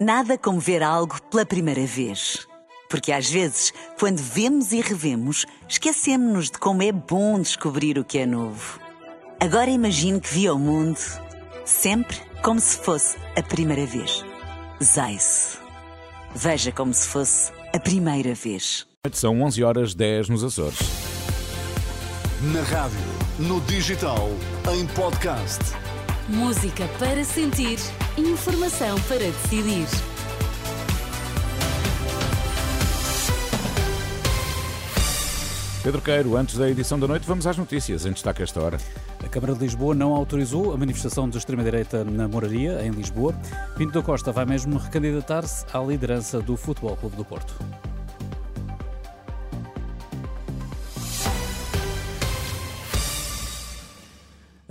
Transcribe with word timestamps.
Nada 0.00 0.38
como 0.38 0.58
ver 0.58 0.82
algo 0.82 1.20
pela 1.24 1.44
primeira 1.44 1.84
vez. 1.84 2.48
Porque 2.88 3.12
às 3.12 3.28
vezes, 3.28 3.70
quando 3.98 4.16
vemos 4.16 4.72
e 4.72 4.80
revemos, 4.80 5.44
esquecemos-nos 5.68 6.46
de 6.46 6.58
como 6.58 6.82
é 6.82 6.90
bom 6.90 7.38
descobrir 7.38 7.98
o 7.98 8.04
que 8.04 8.16
é 8.16 8.24
novo. 8.24 8.80
Agora 9.38 9.68
imagine 9.68 10.18
que 10.18 10.32
viu 10.32 10.54
o 10.54 10.58
mundo 10.58 10.98
sempre 11.66 12.16
como 12.42 12.58
se 12.58 12.78
fosse 12.78 13.18
a 13.36 13.42
primeira 13.42 13.84
vez. 13.84 14.24
Zais. 14.82 15.58
Veja 16.34 16.72
como 16.72 16.94
se 16.94 17.06
fosse 17.06 17.52
a 17.74 17.78
primeira 17.78 18.34
vez. 18.34 18.86
São 19.12 19.42
11 19.42 19.62
horas 19.62 19.94
10 19.94 20.30
nos 20.30 20.42
Açores. 20.42 20.78
Na 22.54 22.62
rádio, 22.62 22.98
no 23.38 23.60
digital, 23.60 24.30
em 24.72 24.86
podcast. 24.86 25.60
Música 26.26 26.88
para 26.98 27.22
sentir, 27.22 27.78
informação 28.18 29.00
para 29.02 29.18
decidir. 29.18 29.86
Pedro 35.82 36.02
Queiro, 36.02 36.36
antes 36.36 36.58
da 36.58 36.68
edição 36.68 36.98
da 37.00 37.08
noite, 37.08 37.26
vamos 37.26 37.46
às 37.46 37.56
notícias. 37.56 38.04
Em 38.04 38.12
destaque 38.12 38.42
esta 38.42 38.60
hora. 38.60 38.78
A 39.24 39.28
Câmara 39.28 39.54
de 39.54 39.60
Lisboa 39.60 39.94
não 39.94 40.14
autorizou 40.14 40.74
a 40.74 40.76
manifestação 40.76 41.28
de 41.28 41.38
extrema-direita 41.38 42.04
na 42.04 42.28
Moraria, 42.28 42.82
em 42.84 42.90
Lisboa. 42.90 43.34
Pinto 43.76 43.94
da 43.94 44.02
Costa 44.02 44.30
vai 44.30 44.44
mesmo 44.44 44.76
recandidatar-se 44.76 45.64
à 45.72 45.80
liderança 45.80 46.40
do 46.40 46.56
Futebol 46.56 46.96
Clube 46.96 47.16
do 47.16 47.24
Porto. 47.24 47.54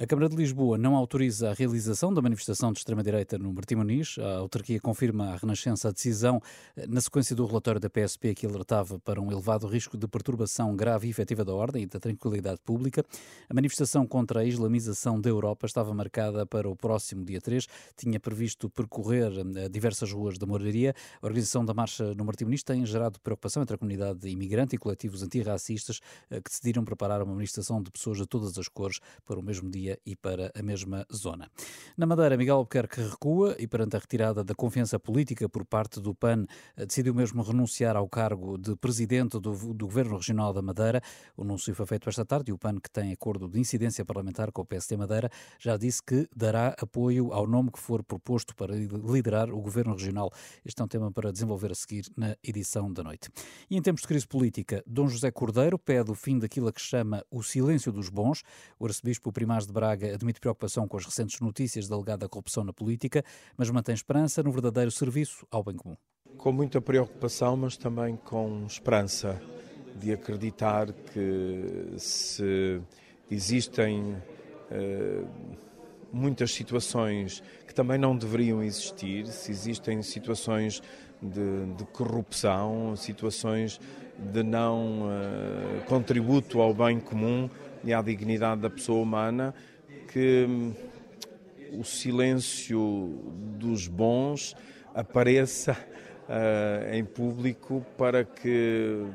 A 0.01 0.07
Câmara 0.07 0.29
de 0.29 0.35
Lisboa 0.37 0.77
não 0.77 0.95
autoriza 0.95 1.49
a 1.49 1.53
realização 1.53 2.13
da 2.13 2.21
manifestação 2.21 2.71
de 2.71 2.79
extrema-direita 2.79 3.37
no 3.37 3.51
Martim 3.51 3.75
Muniz. 3.75 4.15
A 4.17 4.37
autarquia 4.37 4.79
confirma 4.79 5.33
à 5.33 5.35
Renascença 5.35 5.89
a 5.89 5.91
decisão 5.91 6.41
eh, 6.77 6.87
na 6.87 7.01
sequência 7.01 7.35
do 7.35 7.45
relatório 7.45 7.81
da 7.81 7.89
PSP 7.89 8.33
que 8.33 8.45
alertava 8.45 8.97
para 8.97 9.19
um 9.19 9.29
elevado 9.29 9.67
risco 9.67 9.97
de 9.97 10.07
perturbação 10.07 10.73
grave 10.73 11.07
e 11.07 11.09
efetiva 11.09 11.43
da 11.43 11.53
ordem 11.53 11.83
e 11.83 11.85
da 11.85 11.99
tranquilidade 11.99 12.61
pública. 12.63 13.03
A 13.49 13.53
manifestação 13.53 14.07
contra 14.07 14.39
a 14.39 14.45
islamização 14.45 15.19
da 15.19 15.29
Europa 15.29 15.65
estava 15.65 15.93
marcada 15.93 16.45
para 16.45 16.69
o 16.69 16.77
próximo 16.77 17.25
dia 17.25 17.41
3. 17.41 17.67
Tinha 17.97 18.21
previsto 18.21 18.69
percorrer 18.69 19.33
eh, 19.33 19.67
diversas 19.67 20.13
ruas 20.13 20.37
da 20.37 20.47
moraria. 20.47 20.95
A 21.21 21.25
organização 21.25 21.65
da 21.65 21.73
marcha 21.73 22.13
no 22.13 22.23
Martim 22.23 22.45
Muniz 22.45 22.63
tem 22.63 22.85
gerado 22.85 23.19
preocupação 23.19 23.63
entre 23.63 23.75
a 23.75 23.77
comunidade 23.77 24.29
imigrante 24.29 24.77
e 24.77 24.79
coletivos 24.79 25.23
antirracistas 25.23 25.99
eh, 26.31 26.39
que 26.39 26.49
decidiram 26.49 26.85
preparar 26.85 27.21
uma 27.21 27.33
manifestação 27.33 27.83
de 27.83 27.91
pessoas 27.91 28.17
de 28.17 28.25
todas 28.25 28.57
as 28.57 28.69
cores 28.69 29.01
para 29.25 29.37
o 29.37 29.43
mesmo 29.43 29.69
dia 29.69 29.88
e 30.05 30.15
para 30.15 30.51
a 30.53 30.61
mesma 30.61 31.05
zona. 31.13 31.49
Na 31.97 32.05
Madeira, 32.05 32.37
Miguel 32.37 32.57
Albuquerque 32.57 33.01
recua 33.01 33.55
e, 33.57 33.67
perante 33.67 33.95
a 33.95 33.99
retirada 33.99 34.43
da 34.43 34.53
confiança 34.53 34.99
política 34.99 35.47
por 35.47 35.65
parte 35.65 35.99
do 35.99 36.13
PAN, 36.13 36.45
decidiu 36.77 37.13
mesmo 37.13 37.41
renunciar 37.41 37.95
ao 37.95 38.07
cargo 38.07 38.57
de 38.57 38.75
presidente 38.75 39.39
do, 39.39 39.73
do 39.73 39.85
Governo 39.85 40.17
Regional 40.17 40.53
da 40.53 40.61
Madeira. 40.61 41.01
O 41.37 41.43
anúncio 41.43 41.73
foi 41.73 41.85
feito 41.85 42.09
esta 42.09 42.25
tarde 42.25 42.51
e 42.51 42.53
o 42.53 42.57
PAN, 42.57 42.75
que 42.79 42.89
tem 42.89 43.11
acordo 43.11 43.47
de 43.47 43.59
incidência 43.59 44.03
parlamentar 44.03 44.51
com 44.51 44.61
o 44.61 44.65
PSD 44.65 44.97
Madeira, 44.97 45.29
já 45.59 45.77
disse 45.77 46.01
que 46.03 46.27
dará 46.35 46.75
apoio 46.79 47.31
ao 47.31 47.47
nome 47.47 47.71
que 47.71 47.79
for 47.79 48.03
proposto 48.03 48.55
para 48.55 48.75
liderar 48.75 49.49
o 49.51 49.61
Governo 49.61 49.93
Regional. 49.93 50.31
Este 50.65 50.81
é 50.81 50.85
um 50.85 50.87
tema 50.87 51.11
para 51.11 51.31
desenvolver 51.31 51.71
a 51.71 51.75
seguir 51.75 52.05
na 52.17 52.35
edição 52.43 52.91
da 52.91 53.03
noite. 53.03 53.29
E 53.69 53.77
em 53.77 53.81
tempos 53.81 54.01
de 54.01 54.07
crise 54.07 54.27
política, 54.27 54.83
Dom 54.85 55.07
José 55.07 55.31
Cordeiro 55.31 55.77
pede 55.77 56.11
o 56.11 56.15
fim 56.15 56.37
daquilo 56.37 56.71
que 56.71 56.81
chama 56.81 57.23
o 57.31 57.43
silêncio 57.43 57.91
dos 57.91 58.09
bons. 58.09 58.43
O 58.79 58.85
arcebispo 58.85 59.31
Primaz 59.31 59.65
de 59.65 59.73
Braga 59.79 60.13
admite 60.13 60.41
preocupação 60.41 60.85
com 60.89 60.97
as 60.97 61.05
recentes 61.05 61.39
notícias 61.39 61.87
da 61.87 61.95
alegada 61.95 62.27
corrupção 62.27 62.65
na 62.65 62.73
política, 62.73 63.23
mas 63.55 63.69
mantém 63.69 63.95
esperança 63.95 64.43
no 64.43 64.51
verdadeiro 64.51 64.91
serviço 64.91 65.47
ao 65.49 65.63
bem 65.63 65.77
comum. 65.77 65.95
Com 66.37 66.51
muita 66.51 66.81
preocupação, 66.81 67.55
mas 67.55 67.77
também 67.77 68.17
com 68.17 68.65
esperança 68.67 69.41
de 69.95 70.11
acreditar 70.11 70.91
que 70.91 71.93
se 71.97 72.81
existem 73.31 74.17
uh, 74.69 75.27
muitas 76.11 76.51
situações 76.51 77.41
que 77.65 77.73
também 77.73 77.97
não 77.97 78.17
deveriam 78.17 78.61
existir, 78.61 79.27
se 79.27 79.49
existem 79.49 80.03
situações 80.03 80.83
de, 81.21 81.73
de 81.77 81.85
corrupção, 81.85 82.97
situações 82.97 83.79
de 84.17 84.43
não 84.43 85.03
uh, 85.03 85.85
contributo 85.85 86.59
ao 86.59 86.73
bem 86.73 86.99
comum 86.99 87.49
e 87.83 87.93
à 87.93 88.01
dignidade 88.01 88.61
da 88.61 88.69
pessoa 88.69 89.01
humana, 89.01 89.53
que 90.11 90.45
hum, 90.47 90.73
o 91.73 91.83
silêncio 91.83 93.21
dos 93.57 93.87
bons 93.87 94.55
apareça 94.93 95.73
uh, 95.73 96.93
em 96.93 97.05
público 97.05 97.85
para 97.97 98.23
que 98.23 99.05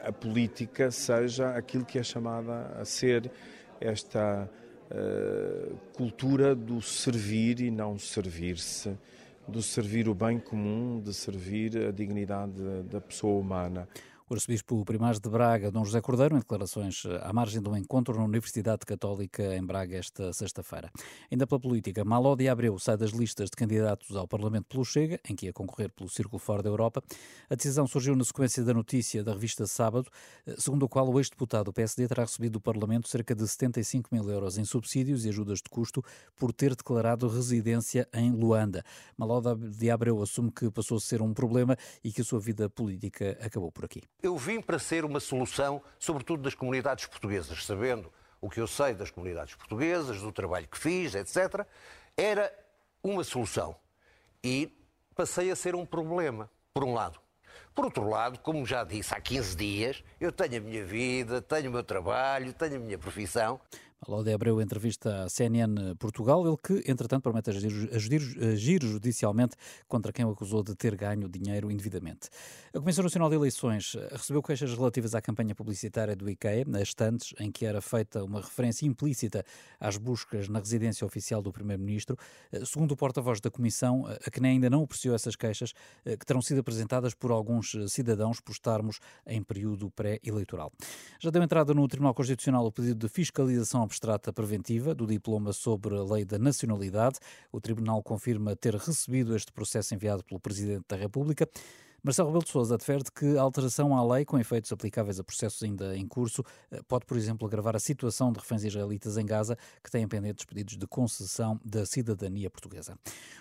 a 0.00 0.10
política 0.10 0.90
seja 0.90 1.50
aquilo 1.50 1.84
que 1.84 1.98
é 1.98 2.02
chamada 2.02 2.74
a 2.80 2.84
ser 2.84 3.30
esta 3.80 4.48
uh, 4.90 5.76
cultura 5.94 6.54
do 6.54 6.80
servir 6.80 7.60
e 7.60 7.70
não 7.70 7.98
servir-se, 7.98 8.96
do 9.46 9.62
servir 9.62 10.08
o 10.08 10.14
bem 10.14 10.38
comum, 10.38 11.00
de 11.00 11.12
servir 11.12 11.76
a 11.88 11.90
dignidade 11.90 12.82
da 12.84 13.00
pessoa 13.00 13.38
humana. 13.38 13.86
O 14.30 14.34
arcebispo 14.34 14.84
Primaz 14.84 15.18
de 15.18 15.30
Braga, 15.30 15.70
Dom 15.70 15.82
José 15.86 16.02
Cordeiro, 16.02 16.36
em 16.36 16.40
declarações 16.40 17.02
eh, 17.06 17.18
à 17.22 17.32
margem 17.32 17.62
de 17.62 17.68
um 17.70 17.74
encontro 17.74 18.14
na 18.14 18.24
Universidade 18.24 18.84
Católica 18.84 19.56
em 19.56 19.64
Braga 19.64 19.96
esta 19.96 20.34
sexta-feira. 20.34 20.90
Ainda 21.32 21.46
pela 21.46 21.58
política, 21.58 22.04
Malodi 22.04 22.46
Abreu 22.46 22.78
sai 22.78 22.98
das 22.98 23.12
listas 23.12 23.48
de 23.48 23.56
candidatos 23.56 24.14
ao 24.14 24.28
Parlamento 24.28 24.66
pelo 24.68 24.84
Chega, 24.84 25.18
em 25.26 25.34
que 25.34 25.46
ia 25.46 25.52
concorrer 25.54 25.90
pelo 25.90 26.10
Círculo 26.10 26.38
Fora 26.38 26.62
da 26.62 26.68
Europa. 26.68 27.02
A 27.48 27.54
decisão 27.54 27.86
surgiu 27.86 28.14
na 28.14 28.22
sequência 28.22 28.62
da 28.62 28.74
notícia 28.74 29.24
da 29.24 29.32
revista 29.32 29.66
Sábado, 29.66 30.10
eh, 30.46 30.56
segundo 30.58 30.84
a 30.84 30.88
qual 30.90 31.08
o 31.08 31.18
ex-deputado 31.18 31.64
do 31.64 31.72
PSD 31.72 32.06
terá 32.06 32.24
recebido 32.24 32.52
do 32.52 32.60
Parlamento 32.60 33.08
cerca 33.08 33.34
de 33.34 33.48
75 33.48 34.10
mil 34.12 34.28
euros 34.28 34.58
em 34.58 34.64
subsídios 34.66 35.24
e 35.24 35.30
ajudas 35.30 35.60
de 35.62 35.70
custo 35.70 36.04
por 36.36 36.52
ter 36.52 36.76
declarado 36.76 37.26
residência 37.28 38.06
em 38.12 38.30
Luanda. 38.30 38.84
Malodi 39.16 39.90
Abreu 39.90 40.20
assume 40.20 40.52
que 40.52 40.70
passou 40.70 40.98
a 40.98 41.00
ser 41.00 41.22
um 41.22 41.32
problema 41.32 41.78
e 42.04 42.12
que 42.12 42.20
a 42.20 42.24
sua 42.24 42.38
vida 42.38 42.68
política 42.68 43.38
acabou 43.40 43.72
por 43.72 43.86
aqui. 43.86 44.02
Eu 44.20 44.36
vim 44.36 44.60
para 44.60 44.80
ser 44.80 45.04
uma 45.04 45.20
solução, 45.20 45.80
sobretudo 45.96 46.42
das 46.42 46.54
comunidades 46.54 47.06
portuguesas, 47.06 47.64
sabendo 47.64 48.12
o 48.40 48.50
que 48.50 48.60
eu 48.60 48.66
sei 48.66 48.92
das 48.92 49.10
comunidades 49.10 49.54
portuguesas, 49.54 50.20
do 50.20 50.32
trabalho 50.32 50.66
que 50.66 50.76
fiz, 50.76 51.14
etc. 51.14 51.64
Era 52.16 52.52
uma 53.00 53.22
solução. 53.22 53.76
E 54.42 54.76
passei 55.14 55.52
a 55.52 55.56
ser 55.56 55.76
um 55.76 55.86
problema, 55.86 56.50
por 56.74 56.82
um 56.82 56.94
lado. 56.94 57.20
Por 57.72 57.84
outro 57.84 58.08
lado, 58.08 58.40
como 58.40 58.66
já 58.66 58.82
disse 58.82 59.14
há 59.14 59.20
15 59.20 59.56
dias, 59.56 60.04
eu 60.20 60.32
tenho 60.32 60.56
a 60.56 60.60
minha 60.60 60.84
vida, 60.84 61.40
tenho 61.40 61.70
o 61.70 61.72
meu 61.72 61.84
trabalho, 61.84 62.52
tenho 62.52 62.74
a 62.74 62.80
minha 62.80 62.98
profissão. 62.98 63.60
Malode 64.06 64.32
Abreu 64.32 64.60
entrevista 64.60 65.24
à 65.24 65.28
CNN 65.28 65.96
Portugal, 65.98 66.46
ele 66.46 66.56
que, 66.56 66.88
entretanto, 66.88 67.24
promete 67.24 67.50
agir, 67.50 67.90
agir, 67.92 68.38
agir, 68.44 68.82
judicialmente 68.82 69.56
contra 69.88 70.12
quem 70.12 70.24
o 70.24 70.30
acusou 70.30 70.62
de 70.62 70.72
ter 70.76 70.94
ganho 70.94 71.28
dinheiro 71.28 71.68
indevidamente. 71.68 72.28
A 72.72 72.78
Comissão 72.78 73.02
Nacional 73.02 73.28
de 73.28 73.34
Eleições 73.34 73.96
recebeu 74.12 74.40
queixas 74.40 74.72
relativas 74.72 75.16
à 75.16 75.20
campanha 75.20 75.52
publicitária 75.52 76.14
do 76.14 76.30
IKEA, 76.30 76.64
nas 76.64 76.82
estantes 76.82 77.34
em 77.40 77.50
que 77.50 77.66
era 77.66 77.80
feita 77.80 78.22
uma 78.22 78.40
referência 78.40 78.86
implícita 78.86 79.44
às 79.80 79.96
buscas 79.96 80.48
na 80.48 80.60
residência 80.60 81.04
oficial 81.04 81.42
do 81.42 81.50
Primeiro-Ministro. 81.50 82.16
Segundo 82.64 82.92
o 82.92 82.96
porta-voz 82.96 83.40
da 83.40 83.50
Comissão, 83.50 84.06
a 84.06 84.30
CNE 84.30 84.48
ainda 84.48 84.70
não 84.70 84.84
apreciou 84.84 85.12
essas 85.12 85.34
queixas, 85.34 85.72
que 86.04 86.24
terão 86.24 86.40
sido 86.40 86.60
apresentadas 86.60 87.14
por 87.14 87.32
alguns 87.32 87.74
cidadãos 87.88 88.40
por 88.40 88.52
estarmos 88.52 89.00
em 89.26 89.42
período 89.42 89.90
pré-eleitoral. 89.90 90.72
Já 91.18 91.30
deu 91.30 91.42
entrada 91.42 91.74
no 91.74 91.88
Tribunal 91.88 92.14
Constitucional 92.14 92.64
o 92.64 92.70
pedido 92.70 93.06
de 93.06 93.12
fiscalização 93.12 93.87
abstrata 93.88 94.32
preventiva 94.32 94.94
do 94.94 95.06
diploma 95.06 95.52
sobre 95.52 95.96
a 95.96 96.04
lei 96.04 96.24
da 96.24 96.38
nacionalidade. 96.38 97.18
O 97.50 97.60
Tribunal 97.60 98.02
confirma 98.02 98.54
ter 98.54 98.74
recebido 98.74 99.34
este 99.34 99.50
processo 99.50 99.94
enviado 99.94 100.22
pelo 100.22 100.38
Presidente 100.38 100.84
da 100.86 100.96
República. 100.96 101.48
Marcelo 102.02 102.28
Rebelo 102.28 102.44
de 102.44 102.50
Sousa 102.50 102.76
adverte 102.76 103.10
que 103.10 103.36
a 103.36 103.42
alteração 103.42 103.96
à 103.96 104.14
lei, 104.14 104.24
com 104.24 104.38
efeitos 104.38 104.70
aplicáveis 104.70 105.18
a 105.18 105.24
processos 105.24 105.60
ainda 105.64 105.96
em 105.96 106.06
curso, 106.06 106.44
eh, 106.70 106.80
pode, 106.86 107.04
por 107.04 107.16
exemplo, 107.16 107.46
agravar 107.46 107.74
a 107.74 107.80
situação 107.80 108.32
de 108.32 108.38
reféns 108.38 108.62
israelitas 108.62 109.16
em 109.16 109.26
Gaza, 109.26 109.58
que 109.82 109.90
têm 109.90 110.06
pendentes 110.06 110.44
pedidos 110.44 110.76
de 110.76 110.86
concessão 110.86 111.60
da 111.64 111.84
cidadania 111.84 112.48
portuguesa. 112.48 112.96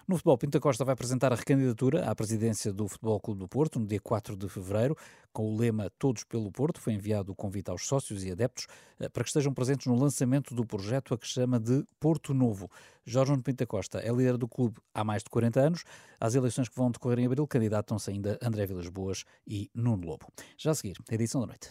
No 0.08 0.16
futebol, 0.16 0.38
Pinta 0.40 0.60
Costa 0.60 0.84
vai 0.84 0.94
apresentar 0.94 1.32
a 1.32 1.36
recandidatura 1.36 2.10
à 2.10 2.16
presidência 2.16 2.74
do 2.74 2.88
Futebol 2.88 3.20
Clube 3.20 3.40
do 3.42 3.48
Porto 3.48 3.80
no 3.80 3.86
dia 3.86 4.00
4 4.02 4.36
de 4.36 4.50
fevereiro, 4.50 4.98
com 5.32 5.54
o 5.54 5.58
lema 5.58 5.92
Todos 6.00 6.24
pelo 6.24 6.52
Porto. 6.52 6.82
Foi 6.82 6.94
enviado 6.94 7.32
o 7.32 7.36
convite 7.36 7.70
aos 7.70 7.86
sócios 7.86 8.24
e 8.24 8.32
adeptos 8.32 8.66
eh, 9.00 9.08
para 9.08 9.24
que 9.24 9.30
estejam 9.30 9.54
presentes 9.54 9.86
no 9.86 9.96
lançamento 9.96 10.56
do 10.56 10.66
projeto 10.66 11.14
a 11.14 11.18
que 11.18 11.28
chama 11.28 11.60
de 11.60 11.86
Porto 12.00 12.34
Novo. 12.34 12.72
Jorge 13.06 13.38
Pinta 13.42 13.66
Costa 13.66 14.00
é 14.00 14.12
líder 14.12 14.36
do 14.36 14.50
clube 14.50 14.78
há 14.94 15.02
mais 15.02 15.24
de 15.24 15.30
40 15.30 15.60
anos. 15.62 15.84
Às 16.20 16.36
eleições 16.36 16.68
que 16.68 16.76
vão 16.76 16.92
decorrer 16.92 17.20
em 17.20 17.26
abril, 17.26 17.48
candidatam-se 17.48 18.12
ainda 18.12 18.38
André 18.48 18.66
Vilas 18.66 18.88
Boas 18.88 19.26
e 19.46 19.70
Nuno 19.76 20.08
Lobo. 20.08 20.28
Já 20.58 20.72
a 20.72 20.76
seguir, 20.76 20.98
edição 21.12 21.42
da 21.42 21.48
noite. 21.48 21.70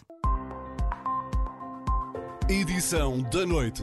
Edição 2.48 3.22
da 3.22 3.46
noite. 3.46 3.82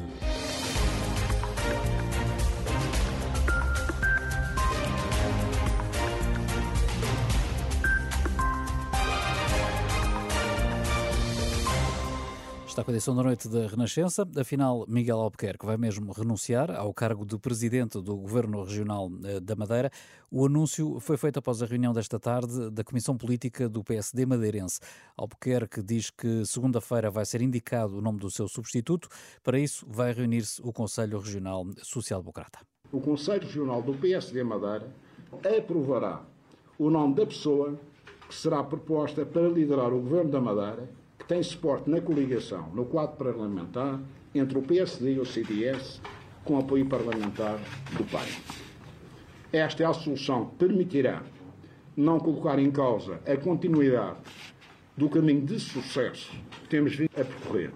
Está 12.74 12.84
com 12.84 12.90
a 12.90 12.94
edição 12.96 13.16
da 13.16 13.22
noite 13.22 13.48
da 13.48 13.68
Renascença. 13.68 14.28
Afinal, 14.36 14.84
Miguel 14.88 15.20
Albuquerque 15.20 15.64
vai 15.64 15.78
mesmo 15.78 16.12
renunciar 16.12 16.72
ao 16.72 16.92
cargo 16.92 17.24
de 17.24 17.38
presidente 17.38 18.02
do 18.02 18.18
Governo 18.18 18.64
Regional 18.64 19.12
eh, 19.26 19.40
da 19.40 19.56
Madeira. 19.56 19.92
O 20.32 20.44
anúncio 20.44 21.00
foi 21.00 21.16
feito 21.16 21.38
após 21.38 21.62
a 21.62 21.68
reunião 21.68 21.94
desta 21.94 22.20
tarde 22.20 22.72
da 22.72 22.84
Comissão 22.84 23.16
Política 23.16 23.70
do 23.70 23.84
PSD 23.84 24.26
madeirense. 24.26 24.80
Albuquerque 25.16 25.84
diz 25.84 26.10
que 26.10 26.44
segunda-feira 26.48 27.12
vai 27.12 27.28
ser 27.28 27.44
indicado 27.44 27.96
o 27.96 28.02
nome 28.02 28.18
do 28.18 28.32
seu 28.32 28.48
substituto. 28.48 29.08
Para 29.44 29.60
isso, 29.60 29.86
vai 29.88 30.12
reunir-se 30.12 30.60
o 30.64 30.74
Conselho 30.74 31.20
Regional 31.20 31.68
Social-Democrata. 31.84 32.58
O 32.92 33.00
Conselho 33.00 33.44
Regional 33.44 33.84
do 33.84 33.94
PSD 33.94 34.44
Madeira 34.44 34.88
aprovará 35.60 36.24
o 36.80 36.90
nome 36.90 37.14
da 37.14 37.26
pessoa 37.28 37.80
que 38.28 38.34
será 38.34 38.64
proposta 38.64 39.24
para 39.24 39.48
liderar 39.48 39.94
o 39.94 40.02
Governo 40.02 40.32
da 40.32 40.42
Madeira 40.42 41.03
que 41.24 41.28
tem 41.30 41.42
suporte 41.42 41.90
na 41.90 42.02
coligação, 42.02 42.70
no 42.74 42.86
quadro 42.86 43.16
parlamentar, 43.16 44.00
entre 44.36 44.58
o 44.58 44.62
PSD 44.62 45.14
e 45.14 45.20
o 45.20 45.26
CDS, 45.26 46.02
com 46.44 46.60
apoio 46.60 46.86
parlamentar 46.86 47.58
do 47.98 48.04
PAN. 48.12 48.26
Esta 49.52 49.84
é 49.84 49.86
a 49.86 49.94
solução 49.94 50.48
que 50.48 50.56
permitirá 50.66 51.24
não 51.96 52.20
colocar 52.20 52.60
em 52.60 52.70
causa 52.72 53.20
a 53.26 53.38
continuidade 53.38 54.18
do 54.98 55.08
caminho 55.10 55.46
de 55.46 55.60
sucesso 55.60 56.32
que 56.62 56.68
temos 56.68 56.96
vindo 56.96 57.12
a 57.16 57.24
percorrer 57.24 57.72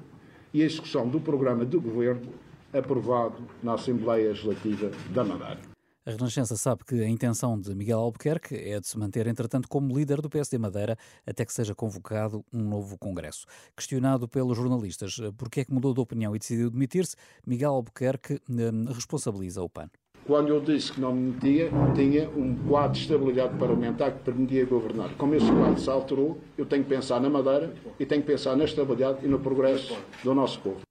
e 0.53 0.61
a 0.61 0.65
execução 0.65 1.07
do 1.07 1.19
programa 1.19 1.65
de 1.65 1.77
governo 1.77 2.33
aprovado 2.73 3.37
na 3.63 3.75
Assembleia 3.75 4.29
Legislativa 4.29 4.91
da 5.11 5.23
Madeira. 5.23 5.76
A 6.07 6.11
Renascença 6.11 6.55
sabe 6.55 6.85
que 6.85 6.95
a 7.03 7.09
intenção 7.09 7.59
de 7.59 7.75
Miguel 7.75 7.99
Albuquerque 7.99 8.55
é 8.55 8.79
de 8.79 8.87
se 8.87 8.97
manter, 8.97 9.27
entretanto, 9.27 9.67
como 9.67 9.93
líder 9.93 10.21
do 10.21 10.29
PSD 10.29 10.57
Madeira 10.57 10.97
até 11.25 11.43
que 11.43 11.51
seja 11.51 11.75
convocado 11.75 12.45
um 12.53 12.61
novo 12.61 12.97
Congresso. 12.97 13.45
Questionado 13.75 14.25
pelos 14.25 14.55
jornalistas 14.55 15.19
eh, 15.21 15.33
por 15.37 15.49
que 15.49 15.59
é 15.59 15.65
que 15.65 15.73
mudou 15.73 15.93
de 15.93 15.99
opinião 15.99 16.33
e 16.33 16.39
decidiu 16.39 16.69
demitir-se, 16.69 17.17
Miguel 17.45 17.71
Albuquerque 17.71 18.35
eh, 18.35 18.93
responsabiliza 18.93 19.61
o 19.61 19.67
PAN. 19.67 19.89
Quando 20.25 20.47
eu 20.47 20.61
disse 20.61 20.93
que 20.93 21.01
não 21.01 21.13
me 21.13 21.33
metia, 21.33 21.69
tinha 21.93 22.29
um 22.29 22.55
quadro 22.55 22.93
de 22.93 23.01
estabilidade 23.01 23.57
parlamentar 23.57 24.13
que 24.13 24.23
permitia 24.23 24.65
governar. 24.65 25.13
Como 25.17 25.35
esse 25.35 25.51
quadro 25.51 25.77
se 25.77 25.89
alterou, 25.89 26.37
eu 26.57 26.65
tenho 26.65 26.85
que 26.85 26.89
pensar 26.89 27.19
na 27.19 27.29
Madeira 27.29 27.73
e 27.99 28.05
tenho 28.05 28.21
que 28.21 28.27
pensar 28.27 28.55
na 28.55 28.63
estabilidade 28.63 29.25
e 29.25 29.27
no 29.27 29.39
progresso 29.39 29.93
do 30.23 30.33
nosso 30.33 30.61
povo. 30.61 30.86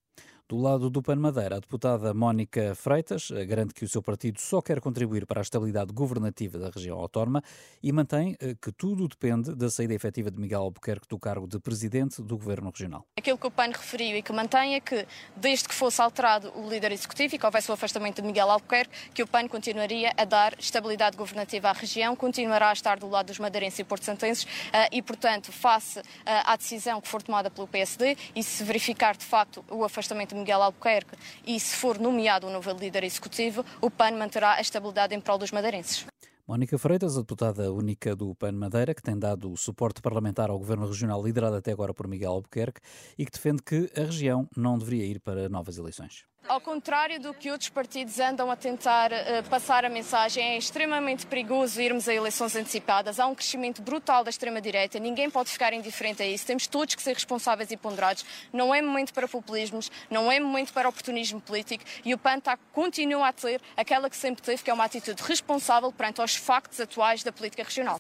Do 0.49 0.59
lado 0.59 0.89
do 0.89 1.03
PAN 1.03 1.17
Madeira, 1.17 1.57
a 1.57 1.59
deputada 1.59 2.15
Mónica 2.15 2.73
Freitas 2.77 3.33
eh, 3.33 3.45
garante 3.45 3.75
que 3.75 3.85
o 3.85 3.89
seu 3.89 4.01
partido 4.01 4.41
só 4.41 4.63
quer 4.63 4.81
contribuir 4.81 5.27
para 5.27 5.41
a 5.41 5.43
estabilidade 5.43 5.93
governativa 5.93 6.57
da 6.57 6.71
região 6.71 6.97
autónoma 7.01 7.43
e 7.83 7.91
mantém 7.91 8.37
eh, 8.39 8.55
que 8.63 8.71
tudo 8.71 9.09
depende 9.09 9.57
da 9.57 9.69
saída 9.69 9.93
efetiva 9.93 10.31
de 10.31 10.41
Miguel 10.41 10.61
Albuquerque 10.61 11.09
do 11.09 11.19
cargo 11.19 11.49
de 11.49 11.59
presidente 11.59 12.23
do 12.23 12.39
governo 12.39 12.71
regional. 12.71 13.05
Aquilo 13.19 13.37
que 13.37 13.47
o 13.49 13.51
PAN 13.51 13.73
referiu 13.73 14.19
e 14.19 14.23
que 14.23 14.33
mantém 14.33 14.77
é 14.77 14.81
que, 14.81 15.05
desde 15.35 15.67
que 15.67 15.75
fosse 15.75 16.01
alterado 16.01 16.53
o 16.55 16.71
líder 16.71 16.93
executivo 16.93 17.35
e 17.35 17.39
que 17.41 17.45
houvesse 17.45 17.69
o 17.69 17.75
afastamento 17.75 18.23
de 18.23 18.29
Miguel 18.29 18.49
Albuquerque, 18.49 19.11
que 19.13 19.25
o 19.25 19.27
PAN 19.27 19.49
continuaria 19.49 20.13
a 20.17 20.25
dar 20.25 20.55
estabilidade 20.61 21.17
governativa 21.17 21.71
à 21.71 21.73
região, 21.73 22.15
continuará 22.15 22.71
a 22.71 22.73
estar 22.73 23.01
do 23.01 23.09
lado 23.09 23.27
dos 23.27 23.41
madeirenses 23.41 23.81
e 23.81 23.85
porto-santenses 23.85 24.47
eh, 24.73 24.91
e, 24.93 25.03
portanto, 25.03 25.51
face 25.51 26.01
à 26.25 26.55
decisão 26.55 27.01
que 27.01 27.09
for 27.09 27.21
tomada 27.21 27.51
pelo 27.51 27.67
PSD 27.67 28.17
e 28.37 28.45
se 28.45 28.63
verificar 28.63 29.17
de 29.17 29.25
facto 29.25 29.65
o 29.69 29.83
afastamento 29.83 30.36
Miguel 30.37 30.63
Albuquerque 30.63 31.17
e 31.47 31.59
se 31.59 31.77
for 31.77 31.99
nomeado 31.99 32.47
um 32.47 32.53
novo 32.53 32.71
líder 32.73 33.05
executivo, 33.05 33.65
o 33.81 33.91
PAN 33.91 34.13
manterá 34.13 34.55
a 34.55 34.61
estabilidade 34.61 35.15
em 35.15 35.21
prol 35.21 35.39
dos 35.39 35.51
madeirenses. 35.51 36.07
Mónica 36.47 36.79
Freitas, 36.79 37.17
a 37.17 37.23
deputada 37.23 37.73
única 37.73 38.15
do 38.15 38.33
PAN 38.37 38.53
Madeira, 38.53 38.95
que 38.95 39.03
tem 39.03 39.19
dado 39.19 39.51
o 39.51 39.57
suporte 39.57 40.01
parlamentar 40.01 40.49
ao 40.49 40.57
governo 40.57 40.87
regional 40.87 41.21
liderado 41.21 41.57
até 41.57 41.73
agora 41.73 41.93
por 41.93 42.07
Miguel 42.07 42.31
Albuquerque 42.31 42.81
e 43.19 43.27
que 43.27 43.33
defende 43.33 43.65
que 43.65 43.91
a 43.97 44.05
região 44.05 44.49
não 44.57 44.79
deveria 44.79 45.05
ir 45.07 45.19
para 45.19 45.49
novas 45.49 45.77
eleições. 45.77 46.25
Ao 46.49 46.61
contrário 46.61 47.19
do 47.19 47.35
que 47.35 47.51
outros 47.51 47.69
partidos 47.71 48.21
andam 48.21 48.49
a 48.53 48.55
tentar 48.55 49.11
uh, 49.11 49.49
passar 49.51 49.85
a 49.85 49.89
mensagem, 49.89 50.45
é 50.45 50.57
extremamente 50.57 51.27
perigoso 51.27 51.81
irmos 51.81 52.09
a 52.09 52.15
eleições 52.15 52.55
antecipadas. 52.55 53.19
Há 53.19 53.27
um 53.27 53.35
crescimento 53.35 53.83
brutal 53.83 54.23
da 54.23 54.31
extrema-direita, 54.31 55.01
ninguém 55.01 55.29
pode 55.29 55.51
ficar 55.51 55.73
indiferente 55.73 56.23
a 56.23 56.27
isso. 56.27 56.47
Temos 56.47 56.69
todos 56.69 56.95
que 56.95 57.03
ser 57.03 57.15
responsáveis 57.15 57.73
e 57.73 57.77
ponderados. 57.77 58.25
Não 58.53 58.73
é 58.73 58.81
momento 58.81 59.13
para 59.13 59.27
populismos, 59.27 59.91
não 60.09 60.31
é 60.31 60.39
momento 60.39 60.73
para 60.73 60.89
oportunismo 60.89 61.41
político 61.41 61.85
e 62.05 62.15
o 62.15 62.19
PAN 62.19 62.39
tá, 62.39 62.57
continua 62.73 63.29
a 63.29 63.33
ter 63.33 63.61
aquela 63.77 64.09
que 64.09 64.17
sempre 64.17 64.41
teve, 64.41 64.63
que 64.63 64.71
é 64.71 64.75
uma 64.75 64.85
atitude 64.85 65.21
responsável 65.25 65.93
perante 65.93 66.23
os 66.23 66.37
factos 66.37 66.79
atuais 66.79 67.25
da 67.25 67.33
política 67.33 67.65
regional. 67.65 67.97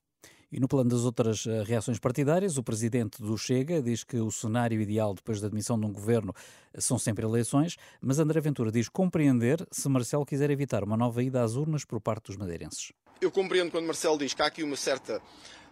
E 0.56 0.60
no 0.60 0.66
plano 0.66 0.88
das 0.88 1.00
outras 1.00 1.46
eh, 1.46 1.62
reações 1.64 1.98
partidárias, 1.98 2.56
o 2.56 2.62
presidente 2.62 3.20
do 3.20 3.36
Chega 3.36 3.82
diz 3.82 4.02
que 4.02 4.16
o 4.16 4.30
cenário 4.30 4.80
ideal 4.80 5.12
depois 5.12 5.38
da 5.38 5.48
admissão 5.48 5.78
de 5.78 5.84
um 5.84 5.92
governo 5.92 6.34
eh, 6.72 6.80
são 6.80 6.98
sempre 6.98 7.26
eleições, 7.26 7.76
mas 8.00 8.18
André 8.18 8.40
Ventura 8.40 8.72
diz 8.72 8.88
compreender 8.88 9.68
se 9.70 9.86
Marcelo 9.86 10.24
quiser 10.24 10.50
evitar 10.50 10.82
uma 10.82 10.96
nova 10.96 11.22
ida 11.22 11.42
às 11.42 11.56
urnas 11.56 11.84
por 11.84 12.00
parte 12.00 12.28
dos 12.28 12.38
madeirenses. 12.38 12.90
Eu 13.20 13.30
compreendo 13.30 13.70
quando 13.70 13.84
Marcelo 13.84 14.16
diz 14.16 14.32
que 14.32 14.40
há 14.40 14.46
aqui 14.46 14.62
uma 14.62 14.76
certa 14.76 15.20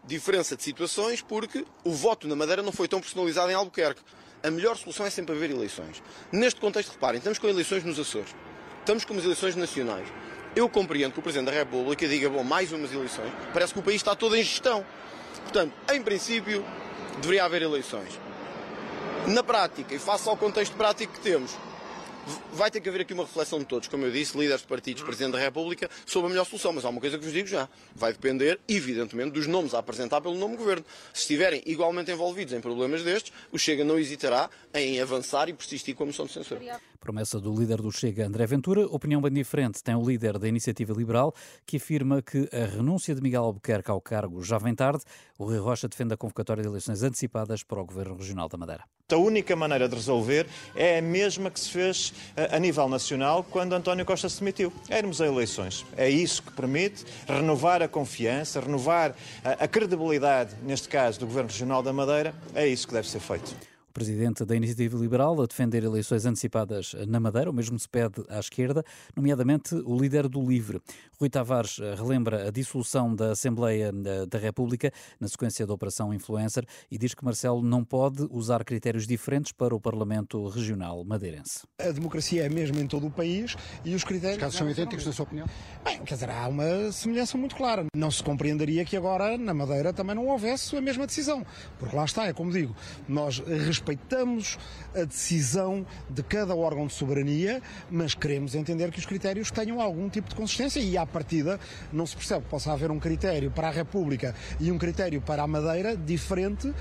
diferença 0.06 0.54
de 0.54 0.62
situações, 0.62 1.22
porque 1.22 1.64
o 1.82 1.90
voto 1.90 2.28
na 2.28 2.36
Madeira 2.36 2.62
não 2.62 2.70
foi 2.70 2.86
tão 2.86 3.00
personalizado 3.00 3.50
em 3.50 3.54
Albuquerque. 3.54 4.02
A 4.42 4.50
melhor 4.50 4.76
solução 4.76 5.06
é 5.06 5.10
sempre 5.10 5.34
haver 5.34 5.50
eleições. 5.50 6.02
Neste 6.30 6.60
contexto, 6.60 6.92
reparem, 6.92 7.16
estamos 7.16 7.38
com 7.38 7.48
eleições 7.48 7.84
nos 7.84 7.98
Açores, 7.98 8.36
estamos 8.80 9.06
com 9.06 9.14
as 9.14 9.24
eleições 9.24 9.56
nacionais. 9.56 10.06
Eu 10.56 10.68
compreendo 10.68 11.12
que 11.12 11.18
o 11.18 11.22
Presidente 11.22 11.46
da 11.46 11.52
República 11.52 12.06
diga, 12.06 12.30
bom, 12.30 12.44
mais 12.44 12.70
umas 12.72 12.92
eleições. 12.92 13.32
Parece 13.52 13.72
que 13.72 13.80
o 13.80 13.82
país 13.82 13.96
está 13.96 14.14
todo 14.14 14.36
em 14.36 14.42
gestão. 14.42 14.84
Portanto, 15.42 15.72
em 15.92 16.02
princípio, 16.02 16.64
deveria 17.20 17.44
haver 17.44 17.62
eleições. 17.62 18.18
Na 19.26 19.42
prática, 19.42 19.94
e 19.94 19.98
face 19.98 20.28
ao 20.28 20.36
contexto 20.36 20.76
prático 20.76 21.14
que 21.14 21.20
temos, 21.20 21.56
vai 22.52 22.70
ter 22.70 22.80
que 22.80 22.88
haver 22.88 23.02
aqui 23.02 23.12
uma 23.12 23.24
reflexão 23.24 23.58
de 23.58 23.64
todos, 23.64 23.88
como 23.88 24.04
eu 24.04 24.10
disse, 24.10 24.36
líderes 24.36 24.60
de 24.62 24.66
partidos, 24.66 25.02
Presidente 25.02 25.32
da 25.32 25.38
República, 25.38 25.90
sobre 26.06 26.26
a 26.26 26.30
melhor 26.30 26.44
solução. 26.44 26.72
Mas 26.72 26.84
há 26.84 26.88
uma 26.88 27.00
coisa 27.00 27.18
que 27.18 27.24
vos 27.24 27.32
digo 27.32 27.48
já: 27.48 27.68
vai 27.94 28.12
depender, 28.12 28.60
evidentemente, 28.68 29.30
dos 29.32 29.46
nomes 29.46 29.74
a 29.74 29.78
apresentar 29.78 30.20
pelo 30.20 30.34
nome 30.34 30.56
governo. 30.56 30.84
Se 31.12 31.22
estiverem 31.22 31.62
igualmente 31.66 32.10
envolvidos 32.10 32.54
em 32.54 32.60
problemas 32.60 33.02
destes, 33.02 33.32
o 33.50 33.58
Chega 33.58 33.84
não 33.84 33.98
hesitará 33.98 34.48
em 34.72 35.00
avançar 35.00 35.48
e 35.48 35.52
persistir 35.52 35.94
com 35.94 36.04
a 36.04 36.06
moção 36.06 36.26
de 36.26 36.32
censura. 36.32 36.60
Promessa 37.04 37.38
do 37.38 37.54
líder 37.54 37.82
do 37.82 37.92
Chega, 37.92 38.26
André 38.26 38.46
Ventura. 38.46 38.86
Opinião 38.86 39.20
bem 39.20 39.30
diferente 39.30 39.82
tem 39.82 39.94
o 39.94 40.02
líder 40.02 40.38
da 40.38 40.48
Iniciativa 40.48 40.94
Liberal, 40.94 41.34
que 41.66 41.76
afirma 41.76 42.22
que 42.22 42.48
a 42.50 42.64
renúncia 42.64 43.14
de 43.14 43.20
Miguel 43.20 43.44
Albuquerque 43.44 43.90
ao 43.90 44.00
cargo 44.00 44.42
já 44.42 44.56
vem 44.56 44.74
tarde. 44.74 45.04
O 45.38 45.44
Rui 45.44 45.58
Rocha 45.58 45.86
defende 45.86 46.14
a 46.14 46.16
convocatória 46.16 46.62
de 46.62 46.68
eleições 46.70 47.02
antecipadas 47.02 47.62
para 47.62 47.78
o 47.78 47.84
Governo 47.84 48.16
Regional 48.16 48.48
da 48.48 48.56
Madeira. 48.56 48.84
A 49.12 49.16
única 49.18 49.54
maneira 49.54 49.86
de 49.86 49.94
resolver 49.94 50.46
é 50.74 50.98
a 50.98 51.02
mesma 51.02 51.50
que 51.50 51.60
se 51.60 51.68
fez 51.68 52.14
eh, 52.34 52.48
a 52.50 52.58
nível 52.58 52.88
nacional 52.88 53.44
quando 53.44 53.74
António 53.74 54.06
Costa 54.06 54.26
se 54.30 54.40
demitiu. 54.40 54.72
É 54.88 54.96
irmos 54.96 55.20
a 55.20 55.26
eleições. 55.26 55.84
É 55.98 56.08
isso 56.08 56.42
que 56.42 56.52
permite 56.52 57.04
renovar 57.28 57.82
a 57.82 57.88
confiança, 57.88 58.60
renovar 58.60 59.14
a 59.44 59.68
credibilidade, 59.68 60.56
neste 60.62 60.88
caso, 60.88 61.20
do 61.20 61.26
Governo 61.26 61.50
Regional 61.50 61.82
da 61.82 61.92
Madeira. 61.92 62.34
É 62.54 62.66
isso 62.66 62.88
que 62.88 62.94
deve 62.94 63.06
ser 63.10 63.20
feito 63.20 63.54
presidente 63.94 64.44
da 64.44 64.56
Iniciativa 64.56 64.98
Liberal, 64.98 65.40
a 65.40 65.46
defender 65.46 65.84
eleições 65.84 66.26
antecipadas 66.26 66.96
na 67.06 67.20
Madeira. 67.20 67.48
O 67.48 67.54
mesmo 67.54 67.78
se 67.78 67.88
pede 67.88 68.24
à 68.28 68.40
esquerda, 68.40 68.84
nomeadamente 69.14 69.72
o 69.76 69.96
líder 69.96 70.28
do 70.28 70.42
LIVRE. 70.42 70.82
Rui 71.18 71.30
Tavares 71.30 71.78
eh, 71.78 71.94
relembra 71.94 72.48
a 72.48 72.50
dissolução 72.50 73.14
da 73.14 73.30
Assembleia 73.30 73.92
eh, 73.94 74.26
da 74.26 74.36
República 74.36 74.92
na 75.20 75.28
sequência 75.28 75.64
da 75.64 75.72
Operação 75.72 76.12
Influencer 76.12 76.66
e 76.90 76.98
diz 76.98 77.14
que 77.14 77.24
Marcelo 77.24 77.62
não 77.62 77.84
pode 77.84 78.26
usar 78.32 78.64
critérios 78.64 79.06
diferentes 79.06 79.52
para 79.52 79.72
o 79.72 79.80
Parlamento 79.80 80.48
Regional 80.48 81.04
madeirense. 81.04 81.60
A 81.78 81.92
democracia 81.92 82.44
é 82.44 82.48
mesmo 82.48 82.80
em 82.80 82.88
todo 82.88 83.06
o 83.06 83.10
país 83.12 83.54
e 83.84 83.94
os 83.94 84.02
critérios. 84.02 84.38
Os 84.38 84.42
casos 84.42 84.58
são 84.58 84.68
idênticos, 84.68 85.06
na 85.06 85.12
sua 85.12 85.22
opinião? 85.22 85.46
Bem, 85.84 86.02
quer 86.02 86.14
dizer, 86.14 86.30
há 86.30 86.48
uma 86.48 86.90
semelhança 86.90 87.38
muito 87.38 87.54
clara. 87.54 87.84
Não 87.94 88.10
se 88.10 88.24
compreenderia 88.24 88.84
que 88.84 88.96
agora 88.96 89.38
na 89.38 89.54
Madeira 89.54 89.92
também 89.92 90.16
não 90.16 90.26
houvesse 90.26 90.76
a 90.76 90.80
mesma 90.80 91.06
decisão. 91.06 91.46
Porque 91.78 91.94
lá 91.94 92.04
está, 92.04 92.26
é 92.26 92.32
como 92.32 92.50
digo, 92.50 92.74
nós 93.06 93.38
respeitamos 93.38 93.83
respeitamos 93.84 94.58
a 94.94 95.04
decisão 95.04 95.86
de 96.08 96.22
cada 96.22 96.54
órgão 96.54 96.86
de 96.86 96.94
soberania, 96.94 97.60
mas 97.90 98.14
queremos 98.14 98.54
entender 98.54 98.90
que 98.90 98.98
os 98.98 99.04
critérios 99.04 99.50
tenham 99.50 99.80
algum 99.80 100.08
tipo 100.08 100.28
de 100.28 100.34
consistência 100.34 100.80
e, 100.80 100.96
à 100.96 101.04
partida, 101.04 101.60
não 101.92 102.06
se 102.06 102.16
percebe 102.16 102.44
que 102.44 102.50
possa 102.50 102.72
haver 102.72 102.90
um 102.90 102.98
critério 102.98 103.50
para 103.50 103.68
a 103.68 103.70
República 103.70 104.34
e 104.58 104.72
um 104.72 104.78
critério 104.78 105.20
para 105.20 105.42
a 105.42 105.46
Madeira 105.46 105.96
diferente 105.96 106.68
uh, 106.68 106.74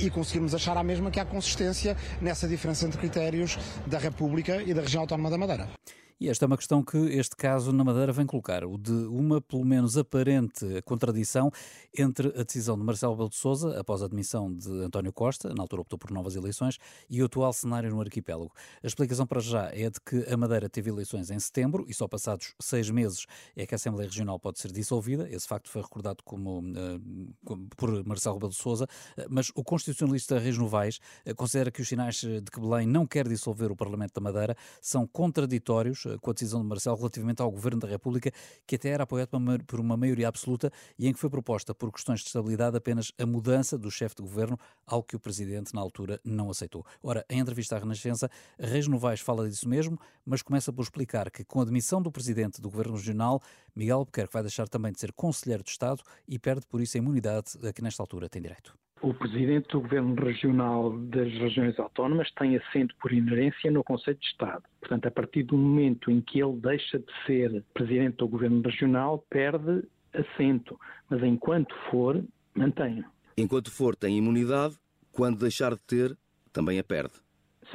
e 0.00 0.10
conseguirmos 0.10 0.54
achar 0.54 0.76
a 0.76 0.84
mesma 0.84 1.10
que 1.10 1.18
há 1.18 1.24
consistência 1.24 1.96
nessa 2.20 2.46
diferença 2.46 2.86
entre 2.86 2.98
critérios 2.98 3.58
da 3.86 3.98
República 3.98 4.62
e 4.62 4.74
da 4.74 4.82
região 4.82 5.00
autónoma 5.02 5.30
da 5.30 5.38
Madeira. 5.38 5.68
E 6.18 6.30
esta 6.30 6.46
é 6.46 6.46
uma 6.46 6.56
questão 6.56 6.82
que 6.82 6.96
este 6.96 7.36
caso 7.36 7.70
na 7.72 7.84
Madeira 7.84 8.10
vem 8.10 8.24
colocar, 8.24 8.64
o 8.64 8.78
de 8.78 8.90
uma, 8.90 9.38
pelo 9.38 9.66
menos 9.66 9.98
aparente, 9.98 10.64
contradição 10.86 11.50
entre 11.94 12.28
a 12.28 12.42
decisão 12.42 12.78
de 12.78 12.82
Marcelo 12.82 13.12
Rebelo 13.12 13.28
de 13.28 13.36
Sousa, 13.36 13.78
após 13.78 14.02
a 14.02 14.06
admissão 14.06 14.50
de 14.50 14.70
António 14.82 15.12
Costa, 15.12 15.52
na 15.52 15.62
altura 15.62 15.82
optou 15.82 15.98
por 15.98 16.10
novas 16.10 16.34
eleições, 16.34 16.78
e 17.10 17.20
o 17.20 17.26
atual 17.26 17.52
cenário 17.52 17.90
no 17.90 18.00
arquipélago. 18.00 18.50
A 18.82 18.86
explicação 18.86 19.26
para 19.26 19.40
já 19.40 19.70
é 19.74 19.90
de 19.90 20.00
que 20.00 20.24
a 20.32 20.38
Madeira 20.38 20.70
teve 20.70 20.88
eleições 20.88 21.30
em 21.30 21.38
setembro 21.38 21.84
e 21.86 21.92
só 21.92 22.08
passados 22.08 22.54
seis 22.62 22.88
meses 22.88 23.26
é 23.54 23.66
que 23.66 23.74
a 23.74 23.76
Assembleia 23.76 24.08
Regional 24.08 24.40
pode 24.40 24.58
ser 24.58 24.72
dissolvida. 24.72 25.28
Esse 25.28 25.46
facto 25.46 25.68
foi 25.68 25.82
recordado 25.82 26.22
como, 26.24 26.60
uh, 26.60 27.68
por 27.76 28.02
Marcelo 28.06 28.36
Rebelo 28.36 28.52
de 28.52 28.58
Sousa, 28.58 28.86
mas 29.28 29.52
o 29.54 29.62
constitucionalista 29.62 30.38
Reis 30.38 30.56
Novaes 30.56 30.98
uh, 31.26 31.34
considera 31.34 31.70
que 31.70 31.82
os 31.82 31.88
sinais 31.88 32.16
de 32.16 32.50
que 32.50 32.58
Belém 32.58 32.86
não 32.86 33.06
quer 33.06 33.28
dissolver 33.28 33.70
o 33.70 33.76
Parlamento 33.76 34.14
da 34.14 34.20
Madeira 34.22 34.56
são 34.80 35.06
contraditórios 35.06 36.05
eh, 36.05 36.05
com 36.20 36.30
a 36.30 36.32
decisão 36.32 36.60
de 36.60 36.66
Marcelo 36.66 36.96
relativamente 36.96 37.42
ao 37.42 37.50
Governo 37.50 37.80
da 37.80 37.88
República, 37.88 38.30
que 38.66 38.76
até 38.76 38.90
era 38.90 39.04
apoiado 39.04 39.30
por 39.66 39.80
uma 39.80 39.96
maioria 39.96 40.28
absoluta 40.28 40.70
e 40.98 41.08
em 41.08 41.12
que 41.12 41.18
foi 41.18 41.30
proposta 41.30 41.74
por 41.74 41.92
questões 41.92 42.20
de 42.20 42.26
estabilidade 42.26 42.76
apenas 42.76 43.12
a 43.18 43.26
mudança 43.26 43.76
do 43.78 43.90
chefe 43.90 44.16
de 44.16 44.22
governo, 44.22 44.58
algo 44.86 45.06
que 45.06 45.16
o 45.16 45.20
Presidente 45.20 45.74
na 45.74 45.80
altura 45.80 46.20
não 46.24 46.50
aceitou. 46.50 46.84
Ora, 47.02 47.24
em 47.28 47.40
entrevista 47.40 47.76
à 47.76 47.78
Renascença, 47.78 48.30
Reis 48.58 48.86
Novaes 48.86 49.20
fala 49.20 49.48
disso 49.48 49.68
mesmo, 49.68 49.98
mas 50.24 50.42
começa 50.42 50.72
por 50.72 50.82
explicar 50.82 51.30
que 51.30 51.44
com 51.44 51.60
a 51.60 51.64
demissão 51.64 52.00
do 52.00 52.10
Presidente 52.10 52.60
do 52.60 52.70
Governo 52.70 52.94
Regional, 52.94 53.40
Miguel 53.74 53.98
Albuquerque 53.98 54.32
vai 54.32 54.42
deixar 54.42 54.68
também 54.68 54.92
de 54.92 55.00
ser 55.00 55.12
Conselheiro 55.12 55.62
de 55.62 55.70
Estado 55.70 56.02
e 56.26 56.38
perde 56.38 56.66
por 56.66 56.80
isso 56.80 56.96
a 56.96 56.98
imunidade 56.98 57.52
a 57.66 57.72
que 57.72 57.82
nesta 57.82 58.02
altura 58.02 58.28
tem 58.28 58.42
direito. 58.42 58.76
O 59.06 59.14
Presidente 59.14 59.68
do 59.68 59.82
Governo 59.82 60.16
Regional 60.16 60.98
das 60.98 61.32
Regiões 61.34 61.78
Autónomas 61.78 62.28
tem 62.32 62.56
assento 62.56 62.92
por 63.00 63.12
inerência 63.12 63.70
no 63.70 63.84
Conselho 63.84 64.18
de 64.18 64.26
Estado. 64.26 64.64
Portanto, 64.80 65.06
a 65.06 65.10
partir 65.12 65.44
do 65.44 65.56
momento 65.56 66.10
em 66.10 66.20
que 66.20 66.42
ele 66.42 66.56
deixa 66.56 66.98
de 66.98 67.06
ser 67.24 67.62
Presidente 67.72 68.16
do 68.16 68.26
Governo 68.26 68.60
Regional, 68.62 69.24
perde 69.30 69.84
assento. 70.12 70.76
Mas 71.08 71.22
enquanto 71.22 71.72
for, 71.88 72.20
mantém. 72.52 73.04
Enquanto 73.36 73.70
for, 73.70 73.94
tem 73.94 74.18
imunidade. 74.18 74.76
Quando 75.12 75.38
deixar 75.38 75.74
de 75.74 75.82
ter, 75.82 76.18
também 76.52 76.80
a 76.80 76.82
perde. 76.82 77.14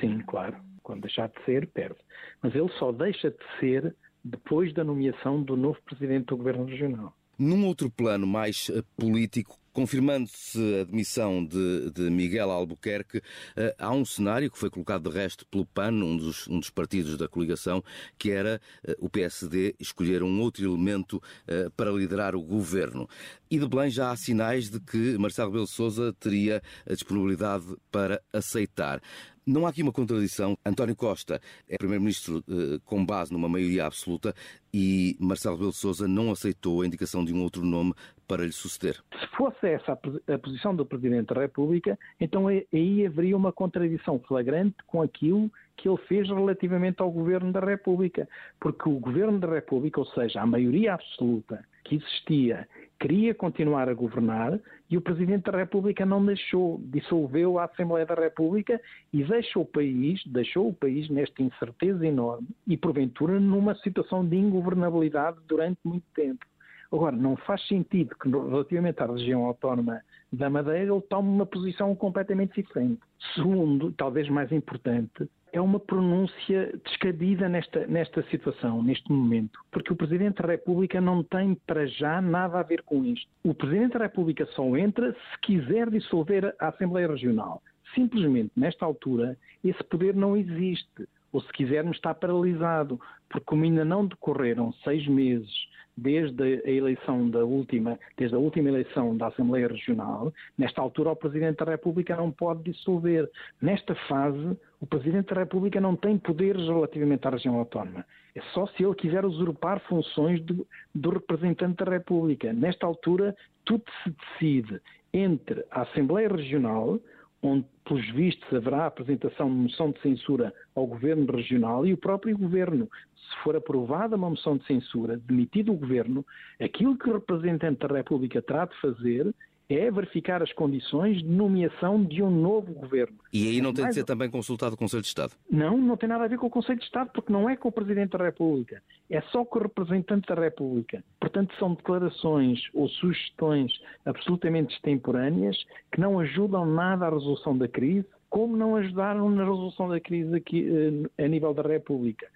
Sim, 0.01 0.19
claro. 0.27 0.57
Quando 0.83 1.03
deixar 1.03 1.29
de 1.29 1.41
ser, 1.45 1.65
perde. 1.67 1.99
Mas 2.43 2.53
ele 2.53 2.69
só 2.77 2.91
deixa 2.91 3.31
de 3.31 3.37
ser 3.57 3.95
depois 4.21 4.73
da 4.73 4.83
nomeação 4.83 5.41
do 5.41 5.55
novo 5.55 5.81
Presidente 5.83 6.25
do 6.25 6.35
Governo 6.35 6.65
Regional. 6.65 7.15
Num 7.39 7.65
outro 7.67 7.89
plano 7.89 8.27
mais 8.27 8.69
eh, 8.69 8.83
político, 8.97 9.60
confirmando-se 9.73 10.81
a 10.81 10.83
demissão 10.83 11.45
de, 11.45 11.91
de, 11.91 12.09
Miguel 12.09 12.51
Albuquerque, 12.51 13.19
uh, 13.19 13.73
há 13.77 13.91
um 13.91 14.05
cenário 14.05 14.51
que 14.51 14.57
foi 14.57 14.69
colocado 14.69 15.09
de 15.09 15.15
resto 15.15 15.45
pelo 15.47 15.65
PAN, 15.65 15.91
um 15.91 16.17
dos, 16.17 16.47
um 16.47 16.59
dos 16.59 16.69
partidos 16.69 17.17
da 17.17 17.27
coligação, 17.27 17.83
que 18.17 18.31
era 18.31 18.61
uh, 18.87 18.93
o 18.99 19.09
PSD 19.09 19.75
escolher 19.79 20.23
um 20.23 20.41
outro 20.41 20.63
elemento 20.65 21.17
uh, 21.17 21.71
para 21.71 21.91
liderar 21.91 22.35
o 22.35 22.41
governo. 22.41 23.07
E 23.49 23.59
de 23.59 23.67
Belém 23.67 23.89
já 23.89 24.11
há 24.11 24.15
sinais 24.15 24.69
de 24.69 24.79
que 24.79 25.17
Marcelo 25.17 25.49
Rebelo 25.49 25.67
Sousa 25.67 26.13
teria 26.19 26.61
a 26.89 26.93
disponibilidade 26.93 27.65
para 27.91 28.21
aceitar. 28.31 29.01
Não 29.45 29.65
há 29.65 29.69
aqui 29.69 29.81
uma 29.81 29.91
contradição. 29.91 30.55
António 30.63 30.95
Costa 30.95 31.41
é 31.67 31.75
primeiro-ministro 31.75 32.43
eh, 32.47 32.79
com 32.85 33.03
base 33.03 33.33
numa 33.33 33.49
maioria 33.49 33.87
absoluta 33.87 34.35
e 34.71 35.17
Marcelo 35.19 35.55
Rebelo 35.55 35.73
Sousa 35.73 36.07
não 36.07 36.31
aceitou 36.31 36.81
a 36.81 36.85
indicação 36.85 37.25
de 37.25 37.33
um 37.33 37.41
outro 37.41 37.65
nome 37.65 37.93
para 38.31 38.45
lhe 38.45 38.51
suceder. 38.53 38.95
Se 39.19 39.27
fosse 39.35 39.67
essa 39.67 39.91
a 39.91 40.37
posição 40.37 40.73
do 40.73 40.85
Presidente 40.85 41.33
da 41.33 41.41
República, 41.41 41.99
então 42.17 42.47
aí 42.47 43.05
haveria 43.05 43.35
uma 43.35 43.51
contradição 43.51 44.19
flagrante 44.19 44.77
com 44.87 45.01
aquilo 45.01 45.51
que 45.75 45.89
ele 45.89 45.97
fez 46.07 46.29
relativamente 46.29 47.01
ao 47.01 47.11
Governo 47.11 47.51
da 47.51 47.59
República. 47.59 48.29
Porque 48.57 48.87
o 48.87 48.99
Governo 48.99 49.37
da 49.37 49.53
República, 49.53 49.99
ou 49.99 50.05
seja, 50.05 50.39
a 50.39 50.45
maioria 50.45 50.93
absoluta 50.93 51.61
que 51.83 51.95
existia 51.95 52.65
queria 53.01 53.35
continuar 53.35 53.89
a 53.89 53.93
governar 53.93 54.57
e 54.89 54.95
o 54.95 55.01
Presidente 55.01 55.51
da 55.51 55.57
República 55.57 56.05
não 56.05 56.25
deixou, 56.25 56.79
dissolveu 56.85 57.59
a 57.59 57.65
Assembleia 57.65 58.05
da 58.05 58.15
República 58.15 58.79
e 59.11 59.25
deixou 59.25 59.63
o 59.63 59.65
país, 59.65 60.21
deixou 60.25 60.69
o 60.69 60.73
país 60.73 61.09
nesta 61.09 61.43
incerteza 61.43 62.07
enorme 62.07 62.47
e 62.65 62.77
porventura 62.77 63.41
numa 63.41 63.75
situação 63.75 64.25
de 64.25 64.37
ingovernabilidade 64.37 65.37
durante 65.49 65.79
muito 65.83 66.05
tempo. 66.15 66.45
Agora, 66.91 67.15
não 67.15 67.37
faz 67.37 67.65
sentido 67.67 68.15
que 68.15 68.29
relativamente 68.29 69.01
à 69.01 69.05
região 69.05 69.45
autónoma 69.45 70.01
da 70.31 70.49
Madeira 70.49 70.93
ele 70.93 71.01
tome 71.01 71.29
uma 71.29 71.45
posição 71.45 71.95
completamente 71.95 72.61
diferente. 72.61 72.99
Segundo, 73.33 73.91
talvez 73.93 74.27
mais 74.29 74.51
importante, 74.51 75.29
é 75.53 75.59
uma 75.59 75.79
pronúncia 75.79 76.77
descabida 76.85 77.47
nesta, 77.49 77.85
nesta 77.87 78.23
situação, 78.23 78.81
neste 78.81 79.11
momento, 79.11 79.59
porque 79.71 79.91
o 79.91 79.95
Presidente 79.95 80.41
da 80.41 80.47
República 80.47 81.01
não 81.01 81.23
tem 81.23 81.55
para 81.67 81.85
já 81.87 82.21
nada 82.21 82.59
a 82.59 82.63
ver 82.63 82.81
com 82.83 83.03
isto. 83.05 83.29
O 83.43 83.53
Presidente 83.53 83.93
da 83.93 84.05
República 84.05 84.45
só 84.47 84.77
entra 84.77 85.13
se 85.13 85.41
quiser 85.41 85.89
dissolver 85.89 86.55
a 86.59 86.69
Assembleia 86.69 87.07
Regional. 87.07 87.61
Simplesmente, 87.93 88.51
nesta 88.55 88.85
altura, 88.85 89.37
esse 89.63 89.83
poder 89.85 90.15
não 90.15 90.37
existe. 90.37 91.07
Ou, 91.31 91.41
se 91.41 91.51
quisermos, 91.53 91.97
está 91.97 92.13
paralisado, 92.13 92.99
porque 93.29 93.45
como 93.45 93.63
ainda 93.63 93.85
não 93.85 94.05
decorreram 94.05 94.73
seis 94.83 95.07
meses 95.07 95.49
desde 95.95 96.61
a 96.65 96.69
eleição 96.69 97.29
da 97.29 97.43
última, 97.43 97.99
desde 98.17 98.35
a 98.35 98.39
última 98.39 98.69
eleição 98.69 99.15
da 99.15 99.27
Assembleia 99.27 99.67
Regional, 99.67 100.33
nesta 100.57 100.81
altura 100.81 101.11
o 101.11 101.15
Presidente 101.15 101.63
da 101.63 101.71
República 101.71 102.15
não 102.15 102.31
pode 102.31 102.63
dissolver. 102.63 103.29
Nesta 103.61 103.93
fase, 104.07 104.57
o 104.79 104.87
Presidente 104.87 105.33
da 105.33 105.41
República 105.41 105.79
não 105.79 105.95
tem 105.95 106.17
poderes 106.17 106.65
relativamente 106.67 107.27
à 107.27 107.31
região 107.31 107.55
autónoma. 107.55 108.05
É 108.33 108.41
só 108.53 108.65
se 108.67 108.83
ele 108.83 108.95
quiser 108.95 109.25
usurpar 109.25 109.79
funções 109.81 110.41
do, 110.41 110.65
do 110.95 111.09
representante 111.09 111.83
da 111.83 111.91
República. 111.91 112.53
Nesta 112.53 112.85
altura, 112.85 113.35
tudo 113.65 113.83
se 114.03 114.09
decide 114.09 114.81
entre 115.13 115.65
a 115.69 115.81
Assembleia 115.81 116.29
Regional, 116.29 116.99
onde, 117.41 117.65
pelos 117.83 118.07
vistos, 118.11 118.53
haverá 118.53 118.85
apresentação 118.85 119.49
de 119.49 119.55
moção 119.55 119.91
de 119.91 119.99
censura 120.01 120.53
ao 120.75 120.85
Governo 120.85 121.25
Regional 121.31 121.85
e 121.85 121.93
o 121.93 121.97
próprio 121.97 122.37
Governo. 122.37 122.89
Se 123.15 123.43
for 123.43 123.55
aprovada 123.55 124.15
uma 124.15 124.29
moção 124.29 124.57
de 124.57 124.65
censura, 124.65 125.17
demitido 125.17 125.71
o 125.71 125.77
governo, 125.77 126.25
aquilo 126.59 126.97
que 126.97 127.09
o 127.09 127.13
representante 127.13 127.87
da 127.87 127.95
República 127.95 128.41
terá 128.41 128.65
de 128.65 128.79
fazer 128.79 129.33
é 129.75 129.91
verificar 129.91 130.41
as 130.41 130.51
condições 130.53 131.17
de 131.17 131.27
nomeação 131.27 132.03
de 132.03 132.21
um 132.21 132.29
novo 132.29 132.73
governo. 132.73 133.17
E 133.31 133.47
aí 133.47 133.61
não 133.61 133.73
tem 133.73 133.87
de 133.87 133.93
ser 133.93 134.03
também 134.03 134.29
consultado 134.29 134.75
o 134.75 134.77
Conselho 134.77 135.01
de 135.01 135.07
Estado? 135.07 135.33
Não, 135.49 135.77
não 135.77 135.97
tem 135.97 136.09
nada 136.09 136.25
a 136.25 136.27
ver 136.27 136.37
com 136.37 136.47
o 136.47 136.49
Conselho 136.49 136.79
de 136.79 136.85
Estado, 136.85 137.09
porque 137.13 137.31
não 137.31 137.49
é 137.49 137.55
com 137.55 137.69
o 137.69 137.71
Presidente 137.71 138.17
da 138.17 138.23
República, 138.23 138.81
é 139.09 139.21
só 139.21 139.45
com 139.45 139.59
o 139.59 139.63
representante 139.63 140.27
da 140.27 140.35
República. 140.35 141.03
Portanto, 141.19 141.53
são 141.57 141.73
declarações 141.73 142.59
ou 142.73 142.87
sugestões 142.89 143.71
absolutamente 144.05 144.73
extemporâneas 144.75 145.57
que 145.91 145.99
não 145.99 146.19
ajudam 146.19 146.65
nada 146.65 147.05
à 147.05 147.09
resolução 147.09 147.57
da 147.57 147.67
crise, 147.67 148.05
como 148.29 148.55
não 148.55 148.75
ajudaram 148.75 149.29
na 149.29 149.43
resolução 149.43 149.89
da 149.89 149.99
crise 149.99 150.33
aqui 150.35 151.09
eh, 151.17 151.25
a 151.25 151.27
nível 151.27 151.53
da 151.53 151.61
República 151.61 152.27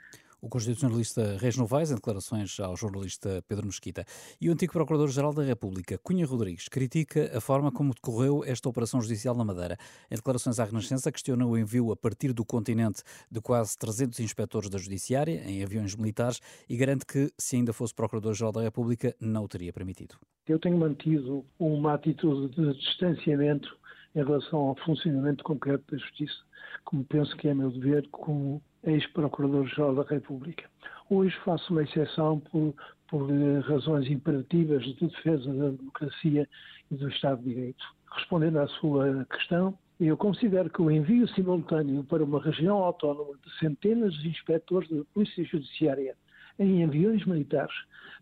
o 0.46 0.50
constitucionalista 0.50 1.38
Reis 1.40 1.58
Novaes, 1.58 1.90
em 1.90 1.96
declarações 1.96 2.60
ao 2.60 2.78
jornalista 2.78 3.44
Pedro 3.48 3.66
Mesquita. 3.66 4.06
E 4.40 4.48
o 4.48 4.54
antigo 4.54 4.74
Procurador-Geral 4.74 5.34
da 5.34 5.42
República, 5.42 5.98
Cunha 5.98 6.24
Rodrigues, 6.24 6.70
critica 6.70 7.36
a 7.36 7.42
forma 7.42 7.72
como 7.72 7.96
decorreu 7.96 8.44
esta 8.46 8.70
operação 8.70 9.02
judicial 9.02 9.34
na 9.34 9.44
Madeira. 9.44 9.76
Em 10.10 10.16
declarações 10.16 10.60
à 10.60 10.66
Renascença, 10.66 11.12
questiona 11.12 11.48
o 11.48 11.58
envio 11.58 11.92
a 11.92 11.96
partir 11.96 12.32
do 12.32 12.46
continente 12.46 13.02
de 13.32 13.42
quase 13.42 13.76
300 13.76 14.20
inspectores 14.20 14.70
da 14.70 14.78
Judiciária, 14.78 15.44
em 15.50 15.64
aviões 15.64 15.96
militares, 15.96 16.40
e 16.70 16.78
garante 16.78 17.08
que, 17.08 17.32
se 17.40 17.56
ainda 17.56 17.74
fosse 17.74 17.96
Procurador-Geral 17.96 18.52
da 18.52 18.62
República, 18.62 19.16
não 19.20 19.46
o 19.46 19.48
teria 19.48 19.74
permitido. 19.74 20.14
Eu 20.48 20.60
tenho 20.60 20.78
mantido 20.78 21.44
uma 21.58 21.96
atitude 21.96 22.54
de 22.56 22.72
distanciamento 22.78 23.76
em 24.16 24.24
relação 24.24 24.60
ao 24.60 24.76
funcionamento 24.78 25.44
concreto 25.44 25.84
da 25.92 25.98
Justiça, 25.98 26.42
como 26.86 27.04
penso 27.04 27.36
que 27.36 27.48
é 27.48 27.54
meu 27.54 27.70
dever 27.70 28.08
como 28.10 28.62
ex-Procurador-Geral 28.84 29.96
da 29.96 30.04
República. 30.04 30.70
Hoje 31.10 31.36
faço 31.44 31.74
uma 31.74 31.84
exceção 31.84 32.40
por, 32.40 32.74
por 33.08 33.30
eh, 33.30 33.60
razões 33.60 34.10
imperativas 34.10 34.84
de 34.84 34.94
defesa 35.08 35.54
da 35.54 35.70
democracia 35.70 36.48
e 36.90 36.96
do 36.96 37.10
Estado 37.10 37.42
de 37.44 37.50
Direito. 37.50 37.84
Respondendo 38.12 38.60
à 38.60 38.68
sua 38.68 39.26
questão, 39.26 39.78
eu 40.00 40.16
considero 40.18 40.70
que 40.70 40.82
o 40.82 40.92
envio 40.92 41.28
simultâneo 41.30 42.04
para 42.04 42.24
uma 42.24 42.42
região 42.42 42.78
autónoma 42.78 43.34
de 43.44 43.60
centenas 43.60 44.14
de 44.16 44.30
inspectores 44.30 44.90
da 44.90 45.04
Polícia 45.14 45.44
Judiciária 45.44 46.16
em 46.60 46.84
aviões 46.84 47.26
militares 47.26 47.74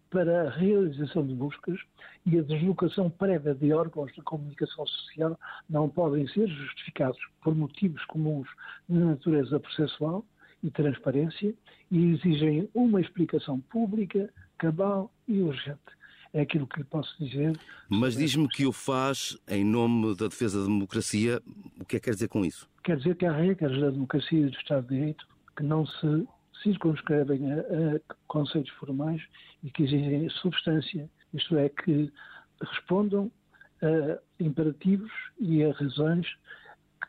para 0.10 0.48
a 0.48 0.50
realização 0.52 1.26
de 1.26 1.34
buscas 1.34 1.80
e 2.26 2.38
a 2.38 2.44
deslocação 2.44 3.10
prévia 3.10 3.56
de 3.56 3.74
órgãos 3.74 4.14
de 4.14 4.22
comunicação 4.22 4.86
social 4.86 5.40
não 5.70 5.90
podem 5.90 6.28
ser 6.28 6.48
justificados 6.48 7.20
por 7.44 7.56
motivos 7.56 8.04
comuns 8.06 8.48
de 8.88 8.98
natureza 8.98 9.60
processual 9.60 10.24
e 10.64 10.70
transparência 10.70 11.54
e 11.92 12.12
exigem 12.14 12.70
uma 12.74 13.02
explicação 13.02 13.60
pública, 13.60 14.32
cabal 14.58 15.12
e 15.28 15.42
urgente. 15.42 15.80
É 16.32 16.42
aquilo 16.42 16.66
que 16.66 16.80
lhe 16.80 16.86
posso 16.86 17.16
dizer. 17.24 17.60
Mas 17.90 18.16
diz-me 18.16 18.48
que 18.48 18.66
o 18.66 18.72
faz 18.72 19.38
em 19.48 19.64
nome 19.64 20.16
da 20.16 20.28
defesa 20.28 20.60
da 20.60 20.66
democracia. 20.66 21.42
O 21.80 21.86
que 21.86 21.98
é 21.98 22.00
que 22.00 22.06
quer 22.06 22.14
dizer 22.14 22.28
com 22.28 22.44
isso? 22.44 22.68
Quer 22.84 22.98
dizer 22.98 23.16
que 23.16 23.26
há 23.26 23.32
regras 23.32 23.80
da 23.80 23.92
democracia 23.92 24.40
e 24.40 24.50
do 24.50 24.58
Estado 24.58 24.88
de 24.88 24.96
Direito 24.96 25.28
que 25.56 25.64
não 25.64 25.86
se 25.86 26.28
circunscrevem 26.64 27.52
a, 27.52 27.60
a 27.60 28.16
conceitos 28.28 28.72
formais 28.74 29.22
e 29.64 29.70
que 29.70 29.84
exigem 29.84 30.30
substância, 30.30 31.10
isto 31.34 31.58
é, 31.58 31.70
que 31.70 32.12
respondam 32.62 33.32
a 33.82 34.20
imperativos 34.40 35.12
e 35.40 35.64
a 35.64 35.72
razões 35.74 36.28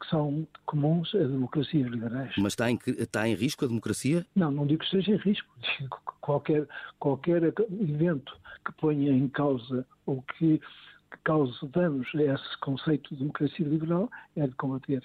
que 0.00 0.08
são 0.08 0.46
comuns 0.66 1.14
a 1.14 1.18
democracias 1.18 1.88
liberais. 1.88 2.32
Mas 2.36 2.52
está 2.52 2.70
em, 2.70 2.78
está 2.86 3.28
em 3.28 3.34
risco 3.34 3.64
a 3.64 3.68
democracia? 3.68 4.26
Não, 4.34 4.50
não 4.50 4.66
digo 4.66 4.80
que 4.80 4.86
esteja 4.86 5.12
em 5.12 5.16
risco. 5.16 5.48
Digo 5.78 5.96
que 5.96 6.12
qualquer, 6.20 6.68
qualquer 6.98 7.42
evento 7.44 8.36
que 8.64 8.72
ponha 8.72 9.12
em 9.12 9.28
causa 9.28 9.86
ou 10.06 10.22
que, 10.22 10.58
que 10.58 11.18
cause 11.24 11.56
danos 11.68 12.08
a 12.14 12.22
esse 12.22 12.58
conceito 12.58 13.10
de 13.10 13.20
democracia 13.20 13.66
liberal 13.66 14.10
é 14.36 14.46
de 14.46 14.54
combater. 14.54 15.02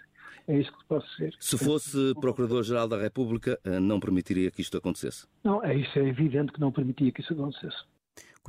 É 0.47 0.57
isso 0.57 0.71
que 0.71 0.85
posso 0.85 1.07
dizer. 1.11 1.35
Se 1.39 1.57
fosse 1.57 2.13
Procurador-Geral 2.19 2.87
da 2.87 2.97
República, 2.97 3.59
eh, 3.63 3.79
não 3.79 3.99
permitiria 3.99 4.49
que 4.51 4.61
isto 4.61 4.77
acontecesse? 4.77 5.27
Não, 5.43 5.63
é 5.63 5.75
isso 5.75 5.97
é 5.97 6.07
evidente 6.07 6.51
que 6.51 6.59
não 6.59 6.71
permitia 6.71 7.11
que 7.11 7.21
isso 7.21 7.33
acontecesse. 7.33 7.77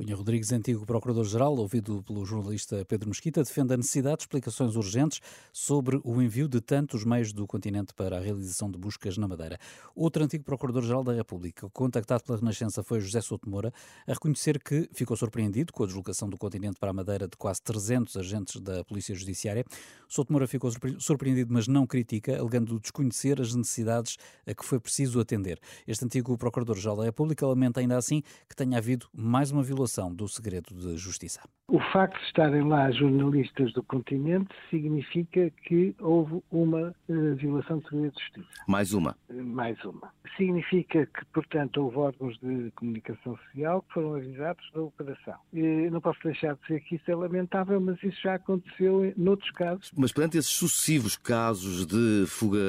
Cunha 0.01 0.15
Rodrigues, 0.15 0.51
antigo 0.51 0.83
Procurador-Geral, 0.83 1.55
ouvido 1.57 2.01
pelo 2.01 2.25
jornalista 2.25 2.83
Pedro 2.85 3.07
Mesquita, 3.07 3.43
defende 3.43 3.75
a 3.75 3.77
necessidade 3.77 4.17
de 4.17 4.23
explicações 4.23 4.75
urgentes 4.75 5.21
sobre 5.53 6.01
o 6.03 6.19
envio 6.19 6.47
de 6.47 6.59
tantos 6.59 7.05
meios 7.05 7.31
do 7.31 7.45
continente 7.45 7.93
para 7.93 8.17
a 8.17 8.19
realização 8.19 8.71
de 8.71 8.79
buscas 8.79 9.15
na 9.19 9.27
Madeira. 9.27 9.59
Outro 9.95 10.23
antigo 10.23 10.43
Procurador-Geral 10.43 11.03
da 11.03 11.13
República, 11.13 11.69
contactado 11.69 12.23
pela 12.23 12.39
Renascença, 12.39 12.81
foi 12.81 12.99
José 12.99 13.21
Souto 13.21 13.47
Moura, 13.47 13.71
a 14.07 14.13
reconhecer 14.13 14.59
que 14.63 14.89
ficou 14.91 15.15
surpreendido 15.15 15.71
com 15.71 15.83
a 15.83 15.85
deslocação 15.85 16.27
do 16.27 16.35
continente 16.35 16.79
para 16.79 16.89
a 16.89 16.93
Madeira 16.93 17.27
de 17.27 17.37
quase 17.37 17.61
300 17.61 18.17
agentes 18.17 18.59
da 18.59 18.83
Polícia 18.83 19.13
Judiciária. 19.13 19.63
Souto 20.07 20.33
Moura 20.33 20.47
ficou 20.47 20.71
surpreendido, 20.97 21.53
mas 21.53 21.67
não 21.67 21.85
critica, 21.85 22.39
alegando 22.39 22.79
desconhecer 22.79 23.39
as 23.39 23.53
necessidades 23.53 24.17
a 24.47 24.53
que 24.55 24.65
foi 24.65 24.79
preciso 24.79 25.19
atender. 25.19 25.59
Este 25.87 26.03
antigo 26.03 26.35
Procurador-Geral 26.39 26.97
da 26.97 27.03
República 27.03 27.45
lamenta 27.45 27.81
ainda 27.81 27.97
assim 27.97 28.23
que 28.49 28.55
tenha 28.55 28.79
havido 28.79 29.07
mais 29.13 29.51
uma 29.51 29.61
violação 29.61 29.90
violação 29.91 30.13
do 30.13 30.27
segredo 30.27 30.73
de 30.73 30.97
justiça. 30.97 31.41
O 31.67 31.79
facto 31.91 32.19
de 32.19 32.25
estarem 32.25 32.67
lá 32.67 32.91
jornalistas 32.91 33.71
do 33.73 33.83
continente 33.83 34.53
significa 34.69 35.49
que 35.65 35.95
houve 35.99 36.41
uma 36.51 36.93
uh, 37.09 37.35
violação 37.35 37.79
do 37.79 37.87
segredo 37.87 38.13
de 38.13 38.21
justiça. 38.21 38.47
Mais 38.67 38.93
uma. 38.93 39.15
Uh, 39.29 39.43
mais 39.43 39.83
uma. 39.85 40.11
Significa 40.37 41.05
que, 41.05 41.25
portanto, 41.33 41.77
houve 41.77 41.97
órgãos 41.97 42.37
de 42.39 42.71
comunicação 42.75 43.37
social 43.37 43.81
que 43.83 43.93
foram 43.93 44.15
avisados 44.15 44.69
da 44.73 44.81
operação. 44.81 45.35
Uh, 45.53 45.89
não 45.91 46.01
posso 46.01 46.19
deixar 46.23 46.55
de 46.55 46.61
dizer 46.61 46.81
que 46.81 46.95
isso 46.95 47.09
é 47.09 47.15
lamentável, 47.15 47.79
mas 47.79 48.01
isso 48.03 48.19
já 48.21 48.35
aconteceu 48.35 49.13
noutros 49.15 49.51
casos. 49.51 49.91
Mas 49.95 50.11
perante 50.11 50.37
esses 50.37 50.51
sucessivos 50.51 51.15
casos 51.15 51.85
de 51.85 52.25
fuga 52.27 52.59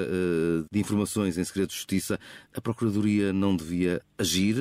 de 0.70 0.78
informações 0.78 1.36
em 1.36 1.44
segredo 1.44 1.70
de 1.70 1.74
justiça, 1.74 2.18
a 2.54 2.60
Procuradoria 2.60 3.32
não 3.32 3.56
devia 3.56 4.00
agir 4.16 4.54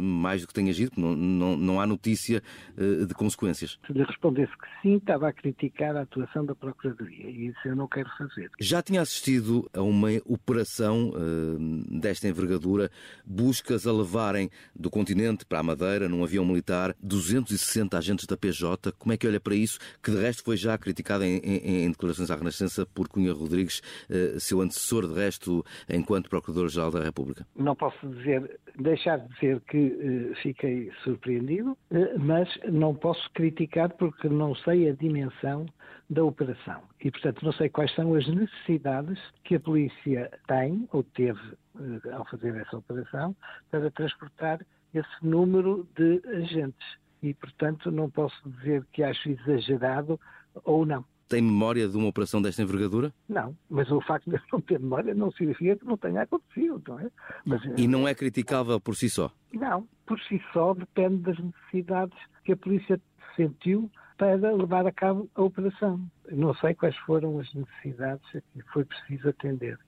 mais 0.00 0.42
do 0.42 0.48
que 0.48 0.54
tem 0.54 0.70
agido? 0.70 0.92
Não, 0.96 1.14
não, 1.14 1.56
não 1.56 1.80
há 1.80 1.86
notícia 1.92 2.42
uh, 2.76 3.06
de 3.06 3.14
consequências? 3.14 3.78
Se 3.86 3.92
lhe 3.92 4.04
respondesse 4.04 4.52
que 4.52 4.66
sim, 4.82 4.96
estava 4.96 5.28
a 5.28 5.32
criticar 5.32 5.96
a 5.96 6.02
atuação 6.02 6.44
da 6.44 6.54
Procuradoria 6.54 7.30
e 7.30 7.48
isso 7.48 7.60
eu 7.64 7.76
não 7.76 7.86
quero 7.86 8.08
fazer. 8.18 8.50
Já 8.60 8.82
tinha 8.82 9.00
assistido 9.00 9.68
a 9.72 9.82
uma 9.82 10.08
operação 10.24 11.10
uh, 11.10 12.00
desta 12.00 12.28
envergadura, 12.28 12.90
buscas 13.24 13.86
a 13.86 13.92
levarem 13.92 14.50
do 14.74 14.90
continente 14.90 15.44
para 15.46 15.60
a 15.60 15.62
Madeira, 15.62 16.08
num 16.08 16.24
avião 16.24 16.44
militar, 16.44 16.94
260 17.00 17.96
agentes 17.96 18.26
da 18.26 18.36
PJ. 18.36 18.92
Como 18.92 19.12
é 19.12 19.16
que 19.16 19.26
olha 19.26 19.40
para 19.40 19.54
isso? 19.54 19.78
Que 20.02 20.10
de 20.10 20.18
resto 20.18 20.42
foi 20.42 20.56
já 20.56 20.76
criticado 20.76 21.24
em, 21.24 21.38
em, 21.38 21.84
em 21.84 21.90
declarações 21.90 22.30
à 22.30 22.36
Renascença 22.36 22.86
por 22.86 23.08
Cunha 23.08 23.32
Rodrigues, 23.32 23.80
uh, 24.10 24.40
seu 24.40 24.60
antecessor, 24.60 25.06
de 25.06 25.14
resto, 25.14 25.64
enquanto 25.88 26.28
Procurador-Geral 26.28 26.90
da 26.90 27.02
República. 27.02 27.46
Não 27.56 27.74
posso 27.74 28.06
dizer, 28.08 28.58
deixar 28.78 29.18
de 29.18 29.28
dizer 29.34 29.60
que 29.68 30.32
fiquei 30.42 30.90
surpreendido, 31.02 31.70
eh, 31.72 31.76
mas 32.18 32.48
não 32.70 32.94
posso 32.94 33.30
criticar 33.32 33.90
porque 33.94 34.28
não 34.28 34.54
sei 34.54 34.88
a 34.88 34.94
dimensão 34.94 35.66
da 36.08 36.24
operação. 36.24 36.82
E, 37.02 37.10
portanto, 37.10 37.44
não 37.44 37.52
sei 37.52 37.68
quais 37.68 37.94
são 37.94 38.14
as 38.14 38.26
necessidades 38.26 39.18
que 39.44 39.56
a 39.56 39.60
polícia 39.60 40.30
tem 40.46 40.88
ou 40.92 41.02
teve 41.02 41.40
eh, 41.78 42.12
ao 42.12 42.24
fazer 42.26 42.56
essa 42.56 42.78
operação 42.78 43.36
para 43.70 43.90
transportar 43.90 44.60
esse 44.94 45.26
número 45.26 45.86
de 45.96 46.22
agentes. 46.28 46.98
E, 47.22 47.34
portanto, 47.34 47.90
não 47.90 48.10
posso 48.10 48.36
dizer 48.50 48.84
que 48.92 49.02
acho 49.02 49.28
exagerado 49.28 50.18
ou 50.64 50.84
não. 50.84 51.04
Tem 51.32 51.40
memória 51.40 51.88
de 51.88 51.96
uma 51.96 52.08
operação 52.08 52.42
desta 52.42 52.60
envergadura? 52.60 53.10
Não, 53.26 53.56
mas 53.70 53.90
o 53.90 54.02
facto 54.02 54.28
de 54.30 54.38
não 54.52 54.60
ter 54.60 54.78
memória 54.78 55.14
não 55.14 55.32
significa 55.32 55.76
que 55.76 55.86
não 55.86 55.96
tenha 55.96 56.20
acontecido, 56.20 56.82
não 56.86 57.00
é? 57.00 57.08
Mas, 57.42 57.62
e 57.74 57.88
não 57.88 58.06
é 58.06 58.14
criticável 58.14 58.78
por 58.78 58.94
si 58.94 59.08
só? 59.08 59.32
Não, 59.50 59.88
por 60.04 60.20
si 60.20 60.42
só 60.52 60.74
depende 60.74 61.22
das 61.22 61.38
necessidades 61.38 62.18
que 62.44 62.52
a 62.52 62.56
polícia 62.58 63.00
sentiu 63.34 63.90
para 64.18 64.34
levar 64.34 64.86
a 64.86 64.92
cabo 64.92 65.26
a 65.34 65.40
operação. 65.40 65.98
Não 66.30 66.54
sei 66.56 66.74
quais 66.74 66.96
foram 66.98 67.40
as 67.40 67.50
necessidades 67.54 68.30
que 68.30 68.62
foi 68.70 68.84
preciso 68.84 69.30
atender. 69.30 69.78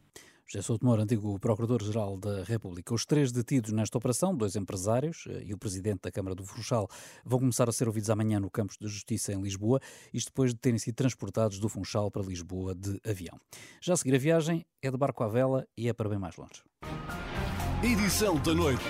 José 0.46 0.62
Souto 0.62 0.84
Moura, 0.84 1.02
antigo 1.02 1.38
Procurador-Geral 1.38 2.18
da 2.18 2.44
República. 2.44 2.94
Os 2.94 3.06
três 3.06 3.32
detidos 3.32 3.72
nesta 3.72 3.96
operação, 3.96 4.36
dois 4.36 4.56
empresários 4.56 5.24
eh, 5.28 5.44
e 5.46 5.54
o 5.54 5.58
Presidente 5.58 6.02
da 6.02 6.12
Câmara 6.12 6.34
do 6.34 6.44
Funchal, 6.44 6.88
vão 7.24 7.38
começar 7.38 7.68
a 7.68 7.72
ser 7.72 7.88
ouvidos 7.88 8.10
amanhã 8.10 8.38
no 8.38 8.50
Campos 8.50 8.76
de 8.78 8.86
Justiça 8.86 9.32
em 9.32 9.40
Lisboa, 9.40 9.80
isto 10.12 10.28
depois 10.28 10.52
de 10.52 10.60
terem 10.60 10.78
sido 10.78 10.94
transportados 10.94 11.58
do 11.58 11.68
Funchal 11.68 12.10
para 12.10 12.22
Lisboa 12.22 12.74
de 12.74 13.00
avião. 13.08 13.40
Já 13.80 13.94
a 13.94 13.96
seguir 13.96 14.14
a 14.14 14.18
viagem 14.18 14.64
é 14.82 14.90
de 14.90 14.96
barco 14.96 15.24
à 15.24 15.28
vela 15.28 15.66
e 15.76 15.88
é 15.88 15.92
para 15.92 16.08
bem 16.08 16.18
mais 16.18 16.36
longe. 16.36 16.62
Edição 17.82 18.36
da 18.42 18.54
noite. 18.54 18.84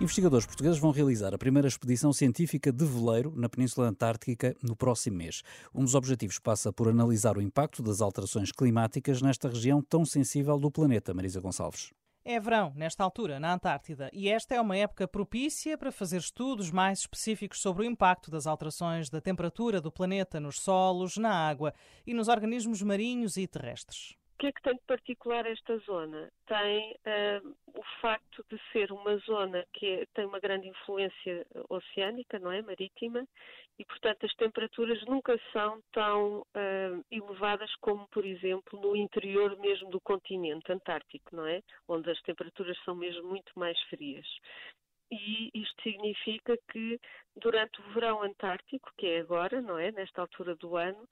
Investigadores 0.00 0.46
portugueses 0.46 0.78
vão 0.78 0.92
realizar 0.92 1.34
a 1.34 1.38
primeira 1.38 1.66
expedição 1.66 2.12
científica 2.12 2.70
de 2.70 2.84
veleiro 2.84 3.32
na 3.34 3.48
Península 3.48 3.88
Antártica 3.88 4.54
no 4.62 4.76
próximo 4.76 5.16
mês. 5.16 5.42
Um 5.74 5.82
dos 5.82 5.96
objetivos 5.96 6.38
passa 6.38 6.72
por 6.72 6.88
analisar 6.88 7.36
o 7.36 7.42
impacto 7.42 7.82
das 7.82 8.00
alterações 8.00 8.52
climáticas 8.52 9.20
nesta 9.20 9.48
região 9.48 9.82
tão 9.82 10.04
sensível 10.04 10.56
do 10.56 10.70
planeta. 10.70 11.12
Marisa 11.12 11.40
Gonçalves. 11.40 11.90
É 12.24 12.38
verão, 12.38 12.72
nesta 12.76 13.02
altura, 13.02 13.40
na 13.40 13.52
Antártida, 13.52 14.08
e 14.12 14.28
esta 14.28 14.54
é 14.54 14.60
uma 14.60 14.76
época 14.76 15.08
propícia 15.08 15.76
para 15.76 15.90
fazer 15.90 16.18
estudos 16.18 16.70
mais 16.70 17.00
específicos 17.00 17.60
sobre 17.60 17.82
o 17.82 17.90
impacto 17.90 18.30
das 18.30 18.46
alterações 18.46 19.10
da 19.10 19.20
temperatura 19.20 19.80
do 19.80 19.90
planeta 19.90 20.38
nos 20.38 20.60
solos, 20.60 21.16
na 21.16 21.32
água 21.32 21.74
e 22.06 22.14
nos 22.14 22.28
organismos 22.28 22.82
marinhos 22.82 23.36
e 23.36 23.48
terrestres. 23.48 24.17
Que 24.38 24.46
é 24.46 24.52
que 24.52 24.62
tem 24.62 24.74
de 24.74 24.82
particular 24.86 25.46
esta 25.46 25.76
zona? 25.78 26.30
Tem 26.46 26.92
uh, 26.92 27.56
o 27.74 27.82
facto 28.00 28.44
de 28.48 28.60
ser 28.72 28.92
uma 28.92 29.16
zona 29.18 29.66
que 29.72 29.86
é, 29.86 30.06
tem 30.14 30.26
uma 30.26 30.38
grande 30.38 30.68
influência 30.68 31.44
oceânica, 31.68 32.38
não 32.38 32.52
é? 32.52 32.62
Marítima, 32.62 33.26
e 33.78 33.84
portanto 33.84 34.26
as 34.26 34.34
temperaturas 34.34 35.04
nunca 35.06 35.36
são 35.52 35.82
tão 35.92 36.40
uh, 36.40 37.04
elevadas 37.10 37.74
como, 37.80 38.06
por 38.08 38.24
exemplo, 38.24 38.80
no 38.80 38.94
interior 38.94 39.58
mesmo 39.58 39.90
do 39.90 40.00
continente 40.00 40.70
antártico, 40.70 41.34
não 41.34 41.46
é? 41.46 41.60
Onde 41.88 42.08
as 42.10 42.20
temperaturas 42.22 42.78
são 42.84 42.94
mesmo 42.94 43.28
muito 43.28 43.50
mais 43.58 43.78
frias 43.84 44.26
e 45.10 45.50
isto 45.54 45.82
significa 45.82 46.58
que 46.70 47.00
durante 47.36 47.80
o 47.80 47.92
verão 47.94 48.22
antártico, 48.22 48.92
que 48.96 49.06
é 49.06 49.20
agora, 49.20 49.60
não 49.60 49.78
é, 49.78 49.90
nesta 49.90 50.20
altura 50.20 50.54
do 50.56 50.76
ano, 50.76 51.08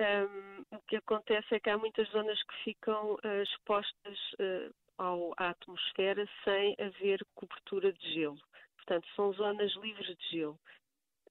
um, 0.00 0.76
o 0.76 0.80
que 0.88 0.96
acontece 0.96 1.54
é 1.54 1.60
que 1.60 1.70
há 1.70 1.78
muitas 1.78 2.08
zonas 2.10 2.42
que 2.42 2.64
ficam 2.64 3.14
uh, 3.14 3.42
expostas 3.42 4.18
uh, 4.34 4.74
ao, 4.98 5.32
à 5.36 5.50
atmosfera 5.50 6.28
sem 6.44 6.76
haver 6.78 7.24
cobertura 7.34 7.92
de 7.92 8.14
gelo. 8.14 8.40
Portanto, 8.76 9.06
são 9.14 9.32
zonas 9.32 9.72
livres 9.76 10.16
de 10.16 10.30
gelo. 10.30 10.58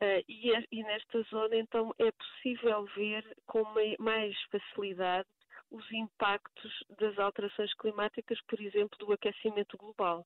Uh, 0.01 0.23
e, 0.27 0.53
é, 0.53 0.65
e, 0.71 0.83
nesta 0.83 1.21
zona, 1.23 1.55
então, 1.55 1.93
é 1.99 2.11
possível 2.11 2.85
ver 2.95 3.23
com 3.45 3.63
mais 3.99 4.35
facilidade 4.51 5.29
os 5.71 5.89
impactos 5.91 6.83
das 6.99 7.17
alterações 7.17 7.73
climáticas, 7.75 8.39
por 8.47 8.59
exemplo, 8.59 8.97
do 8.99 9.13
aquecimento 9.13 9.77
global 9.77 10.25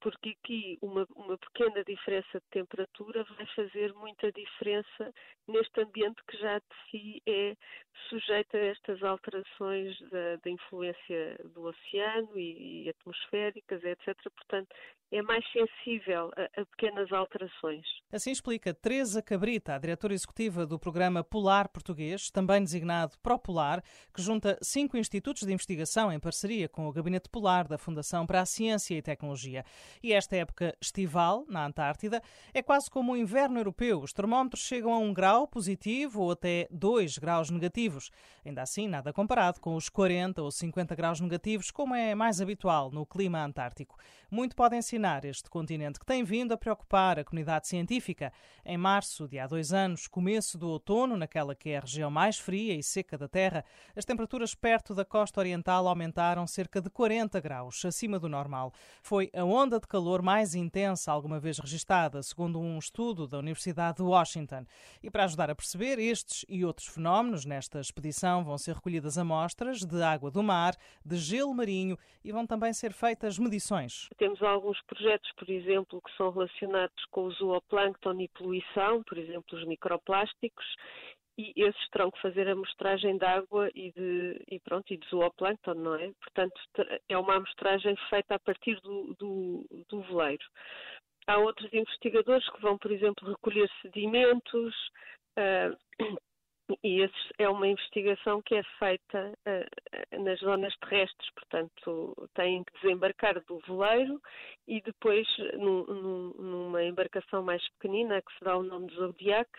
porque 0.00 0.30
aqui 0.30 0.78
uma, 0.80 1.06
uma, 1.14 1.38
pequena 1.38 1.84
diferença 1.84 2.40
de 2.40 2.46
temperatura 2.50 3.24
vai 3.24 3.46
fazer 3.54 3.92
muita 3.94 4.30
diferença 4.32 5.12
neste 5.46 5.80
ambiente 5.80 6.22
que 6.28 6.36
já 6.38 6.58
de 6.58 6.90
si 6.90 7.22
é 7.26 7.56
sujeito 8.08 8.56
a 8.56 8.60
estas 8.60 9.02
alterações 9.02 9.98
da, 10.10 10.36
da 10.36 10.50
influência 10.50 11.38
do 11.54 11.64
oceano 11.64 12.38
e, 12.38 12.84
e, 12.84 12.88
atmosféricas, 12.88 13.82
etc. 13.84 14.16
Portanto, 14.34 14.74
é 15.12 15.20
mais 15.20 15.44
sensível 15.52 16.30
a, 16.36 16.60
a, 16.60 16.64
pequenas 16.64 17.12
alterações. 17.12 17.84
Assim 18.10 18.30
explica 18.30 18.72
Teresa 18.72 19.20
Cabrita, 19.20 19.74
a 19.74 19.78
diretora 19.78 20.14
executiva 20.14 20.66
do 20.66 20.78
programa 20.78 21.22
Polar 21.22 21.68
Português, 21.68 22.30
também 22.30 22.62
designado 22.62 23.18
ProPolar, 23.22 23.82
que 24.12 24.22
junta 24.22 24.58
cinco 24.62 24.96
institutos 24.96 25.42
de 25.42 25.52
investigação 25.52 26.10
em 26.10 26.18
parceria 26.18 26.66
com 26.66 26.88
o 26.88 26.92
Gabinete 26.92 27.28
Polar 27.28 27.68
da 27.68 27.76
Fundação 27.76 28.26
para 28.26 28.40
a 28.40 28.46
Ciência 28.46 28.94
e 28.94 29.02
Tecnologia. 29.02 29.64
E 30.02 30.14
esta 30.14 30.34
época 30.34 30.74
estival, 30.80 31.44
na 31.46 31.66
Antártida, 31.66 32.22
é 32.54 32.62
quase 32.62 32.90
como 32.90 33.12
o 33.12 33.16
inverno 33.16 33.60
europeu. 33.60 34.00
Os 34.00 34.14
termómetros 34.14 34.62
chegam 34.62 34.94
a 34.94 34.98
um 34.98 35.12
grau 35.12 35.46
positivo 35.46 36.22
ou 36.22 36.30
até 36.30 36.66
dois 36.70 37.18
graus 37.18 37.50
negativos. 37.50 38.10
Ainda 38.46 38.62
assim, 38.62 38.88
nada 38.88 39.12
comparado 39.12 39.60
com 39.60 39.74
os 39.74 39.90
40 39.90 40.42
ou 40.42 40.50
50 40.50 40.94
graus 40.94 41.20
negativos, 41.20 41.70
como 41.70 41.94
é 41.94 42.14
mais 42.14 42.40
habitual 42.40 42.90
no 42.90 43.04
clima 43.04 43.44
antártico. 43.44 43.98
Muito 44.30 44.56
pode 44.56 44.74
ensinar 44.74 45.01
este 45.24 45.50
continente 45.50 45.98
que 45.98 46.06
tem 46.06 46.22
vindo 46.22 46.52
a 46.52 46.56
preocupar 46.56 47.18
a 47.18 47.24
comunidade 47.24 47.66
científica. 47.66 48.32
Em 48.64 48.76
março 48.76 49.26
de 49.26 49.38
há 49.38 49.46
dois 49.46 49.72
anos, 49.72 50.06
começo 50.06 50.56
do 50.56 50.68
outono, 50.68 51.16
naquela 51.16 51.54
que 51.54 51.70
é 51.70 51.78
a 51.78 51.80
região 51.80 52.10
mais 52.10 52.38
fria 52.38 52.74
e 52.74 52.82
seca 52.82 53.18
da 53.18 53.26
Terra, 53.26 53.64
as 53.96 54.04
temperaturas 54.04 54.54
perto 54.54 54.94
da 54.94 55.04
costa 55.04 55.40
oriental 55.40 55.88
aumentaram 55.88 56.46
cerca 56.46 56.80
de 56.80 56.88
40 56.88 57.40
graus, 57.40 57.84
acima 57.84 58.18
do 58.18 58.28
normal. 58.28 58.72
Foi 59.02 59.28
a 59.34 59.44
onda 59.44 59.80
de 59.80 59.88
calor 59.88 60.22
mais 60.22 60.54
intensa 60.54 61.10
alguma 61.10 61.40
vez 61.40 61.58
registada, 61.58 62.22
segundo 62.22 62.60
um 62.60 62.78
estudo 62.78 63.26
da 63.26 63.38
Universidade 63.38 63.96
de 63.96 64.02
Washington. 64.02 64.64
E 65.02 65.10
para 65.10 65.24
ajudar 65.24 65.50
a 65.50 65.54
perceber 65.54 65.98
estes 65.98 66.44
e 66.48 66.64
outros 66.64 66.86
fenómenos, 66.86 67.44
nesta 67.44 67.80
expedição 67.80 68.44
vão 68.44 68.56
ser 68.56 68.76
recolhidas 68.76 69.18
amostras 69.18 69.80
de 69.80 70.02
água 70.02 70.30
do 70.30 70.42
mar, 70.42 70.76
de 71.04 71.16
gelo 71.16 71.52
marinho 71.52 71.98
e 72.24 72.30
vão 72.30 72.46
também 72.46 72.72
ser 72.72 72.92
feitas 72.92 73.38
medições. 73.38 74.08
Temos 74.16 74.40
alguns 74.42 74.80
projetos, 74.92 75.30
por 75.36 75.48
exemplo, 75.48 76.02
que 76.02 76.16
são 76.16 76.30
relacionados 76.30 77.04
com 77.10 77.24
o 77.24 77.30
zooplâncton 77.32 78.20
e 78.20 78.28
poluição, 78.28 79.02
por 79.04 79.16
exemplo, 79.18 79.58
os 79.58 79.66
microplásticos, 79.66 80.66
e 81.38 81.52
esses 81.56 81.88
terão 81.90 82.10
que 82.10 82.20
fazer 82.20 82.46
a 82.46 82.52
amostragem 82.52 83.16
de 83.16 83.24
água 83.24 83.70
e 83.74 83.90
de, 83.92 84.44
e 84.50 84.60
pronto, 84.60 84.92
e 84.92 84.98
de 84.98 85.08
zooplâncton, 85.08 85.74
não 85.74 85.94
é? 85.94 86.12
Portanto, 86.20 86.60
é 87.08 87.16
uma 87.16 87.36
amostragem 87.36 87.96
feita 88.10 88.34
a 88.34 88.38
partir 88.38 88.78
do, 88.82 89.14
do, 89.18 89.66
do 89.88 90.02
veleiro. 90.02 90.44
Há 91.26 91.38
outros 91.38 91.72
investigadores 91.72 92.46
que 92.50 92.60
vão, 92.60 92.76
por 92.76 92.90
exemplo, 92.90 93.28
recolher 93.28 93.70
sedimentos, 93.80 94.74
uh, 95.38 95.76
e 96.82 97.02
esse 97.02 97.34
é 97.38 97.48
uma 97.48 97.66
investigação 97.66 98.40
que 98.42 98.54
é 98.54 98.62
feita 98.78 99.32
uh, 99.46 100.22
nas 100.22 100.38
zonas 100.40 100.74
terrestres, 100.78 101.30
portanto, 101.34 102.28
têm 102.34 102.64
que 102.64 102.80
desembarcar 102.80 103.40
do 103.44 103.58
veleiro 103.66 104.20
e 104.66 104.80
depois, 104.80 105.26
num, 105.54 105.84
num, 105.84 106.34
numa 106.38 106.84
embarcação 106.84 107.42
mais 107.42 107.62
pequenina, 107.72 108.22
que 108.22 108.32
se 108.38 108.44
dá 108.44 108.56
o 108.56 108.62
nome 108.62 108.86
de 108.86 108.94
Zodiac, 108.94 109.50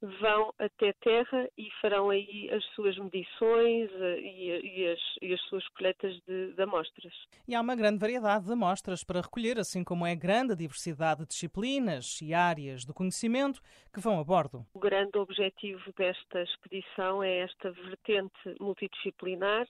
vão 0.00 0.52
até 0.58 0.92
terra 1.00 1.48
e 1.56 1.68
farão 1.80 2.10
aí 2.10 2.48
as 2.52 2.64
suas 2.74 2.96
medições 2.98 3.90
eh, 3.92 4.20
e, 4.20 4.80
e, 4.80 4.88
as, 4.88 5.00
e 5.20 5.34
as, 5.34 5.40
suas 5.42 5.66
coletas 5.68 6.14
de, 6.26 6.52
de, 6.52 6.62
amostras. 6.62 7.12
E 7.46 7.54
há 7.54 7.60
uma 7.60 7.74
grande 7.74 7.98
variedade 7.98 8.46
de 8.46 8.52
amostras 8.52 9.02
para 9.02 9.20
recolher, 9.20 9.58
assim 9.58 9.82
como 9.82 10.06
é 10.06 10.14
grande 10.14 10.52
a 10.52 10.56
diversidade 10.56 11.20
de 11.22 11.26
disciplinas 11.26 12.20
e 12.22 12.32
áreas 12.32 12.84
do 12.84 12.94
conhecimento 12.94 13.60
que 13.92 14.00
vão 14.00 14.20
a 14.20 14.24
bordo. 14.24 14.64
O 14.74 14.78
grande 14.78 15.18
objetivo 15.18 15.92
desta 15.96 16.42
expedição 16.42 17.22
é 17.22 17.38
esta 17.38 17.72
vertente 17.72 18.56
multidisciplinar 18.60 19.66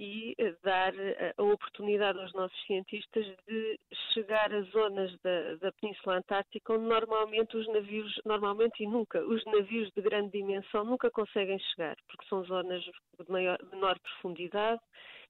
e 0.00 0.34
eh, 0.38 0.56
dar 0.64 0.98
eh, 0.98 1.34
a 1.36 1.42
oportunidade 1.42 2.18
aos 2.18 2.32
nossos 2.32 2.58
cientistas 2.66 3.26
de 3.46 3.78
chegar 4.14 4.50
a 4.52 4.62
zonas 4.62 5.14
da, 5.20 5.56
da, 5.56 5.72
Península 5.72 6.16
Antártica 6.16 6.72
onde 6.72 6.86
normalmente 6.86 7.54
os 7.54 7.68
navios, 7.68 8.18
normalmente 8.24 8.82
e 8.82 8.86
nunca, 8.86 9.22
os 9.22 9.44
navios 9.44 9.92
de 9.92 10.00
grande 10.00 10.30
dimensão 10.30 10.86
nunca 10.86 11.10
conseguem 11.10 11.58
chegar, 11.58 11.96
porque 12.08 12.26
são 12.30 12.42
zonas 12.44 12.82
de 12.82 13.30
maior, 13.30 13.58
menor 13.70 13.98
profundidade 14.00 14.80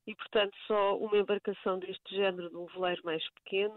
e, 0.07 0.15
portanto, 0.15 0.57
só 0.69 0.97
uma 0.97 1.19
embarcação 1.19 1.81
deste 1.81 2.15
género 2.15 2.49
de 2.49 2.57
um 2.57 2.67
veleiro 2.67 3.03
mais 3.05 3.29
pequeno 3.43 3.75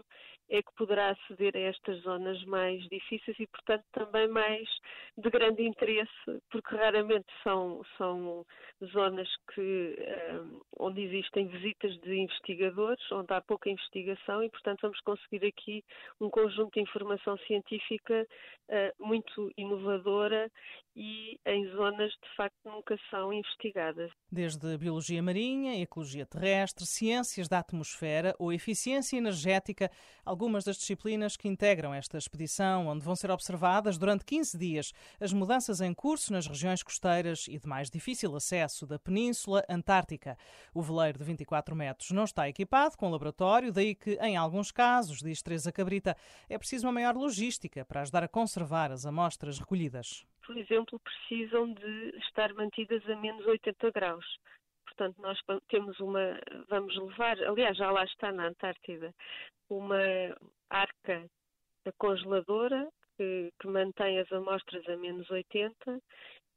é 0.48 0.62
que 0.62 0.74
poderá 0.76 1.10
aceder 1.10 1.56
a 1.56 1.60
estas 1.60 2.02
zonas 2.02 2.42
mais 2.44 2.82
difíceis 2.88 3.38
e, 3.38 3.46
portanto, 3.46 3.84
também 3.92 4.28
mais 4.28 4.68
de 5.16 5.30
grande 5.30 5.62
interesse, 5.62 6.42
porque 6.50 6.74
raramente 6.76 7.26
são, 7.42 7.82
são 7.96 8.44
zonas 8.92 9.28
que, 9.54 9.96
um, 10.32 10.60
onde 10.78 11.02
existem 11.02 11.46
visitas 11.46 11.98
de 12.00 12.14
investigadores, 12.14 13.12
onde 13.12 13.32
há 13.32 13.40
pouca 13.40 13.70
investigação 13.70 14.42
e, 14.42 14.50
portanto, 14.50 14.82
vamos 14.82 15.00
conseguir 15.00 15.46
aqui 15.46 15.84
um 16.20 16.28
conjunto 16.28 16.74
de 16.74 16.80
informação 16.80 17.36
científica 17.38 18.26
uh, 18.68 19.06
muito 19.06 19.50
inovadora 19.56 20.50
e 20.96 21.38
em 21.46 21.66
zonas 21.70 22.10
de 22.10 22.36
facto 22.36 22.56
nunca 22.64 22.96
são 23.10 23.32
investigadas. 23.32 24.10
Desde 24.30 24.76
biologia 24.78 25.22
marinha, 25.22 25.80
ecologia 25.82 26.26
terrestre, 26.26 26.86
ciências 26.86 27.48
da 27.48 27.58
atmosfera 27.58 28.34
ou 28.38 28.52
eficiência 28.52 29.16
energética, 29.16 29.90
algumas 30.34 30.64
das 30.64 30.76
disciplinas 30.76 31.36
que 31.36 31.46
integram 31.46 31.94
esta 31.94 32.18
expedição, 32.18 32.88
onde 32.88 33.04
vão 33.04 33.14
ser 33.14 33.30
observadas 33.30 33.96
durante 33.96 34.24
15 34.24 34.58
dias 34.58 34.92
as 35.20 35.32
mudanças 35.32 35.80
em 35.80 35.94
curso 35.94 36.32
nas 36.32 36.48
regiões 36.48 36.82
costeiras 36.82 37.46
e 37.46 37.56
de 37.56 37.68
mais 37.68 37.88
difícil 37.88 38.34
acesso 38.34 38.84
da 38.84 38.98
Península 38.98 39.64
Antártica. 39.68 40.36
O 40.74 40.82
veleiro 40.82 41.18
de 41.18 41.24
24 41.24 41.76
metros 41.76 42.10
não 42.10 42.24
está 42.24 42.48
equipado 42.48 42.96
com 42.96 43.08
laboratório, 43.10 43.72
daí 43.72 43.94
que, 43.94 44.14
em 44.14 44.36
alguns 44.36 44.72
casos, 44.72 45.18
diz 45.22 45.40
Teresa 45.40 45.70
Cabrita, 45.70 46.16
é 46.48 46.58
preciso 46.58 46.88
uma 46.88 46.92
maior 46.92 47.14
logística 47.14 47.84
para 47.84 48.00
ajudar 48.00 48.24
a 48.24 48.28
conservar 48.28 48.90
as 48.90 49.06
amostras 49.06 49.60
recolhidas 49.60 50.26
por 50.46 50.58
exemplo, 50.58 51.00
precisam 51.00 51.72
de 51.72 52.18
estar 52.18 52.52
mantidas 52.52 53.02
a 53.08 53.16
menos 53.16 53.46
80 53.46 53.90
graus. 53.92 54.26
Portanto, 54.96 55.20
nós 55.20 55.38
temos 55.68 55.98
uma, 55.98 56.38
vamos 56.68 56.96
levar, 56.96 57.36
aliás, 57.42 57.76
já 57.76 57.90
lá 57.90 58.04
está 58.04 58.30
na 58.30 58.46
Antártida, 58.46 59.12
uma 59.68 59.98
arca 60.70 61.28
congeladora 61.98 62.88
que, 63.16 63.50
que 63.60 63.66
mantém 63.66 64.20
as 64.20 64.30
amostras 64.32 64.88
a 64.88 64.96
menos 64.96 65.28
80 65.30 66.00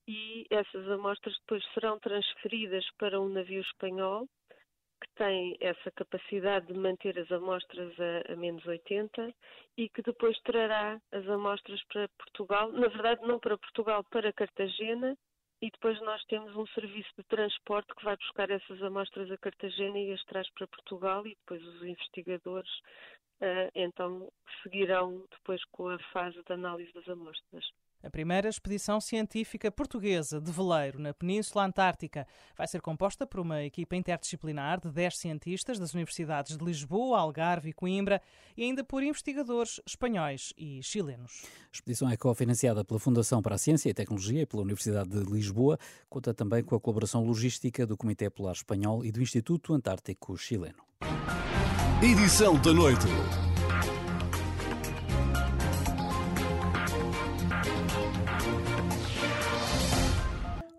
e 0.08 0.46
essas 0.50 0.90
amostras 0.90 1.36
depois 1.40 1.64
serão 1.74 2.00
transferidas 2.00 2.86
para 2.98 3.20
um 3.20 3.28
navio 3.28 3.62
espanhol 3.62 4.28
que 5.00 5.10
tem 5.16 5.56
essa 5.60 5.92
capacidade 5.92 6.68
de 6.68 6.74
manter 6.74 7.20
as 7.20 7.32
amostras 7.32 7.94
a, 8.00 8.34
a, 8.34 8.36
menos 8.36 8.66
80 8.66 9.34
e 9.78 9.90
que 9.90 10.02
depois 10.02 10.38
trará 10.42 11.00
as 11.12 11.28
amostras 11.28 11.84
para 11.86 12.10
Portugal, 12.18 12.72
na 12.72 12.88
verdade 12.88 13.22
não 13.28 13.40
para 13.40 13.58
Portugal, 13.58 14.04
para 14.10 14.34
Cartagena, 14.34 15.16
e 15.62 15.72
depois 15.72 16.00
nós 16.02 16.24
temos 16.26 16.56
um 16.56 16.68
serviço 16.68 17.10
de 17.18 17.24
transporte 17.24 17.94
que 17.96 18.04
vai 18.04 18.16
buscar 18.16 18.50
essas 18.50 18.82
amostras 18.82 19.32
a 19.32 19.38
Cartagena 19.38 19.98
e 19.98 20.14
as 20.14 20.24
traz 20.26 20.50
para 20.52 20.68
Portugal 20.68 21.26
e 21.26 21.36
depois 21.36 21.64
os 21.64 21.84
investigadores 21.84 22.70
uh, 23.42 23.72
então 23.74 24.32
seguirão 24.62 25.26
depois 25.32 25.64
com 25.66 25.90
a 25.90 26.00
fase 26.12 26.42
de 26.44 26.54
análise 26.54 26.92
das 26.94 27.08
amostras. 27.08 27.66
A 28.04 28.10
primeira 28.10 28.48
expedição 28.48 29.02
científica 29.02 29.72
portuguesa 29.72 30.40
de 30.40 30.52
veleiro 30.52 31.00
na 31.00 31.14
Península 31.14 31.66
Antártica 31.66 32.28
vai 32.56 32.68
ser 32.68 32.82
composta 32.82 33.26
por 33.26 33.40
uma 33.40 33.64
equipa 33.64 33.96
interdisciplinar 33.96 34.80
de 34.80 34.92
10 34.92 35.18
cientistas 35.18 35.80
das 35.80 35.94
universidades 35.94 36.58
de 36.58 36.64
Lisboa, 36.64 37.20
Algarve 37.20 37.70
e 37.70 37.74
Coimbra 37.74 38.22
e 38.56 38.64
ainda 38.64 38.84
por 38.84 39.02
investigadores 39.02 39.82
espanhóis 39.86 40.54
e 40.58 40.82
chilenos. 40.84 41.44
A 41.44 41.70
expedição 41.74 42.10
é 42.10 42.16
cofinanciada 42.16 42.86
pela 42.86 43.00
Fundação 43.00 43.42
para 43.42 43.56
a 43.56 43.58
Ciência 43.58 43.90
e 43.90 43.94
Tecnologia 43.94 44.44
e 44.44 44.46
pela 44.46 44.62
Universidade 44.62 45.10
de 45.10 45.32
Lisboa. 45.32 45.80
Conta 46.10 46.34
também 46.34 46.64
com 46.64 46.76
a 46.76 46.80
colaboração 46.80 47.24
logística 47.24 47.86
do 47.86 47.98
Comitê 47.98 48.30
Polar 48.30 48.54
Espanhol 48.54 49.04
e 49.04 49.12
do 49.12 49.22
Instituto 49.22 49.74
Antártico 49.74 50.38
Chileno. 50.38 50.84
Edição 52.02 52.62
da 52.62 52.72
noite. 52.72 53.08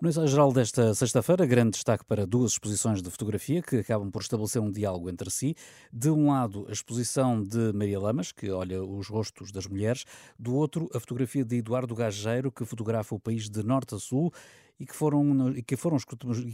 No 0.00 0.08
ensaio 0.08 0.28
geral 0.28 0.52
desta 0.52 0.94
sexta-feira, 0.94 1.44
grande 1.44 1.72
destaque 1.72 2.04
para 2.04 2.24
duas 2.24 2.52
exposições 2.52 3.02
de 3.02 3.10
fotografia 3.10 3.60
que 3.60 3.78
acabam 3.78 4.12
por 4.12 4.22
estabelecer 4.22 4.62
um 4.62 4.70
diálogo 4.70 5.10
entre 5.10 5.28
si. 5.28 5.56
De 5.92 6.08
um 6.08 6.28
lado, 6.28 6.66
a 6.68 6.72
exposição 6.72 7.42
de 7.42 7.72
Maria 7.72 7.98
Lamas, 7.98 8.30
que 8.30 8.48
olha 8.48 8.80
os 8.80 9.08
rostos 9.08 9.50
das 9.50 9.66
mulheres, 9.66 10.04
do 10.38 10.54
outro, 10.54 10.88
a 10.94 11.00
fotografia 11.00 11.44
de 11.44 11.56
Eduardo 11.56 11.96
Gageiro, 11.96 12.52
que 12.52 12.64
fotografa 12.64 13.12
o 13.12 13.18
país 13.18 13.50
de 13.50 13.64
norte 13.64 13.96
a 13.96 13.98
sul 13.98 14.32
e 14.78 14.86
que 14.86 14.94
foram, 14.94 15.50
e 15.50 15.62
que 15.64 15.74
foram 15.74 15.96
os, 15.96 16.04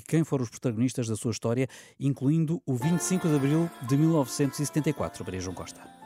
quem 0.09 0.25
foram 0.25 0.45
os 0.45 0.49
protagonistas 0.49 1.07
da 1.07 1.15
sua 1.15 1.31
história, 1.31 1.69
incluindo 2.01 2.63
o 2.65 2.75
25 2.75 3.29
de 3.29 3.35
abril 3.35 3.71
de 3.87 3.95
1974, 3.95 5.23
Maria 5.23 5.41
João 5.41 5.55
Costa. 5.55 6.04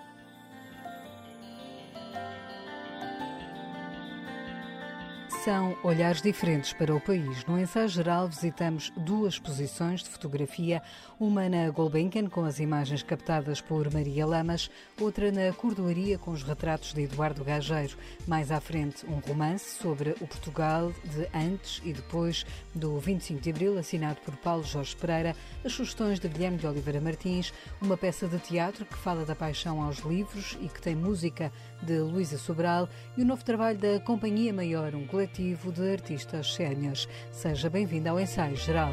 São 5.44 5.76
olhares 5.84 6.20
diferentes 6.20 6.72
para 6.72 6.94
o 6.94 7.00
país. 7.00 7.44
No 7.46 7.58
ensaio 7.58 7.88
geral, 7.88 8.28
visitamos 8.28 8.92
duas 8.96 9.34
exposições 9.34 10.02
de 10.02 10.10
fotografia, 10.10 10.82
uma 11.18 11.48
na 11.48 11.70
Gulbenkian, 11.70 12.28
com 12.28 12.44
as 12.44 12.58
imagens 12.58 13.04
captadas 13.04 13.60
por 13.60 13.90
Maria 13.92 14.26
Lamas, 14.26 14.68
outra 15.00 15.30
na 15.30 15.52
Cordoaria, 15.52 16.18
com 16.18 16.32
os 16.32 16.42
retratos 16.42 16.92
de 16.92 17.02
Eduardo 17.02 17.44
Gageiro. 17.44 17.96
Mais 18.26 18.50
à 18.50 18.60
frente, 18.60 19.06
um 19.06 19.20
romance 19.20 19.78
sobre 19.80 20.10
o 20.20 20.26
Portugal 20.26 20.92
de 21.04 21.28
antes 21.32 21.80
e 21.84 21.92
depois 21.92 22.44
do 22.74 22.98
25 22.98 23.40
de 23.40 23.50
Abril, 23.50 23.78
assinado 23.78 24.20
por 24.24 24.36
Paulo 24.36 24.64
Jorge 24.64 24.96
Pereira, 24.96 25.36
as 25.64 25.72
sugestões 25.72 26.18
de 26.18 26.28
Guilherme 26.28 26.58
de 26.58 26.66
Oliveira 26.66 27.00
Martins, 27.00 27.54
uma 27.80 27.96
peça 27.96 28.26
de 28.26 28.38
teatro 28.38 28.84
que 28.84 28.98
fala 28.98 29.24
da 29.24 29.36
paixão 29.36 29.82
aos 29.82 29.98
livros 29.98 30.58
e 30.60 30.68
que 30.68 30.82
tem 30.82 30.96
música 30.96 31.52
de 31.82 31.98
Luísa 31.98 32.38
Sobral 32.38 32.88
e 33.16 33.22
o 33.22 33.26
novo 33.26 33.44
trabalho 33.44 33.78
da 33.78 34.00
Companhia 34.00 34.52
Maior, 34.52 34.94
um 34.94 35.06
coletivo 35.06 35.72
de 35.72 35.92
artistas 35.92 36.54
séniores. 36.54 37.08
Seja 37.30 37.70
bem-vindo 37.70 38.08
ao 38.08 38.20
ensaio 38.20 38.56
geral. 38.56 38.92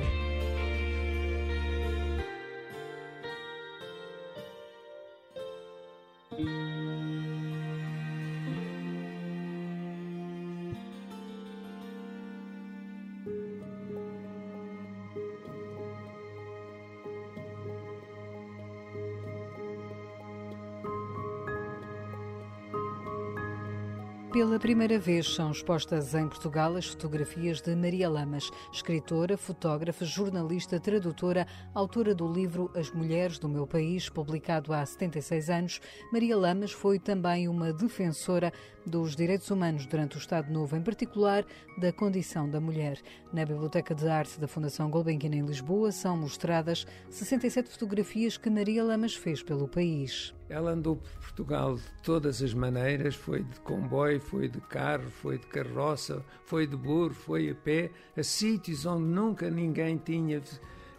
Pela 24.46 24.60
primeira 24.60 25.00
vez 25.00 25.34
são 25.34 25.50
expostas 25.50 26.14
em 26.14 26.28
Portugal 26.28 26.76
as 26.76 26.86
fotografias 26.86 27.62
de 27.62 27.76
Maria 27.76 28.08
Lamas, 28.08 28.52
escritora, 28.72 29.36
fotógrafa, 29.36 30.06
jornalista, 30.06 30.80
tradutora, 30.80 31.48
autora 31.74 32.14
do 32.14 32.32
livro 32.32 32.70
As 32.76 32.92
Mulheres 32.92 33.40
do 33.40 33.50
Meu 33.50 33.66
País, 33.66 34.08
publicado 34.08 34.72
há 34.72 34.86
76 34.86 35.50
anos. 35.50 35.82
Maria 36.14 36.38
Lamas 36.38 36.72
foi 36.72 37.00
também 37.00 37.48
uma 37.48 37.74
defensora 37.74 38.54
dos 38.86 39.16
direitos 39.16 39.50
humanos 39.50 39.88
durante 39.88 40.16
o 40.16 40.20
Estado 40.20 40.54
Novo, 40.54 40.76
em 40.76 40.82
particular 40.84 41.44
da 41.80 41.92
condição 41.92 42.48
da 42.48 42.62
mulher. 42.62 43.00
Na 43.34 43.44
Biblioteca 43.46 43.96
de 43.96 44.08
Arte 44.08 44.40
da 44.40 44.48
Fundação 44.48 44.92
Gulbenkian 44.92 45.34
em 45.34 45.44
Lisboa 45.44 45.92
são 45.92 46.16
mostradas 46.16 46.86
67 47.10 47.68
fotografias 47.68 48.38
que 48.38 48.52
Maria 48.52 48.84
Lamas 48.84 49.16
fez 49.16 49.42
pelo 49.42 49.68
país. 49.68 50.36
Ela 50.48 50.72
andou 50.72 50.98
por 50.98 51.10
Portugal 51.12 51.76
de 51.76 51.84
todas 52.04 52.42
as 52.42 52.54
maneiras, 52.54 53.16
foi 53.16 53.44
de 53.44 53.60
comboio, 53.62 54.20
foi 54.20 54.48
de 54.48 54.62
carro, 54.62 55.10
foi 55.10 55.38
de 55.40 55.48
carroça, 55.48 56.24
foi 56.46 56.68
de 56.68 56.76
burro, 56.76 57.14
foi 57.14 57.50
a 57.50 57.56
pé, 57.56 57.90
a 58.16 58.22
sítios 58.22 58.86
onde 58.86 59.06
nunca 59.06 59.50
ninguém 59.50 59.98
tinha 59.98 60.42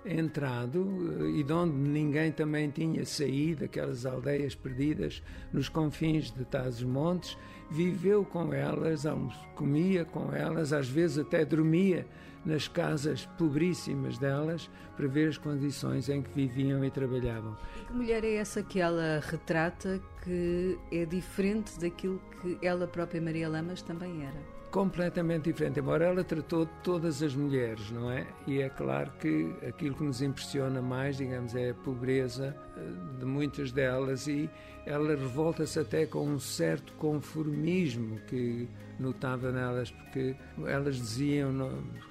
entrado 0.04 0.86
eh, 1.20 1.40
e 1.40 1.42
de 1.42 1.52
onde 1.52 1.74
ninguém 1.74 2.30
também 2.30 2.70
tinha 2.70 3.04
saído, 3.04 3.64
aquelas 3.64 4.06
aldeias 4.06 4.54
perdidas 4.54 5.22
nos 5.52 5.68
confins 5.68 6.30
de 6.30 6.44
tais 6.44 6.82
montes, 6.82 7.36
viveu 7.70 8.24
com 8.24 8.52
elas, 8.52 9.04
comia 9.54 10.04
com 10.04 10.32
elas, 10.32 10.72
às 10.72 10.88
vezes 10.88 11.18
até 11.18 11.44
dormia 11.44 12.06
nas 12.46 12.68
casas 12.68 13.26
pobríssimas 13.36 14.16
delas 14.16 14.70
para 14.96 15.08
ver 15.08 15.28
as 15.28 15.36
condições 15.36 16.08
em 16.08 16.22
que 16.22 16.30
viviam 16.30 16.84
e 16.84 16.90
trabalhavam. 16.90 17.56
Que 17.88 17.92
mulher 17.92 18.24
é 18.24 18.36
essa 18.36 18.62
que 18.62 18.80
ela 18.80 19.20
retrata 19.22 20.00
que 20.22 20.78
é 20.90 21.04
diferente 21.04 21.78
daquilo 21.78 22.20
que 22.40 22.58
ela 22.62 22.86
própria, 22.86 23.20
Maria 23.20 23.48
Lamas, 23.48 23.82
também 23.82 24.24
era? 24.24 24.56
completamente 24.76 25.44
diferente, 25.44 25.80
embora 25.80 26.04
ela 26.04 26.22
tratou 26.22 26.66
todas 26.82 27.22
as 27.22 27.34
mulheres, 27.34 27.90
não 27.90 28.10
é? 28.10 28.26
E 28.46 28.60
é 28.60 28.68
claro 28.68 29.10
que 29.18 29.54
aquilo 29.66 29.94
que 29.94 30.04
nos 30.04 30.20
impressiona 30.20 30.82
mais, 30.82 31.16
digamos, 31.16 31.54
é 31.54 31.70
a 31.70 31.74
pobreza 31.74 32.54
eh, 32.76 32.80
de 33.18 33.24
muitas 33.24 33.72
delas 33.72 34.26
e 34.26 34.50
ela 34.86 35.08
revolta-se 35.08 35.80
até 35.80 36.06
com 36.06 36.26
um 36.26 36.38
certo 36.38 36.92
conformismo 36.94 38.20
que 38.28 38.68
notava 38.98 39.52
nelas, 39.52 39.90
porque 39.90 40.34
elas 40.64 40.96
diziam 40.96 41.52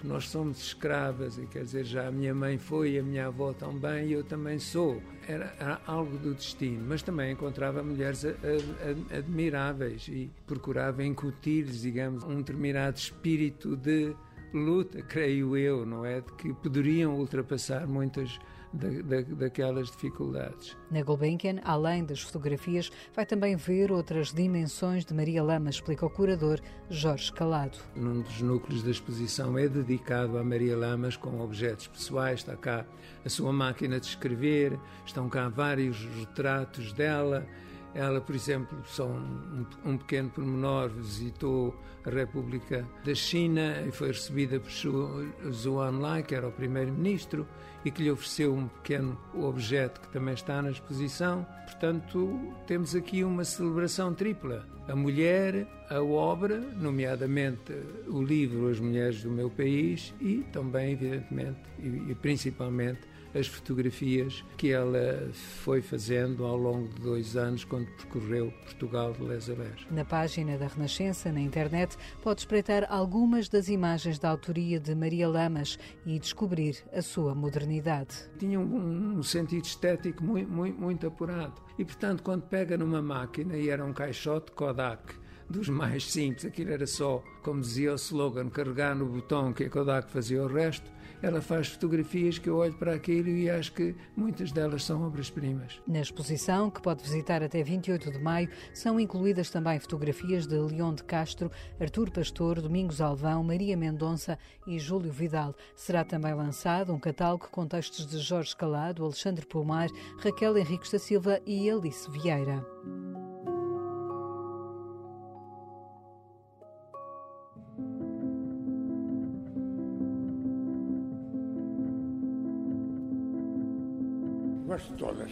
nós 0.04 0.30
somos 0.30 0.60
escravas, 0.60 1.38
e 1.38 1.48
quer 1.48 1.64
dizer, 1.64 1.84
já 1.84 2.08
a 2.08 2.12
minha 2.12 2.34
mãe 2.34 2.58
foi 2.58 3.00
a 3.00 3.04
minha 3.04 3.28
avó 3.28 3.54
também, 3.54 4.10
e 4.10 4.14
eu 4.14 4.24
também 4.24 4.60
sou. 4.60 5.02
Era, 5.28 5.56
era 5.60 5.82
algo 5.88 6.18
do 6.18 6.36
destino, 6.36 6.86
mas 6.88 7.02
também 7.02 7.32
encontrava 7.32 7.82
mulheres 7.82 8.24
a, 8.24 8.30
a, 8.30 9.14
a, 9.14 9.18
admiráveis 9.18 10.08
e 10.08 10.30
procurava 10.46 11.04
incutir-lhes, 11.04 11.82
digamos, 11.82 12.24
um 12.24 12.38
determinado 12.38 12.98
espírito 12.98 13.76
de 13.76 14.16
luta, 14.54 15.02
creio 15.02 15.58
eu, 15.58 15.86
não 15.86 16.06
é? 16.06 16.22
De 16.22 16.32
que 16.34 16.54
poderiam 16.54 17.16
ultrapassar 17.16 17.88
muitas 17.88 18.40
da, 18.76 18.90
da, 19.02 19.22
daquelas 19.22 19.90
dificuldades. 19.92 20.78
Na 20.92 21.02
Gulbenkian, 21.02 21.60
além 21.64 22.06
das 22.06 22.22
fotografias, 22.22 22.92
vai 23.14 23.26
também 23.26 23.56
ver 23.56 23.92
outras 23.92 24.34
dimensões 24.34 25.06
de 25.06 25.14
Maria 25.14 25.44
Lama, 25.44 25.70
explica 25.70 26.06
o 26.06 26.10
curador 26.10 26.60
Jorge 26.90 27.32
Calado. 27.32 27.78
Num 27.96 28.22
dos 28.22 28.42
núcleos 28.42 28.84
da 28.84 28.92
exposição 28.92 29.58
é 29.58 29.68
dedicado 29.68 30.38
a 30.38 30.44
Maria 30.44 30.78
Lamas 30.78 31.18
com 31.18 31.42
objetos 31.42 31.88
pessoais, 31.88 32.40
está 32.40 32.56
cá 32.56 32.86
a 33.24 33.30
sua 33.30 33.52
máquina 33.52 34.00
de 34.00 34.08
escrever, 34.08 34.78
estão 35.06 35.28
cá 35.30 35.50
vários 35.50 36.06
retratos 36.20 36.94
dela, 36.94 37.48
ela, 37.96 38.20
por 38.20 38.36
exemplo, 38.36 38.78
só 38.86 39.08
um, 39.08 39.66
um, 39.86 39.98
pequeno 39.98 40.30
pormenor, 40.30 40.90
visitou 40.90 41.74
a 42.06 42.10
República 42.10 42.86
da 43.06 43.16
China 43.16 43.82
e 43.88 43.92
foi 43.92 44.10
recebida 44.10 44.60
por 44.60 44.70
Zhou 44.70 45.88
Enlai, 45.88 46.22
que 46.22 46.36
era 46.36 46.46
o 46.46 46.52
primeiro-ministro, 46.52 47.48
e 47.86 47.90
que 47.90 48.04
lhe 48.04 48.12
ofereceu 48.12 48.54
um 48.54 48.68
pequeno 48.68 49.18
objeto 49.34 50.02
que 50.02 50.10
também 50.10 50.34
está 50.34 50.62
na 50.62 50.72
exposição. 50.72 51.48
Portanto, 51.64 52.54
temos 52.68 52.94
aqui 52.94 53.24
uma 53.24 53.46
celebração 53.46 54.14
tripla: 54.14 54.68
a 54.90 54.96
mulher, 54.96 55.66
a 55.90 56.02
obra, 56.02 56.60
nomeadamente 56.60 57.72
o 58.08 58.22
livro 58.22 58.68
As 58.68 58.80
Mulheres 58.80 59.24
do 59.24 59.32
Meu 59.32 59.50
País, 59.50 60.14
e 60.20 60.44
também, 60.52 60.92
evidentemente, 60.92 61.62
e, 61.80 62.12
e 62.12 62.16
principalmente, 62.16 63.15
as 63.38 63.48
fotografias 63.48 64.44
que 64.58 64.72
ela 64.72 65.30
foi 65.34 65.82
fazendo 65.82 66.46
ao 66.46 66.56
longo 66.56 66.88
de 66.88 67.02
dois 67.02 67.36
anos 67.36 67.64
quando 67.66 67.88
percorreu 67.98 68.52
Portugal 68.64 69.14
de 69.14 69.24
Les 69.24 69.50
a 69.50 69.54
Les. 69.54 69.92
Na 69.92 70.06
página 70.06 70.58
da 70.58 70.68
Renascença, 70.68 71.32
na 71.32 71.42
internet, 71.42 71.98
pode 72.24 72.42
espreitar 72.42 72.88
algumas 72.90 73.50
das 73.50 73.68
imagens 73.68 74.18
da 74.18 74.30
autoria 74.30 74.80
de 74.80 74.96
Maria 74.96 75.28
Lamas 75.28 75.78
e 76.06 76.18
descobrir 76.18 76.78
a 76.94 77.02
sua 77.02 77.36
modernidade. 77.36 78.16
Tinha 78.40 78.60
um, 78.60 79.18
um 79.18 79.24
sentido 79.24 79.66
estético 79.66 80.24
muito, 80.24 80.50
muito, 80.50 80.80
muito 80.80 81.08
apurado. 81.08 81.62
E, 81.78 81.84
portanto, 81.84 82.24
quando 82.24 82.44
pega 82.44 82.78
numa 82.78 83.02
máquina, 83.02 83.58
e 83.58 83.70
era 83.70 83.84
um 83.84 83.92
caixote 83.92 84.52
Kodak, 84.54 85.14
dos 85.50 85.70
mais 85.70 86.12
simples, 86.12 86.46
aquilo 86.46 86.72
era 86.72 86.88
só, 86.88 87.24
como 87.44 87.62
dizia 87.62 87.92
o 87.92 87.96
slogan, 87.96 88.50
carregar 88.50 88.96
no 88.96 89.06
botão 89.06 89.54
que 89.54 89.66
a 89.66 89.70
Kodak 89.70 90.10
fazia 90.12 90.42
o 90.42 90.48
resto, 90.48 90.90
ela 91.26 91.42
faz 91.42 91.70
fotografias 91.70 92.38
que 92.38 92.48
eu 92.48 92.58
olho 92.58 92.74
para 92.76 92.94
aquilo 92.94 93.30
e 93.30 93.50
acho 93.50 93.74
que 93.74 93.96
muitas 94.16 94.52
delas 94.52 94.84
são 94.84 95.02
obras-primas. 95.02 95.82
Na 95.88 96.00
exposição, 96.00 96.70
que 96.70 96.80
pode 96.80 97.02
visitar 97.02 97.42
até 97.42 97.64
28 97.64 98.12
de 98.12 98.20
maio, 98.20 98.48
são 98.76 99.00
incluídas 99.00 99.50
também 99.50 99.80
fotografias 99.80 100.46
de 100.46 100.56
Leão 100.56 100.94
de 100.94 101.04
Castro, 101.04 101.50
Artur 101.80 102.12
Pastor, 102.12 102.62
Domingos 102.62 103.02
Alvão, 103.02 103.44
Maria 103.44 103.76
Mendonça 103.76 104.38
e 104.68 104.78
Júlio 104.78 105.12
Vidal. 105.12 105.56
Será 105.76 106.04
também 106.04 106.34
lançado 106.36 106.94
um 106.94 107.00
catálogo 107.00 107.50
com 107.50 107.66
textos 107.66 108.06
de 108.06 108.20
Jorge 108.20 108.56
Calado, 108.56 109.04
Alexandre 109.04 109.48
Pomar, 109.48 109.90
Raquel 110.20 110.56
Henriques 110.56 110.92
da 110.92 111.00
Silva 111.00 111.42
e 111.44 111.68
Alice 111.68 112.08
Vieira. 112.12 112.64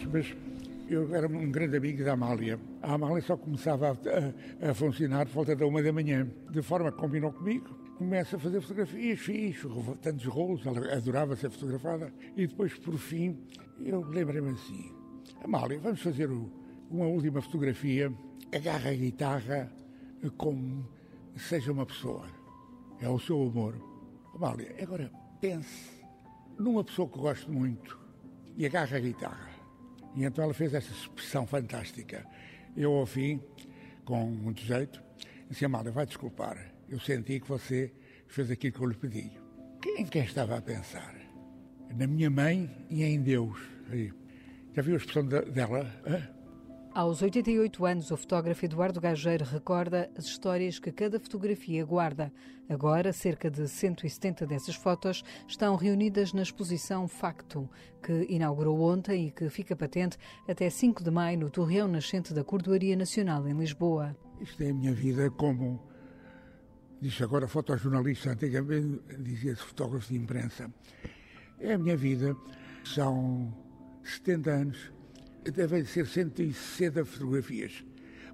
Mas 0.05 0.35
eu 0.89 1.13
era 1.15 1.27
um 1.27 1.51
grande 1.51 1.77
amigo 1.77 2.03
da 2.03 2.13
Amália. 2.13 2.59
A 2.81 2.93
Amália 2.93 3.21
só 3.21 3.37
começava 3.37 3.89
a, 3.89 4.69
a, 4.69 4.73
funcionar 4.73 5.25
por 5.27 5.33
volta 5.33 5.55
da 5.55 5.65
uma 5.65 5.81
da 5.81 5.93
manhã, 5.93 6.27
de 6.51 6.61
forma 6.61 6.91
que 6.91 6.97
combinou 6.97 7.31
comigo. 7.31 7.67
Começa 7.97 8.35
a 8.35 8.39
fazer 8.39 8.59
fotografias, 8.61 9.19
fiz 9.19 9.57
tantos 10.01 10.25
rolos, 10.25 10.65
ela 10.65 10.93
adorava 10.93 11.35
ser 11.35 11.49
fotografada. 11.49 12.13
E 12.35 12.47
depois, 12.47 12.73
por 12.79 12.97
fim, 12.97 13.37
eu 13.79 14.01
lembrei-me 14.01 14.51
assim: 14.51 14.91
Amália, 15.43 15.79
vamos 15.79 16.01
fazer 16.01 16.29
uma 16.89 17.05
última 17.05 17.41
fotografia, 17.41 18.11
agarra 18.53 18.89
a 18.89 18.93
guitarra 18.93 19.71
como 20.37 20.87
seja 21.37 21.71
uma 21.71 21.85
pessoa. 21.85 22.25
É 22.99 23.07
o 23.07 23.19
seu 23.19 23.41
amor. 23.41 23.75
Amália, 24.35 24.75
agora 24.81 25.11
pense 25.39 25.91
numa 26.57 26.83
pessoa 26.83 27.07
que 27.07 27.19
gosto 27.19 27.51
muito 27.51 27.99
e 28.57 28.65
agarra 28.65 28.97
a 28.97 28.99
guitarra. 28.99 29.52
E 30.15 30.23
então 30.23 30.43
ela 30.43 30.53
fez 30.53 30.73
essa 30.73 30.91
expressão 30.91 31.45
fantástica. 31.47 32.25
Eu, 32.75 33.05
fim, 33.05 33.41
com 34.05 34.25
muito 34.25 34.61
jeito, 34.61 35.01
disse: 35.49 35.65
Amália, 35.65 35.91
vai 35.91 36.05
desculpar. 36.05 36.57
Eu 36.89 36.99
senti 36.99 37.39
que 37.39 37.47
você 37.47 37.91
fez 38.27 38.51
aquilo 38.51 38.73
que 38.73 38.79
eu 38.81 38.87
lhe 38.87 38.95
pedi. 38.95 39.31
Em 39.97 40.05
quem 40.05 40.23
estava 40.23 40.57
a 40.57 40.61
pensar? 40.61 41.13
Na 41.95 42.07
minha 42.07 42.29
mãe 42.29 42.69
e 42.89 43.03
em 43.03 43.21
Deus. 43.21 43.59
Já 44.73 44.81
viu 44.81 44.95
a 44.95 44.97
expressão 44.97 45.25
dela? 45.25 45.91
Aos 46.95 47.23
88 47.23 47.85
anos, 47.87 48.11
o 48.11 48.17
fotógrafo 48.17 48.65
Eduardo 48.65 49.01
Gageiro 49.01 49.43
recorda 49.43 50.11
as 50.15 50.25
histórias 50.25 50.77
que 50.77 50.91
cada 50.91 51.19
fotografia 51.19 51.83
guarda. 51.83 52.31
Agora, 52.69 53.11
cerca 53.11 53.49
de 53.49 53.67
170 53.67 54.45
dessas 54.45 54.75
fotos 54.75 55.23
estão 55.47 55.75
reunidas 55.75 56.33
na 56.33 56.43
exposição 56.43 57.07
Factum, 57.07 57.67
que 58.03 58.27
inaugurou 58.29 58.79
ontem 58.79 59.25
e 59.25 59.31
que 59.31 59.49
fica 59.49 59.75
patente 59.75 60.19
até 60.47 60.69
5 60.69 61.03
de 61.03 61.09
maio 61.09 61.39
no 61.39 61.49
Torreão 61.49 61.87
Nascente 61.87 62.31
da 62.31 62.43
Cordoaria 62.43 62.95
Nacional 62.95 63.47
em 63.47 63.57
Lisboa. 63.57 64.15
Isto 64.39 64.61
é 64.61 64.69
a 64.69 64.73
minha 64.75 64.93
vida 64.93 65.31
como, 65.31 65.81
diz 67.01 67.19
agora 67.23 67.47
fotojornalista, 67.47 68.33
antigamente 68.33 69.01
dizia-se 69.17 69.63
fotógrafo 69.63 70.13
de 70.13 70.19
imprensa. 70.19 70.71
É 71.59 71.73
a 71.73 71.77
minha 71.79 71.97
vida, 71.97 72.37
são 72.83 73.51
70 74.03 74.51
anos 74.51 74.93
devem 75.51 75.83
ser 75.85 76.07
160 76.07 77.05
fotografias. 77.05 77.83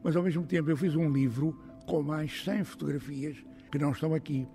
Mas 0.03 0.15
ao 0.15 0.23
mesmo 0.23 0.45
tempo 0.45 0.69
eu 0.69 0.77
fiz 0.77 0.95
um 0.95 1.11
livro 1.11 1.57
com 1.85 2.01
mais 2.01 2.43
100 2.43 2.63
fotografias 2.63 3.37
que 3.71 3.77
não 3.77 3.91
estão 3.91 4.13
aqui, 4.13 4.47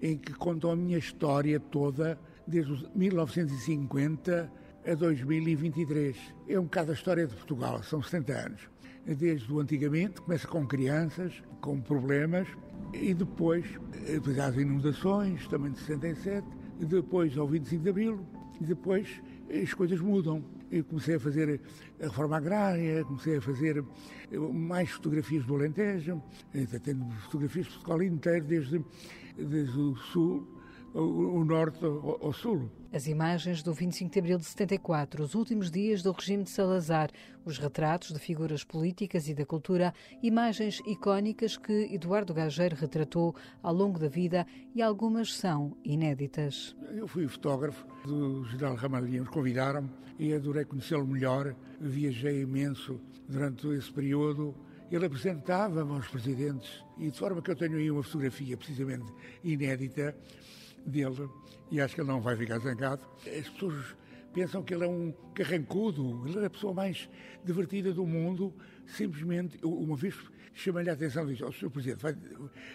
em 0.00 0.16
que 0.16 0.32
contam 0.34 0.70
a 0.70 0.76
minha 0.76 0.98
história 0.98 1.58
toda 1.58 2.18
desde 2.46 2.88
1950 2.94 4.50
a 4.86 4.94
2023. 4.94 6.16
É 6.48 6.58
um 6.58 6.64
bocado 6.64 6.90
a 6.90 6.94
história 6.94 7.26
de 7.26 7.34
Portugal, 7.34 7.82
são 7.82 8.02
70 8.02 8.32
anos. 8.32 8.60
Desde 9.06 9.52
o 9.52 9.60
antigamente, 9.60 10.20
começa 10.20 10.46
com 10.46 10.66
crianças, 10.66 11.42
com 11.60 11.80
problemas, 11.80 12.46
e 12.92 13.14
depois, 13.14 13.64
depois 14.06 14.38
às 14.38 14.56
inundações, 14.56 15.46
também 15.48 15.72
de 15.72 15.78
67, 15.80 16.46
e 16.80 16.84
depois 16.84 17.36
ao 17.36 17.48
25 17.48 17.82
de 17.82 17.90
Abril, 17.90 18.26
e 18.60 18.64
depois 18.64 19.08
as 19.50 19.72
coisas 19.74 20.00
mudam. 20.00 20.44
Eu 20.72 20.82
comecei 20.84 21.16
a 21.16 21.20
fazer 21.20 21.60
a 22.00 22.04
reforma 22.04 22.38
agrária, 22.38 23.04
comecei 23.04 23.36
a 23.36 23.42
fazer 23.42 23.84
mais 24.54 24.88
fotografias 24.88 25.44
do 25.44 25.54
Alentejo, 25.54 26.22
tendo 26.82 27.04
fotografias 27.24 27.66
de 27.66 27.72
Portugal 27.72 28.02
inteiro, 28.02 28.46
desde, 28.46 28.82
desde 29.36 29.78
o 29.78 29.94
sul 29.96 30.48
o 30.94 31.44
norte 31.44 31.84
ao 31.84 32.32
sul. 32.32 32.70
As 32.92 33.06
imagens 33.06 33.62
do 33.62 33.72
25 33.72 34.12
de 34.12 34.18
abril 34.18 34.38
de 34.38 34.44
74, 34.44 35.22
os 35.22 35.34
últimos 35.34 35.70
dias 35.70 36.02
do 36.02 36.12
regime 36.12 36.44
de 36.44 36.50
Salazar, 36.50 37.10
os 37.44 37.58
retratos 37.58 38.12
de 38.12 38.18
figuras 38.18 38.64
políticas 38.64 39.28
e 39.28 39.34
da 39.34 39.46
cultura, 39.46 39.94
imagens 40.22 40.82
icónicas 40.86 41.56
que 41.56 41.88
Eduardo 41.94 42.34
Gageiro 42.34 42.76
retratou 42.76 43.34
ao 43.62 43.72
longo 43.74 43.98
da 43.98 44.08
vida 44.08 44.46
e 44.74 44.82
algumas 44.82 45.34
são 45.34 45.74
inéditas. 45.82 46.76
Eu 46.90 47.08
fui 47.08 47.26
fotógrafo 47.26 47.86
do 48.04 48.44
general 48.44 48.74
Ramalhinha, 48.74 49.24
convidaram-me 49.24 49.88
e 50.18 50.34
adorei 50.34 50.66
conhecê-lo 50.66 51.06
melhor. 51.06 51.54
Viajei 51.80 52.42
imenso 52.42 53.00
durante 53.26 53.66
esse 53.68 53.90
período. 53.90 54.54
Ele 54.90 55.06
apresentava-me 55.06 55.92
aos 55.92 56.06
presidentes 56.08 56.84
e 56.98 57.10
de 57.10 57.18
forma 57.18 57.40
que 57.40 57.50
eu 57.50 57.56
tenho 57.56 57.78
aí 57.78 57.90
uma 57.90 58.02
fotografia 58.02 58.54
precisamente 58.58 59.10
inédita 59.42 60.14
dele, 60.86 61.28
e 61.70 61.80
acho 61.80 61.94
que 61.94 62.00
ele 62.00 62.08
não 62.08 62.20
vai 62.20 62.36
ficar 62.36 62.58
zangado. 62.58 63.02
As 63.26 63.48
pessoas 63.48 63.96
pensam 64.32 64.62
que 64.62 64.74
ele 64.74 64.84
é 64.84 64.88
um 64.88 65.12
carrancudo, 65.34 66.26
ele 66.26 66.38
é 66.40 66.46
a 66.46 66.50
pessoa 66.50 66.72
mais 66.72 67.08
divertida 67.44 67.92
do 67.92 68.06
mundo, 68.06 68.54
simplesmente, 68.86 69.58
uma 69.62 69.96
vez 69.96 70.14
chamei-lhe 70.54 70.90
a 70.90 70.92
atenção 70.92 71.28
e 71.28 71.32
disse, 71.32 71.44
oh, 71.44 71.52
Sr. 71.52 71.70
Presidente, 71.70 72.02
vai, 72.02 72.16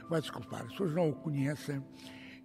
vai 0.10 0.22
desculpar, 0.22 0.62
as 0.62 0.72
pessoas 0.72 0.94
não 0.94 1.10
o 1.10 1.14
conhecem 1.14 1.84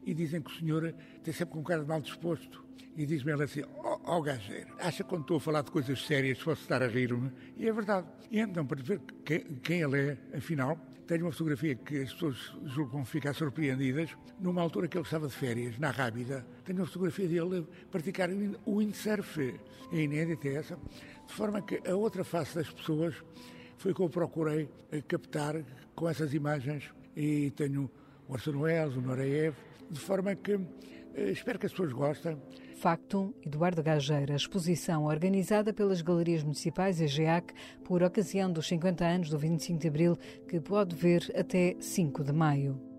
e 0.05 0.15
dizem 0.15 0.41
que 0.41 0.51
o 0.51 0.55
senhor 0.55 0.95
tem 1.23 1.33
sempre 1.33 1.59
um 1.59 1.63
cara 1.63 1.83
de 1.83 1.89
mal 1.89 2.01
disposto. 2.01 2.63
E 2.95 3.07
diz-me 3.07 3.33
ela 3.33 3.45
assim, 3.45 3.63
ó 3.79 3.99
oh, 4.05 4.19
oh, 4.19 4.23
gajeiro, 4.23 4.75
acha 4.79 5.03
que 5.03 5.09
quando 5.09 5.23
estou 5.23 5.39
a 5.39 5.41
falar 5.41 5.63
de 5.63 5.71
coisas 5.71 6.05
sérias 6.05 6.43
posso 6.43 6.61
estar 6.61 6.83
a 6.83 6.87
rir-me? 6.87 7.33
E 7.57 7.67
é 7.67 7.73
verdade. 7.73 8.07
E 8.31 8.39
então, 8.39 8.67
para 8.67 8.83
ver 8.83 9.01
quem 9.63 9.81
ele 9.81 10.11
é, 10.11 10.37
afinal, 10.37 10.79
tenho 11.13 11.27
uma 11.27 11.33
fotografia 11.33 11.75
que 11.75 11.99
as 12.01 12.13
pessoas 12.15 12.55
julgam 12.65 13.05
ficar 13.05 13.35
surpreendidas. 13.35 14.17
Numa 14.41 14.63
altura 14.63 14.89
que 14.89 14.97
ele 14.97 15.05
estava 15.05 15.29
de 15.29 15.35
férias, 15.35 15.79
na 15.79 15.91
Rábida, 15.91 16.47
tenho 16.65 16.79
uma 16.79 16.87
fotografia 16.87 17.29
dele 17.29 17.67
praticar 17.91 18.31
o 18.65 18.79
windsurf. 18.79 19.39
É 19.93 19.97
inédita 19.97 20.49
essa. 20.49 20.79
De 21.27 21.35
forma 21.35 21.61
que 21.61 21.83
a 21.87 21.95
outra 21.95 22.25
face 22.25 22.55
das 22.55 22.71
pessoas 22.71 23.15
foi 23.77 23.93
que 23.93 24.01
eu 24.01 24.09
procurei 24.09 24.71
captar 25.07 25.63
com 25.95 26.09
essas 26.09 26.33
imagens. 26.33 26.91
E 27.15 27.51
tenho 27.51 27.91
o 28.27 28.33
Orson 28.33 28.53
o 28.53 29.01
Noreev, 29.03 29.55
de 29.91 30.01
forma 30.01 30.35
que 30.35 30.59
eh, 31.15 31.31
espero 31.31 31.59
que 31.59 31.67
as 31.67 31.73
pessoas 31.73 31.93
gostem. 31.93 32.41
Factum, 32.83 33.33
Eduardo 33.47 33.81
Gageira, 33.81 34.35
exposição 34.35 35.05
organizada 35.05 35.73
pelas 35.73 36.03
Galerias 36.03 36.43
Municipais 36.43 37.01
e 37.01 37.07
GEAC 37.07 37.55
por 37.85 38.03
ocasião 38.03 38.51
dos 38.51 38.67
50 38.67 39.05
anos 39.05 39.31
do 39.31 39.39
25 39.39 39.79
de 39.79 39.87
Abril, 39.87 40.19
que 40.49 40.59
pode 40.59 40.97
ver 40.97 41.33
até 41.37 41.77
5 41.79 42.25
de 42.25 42.33
maio. 42.33 42.92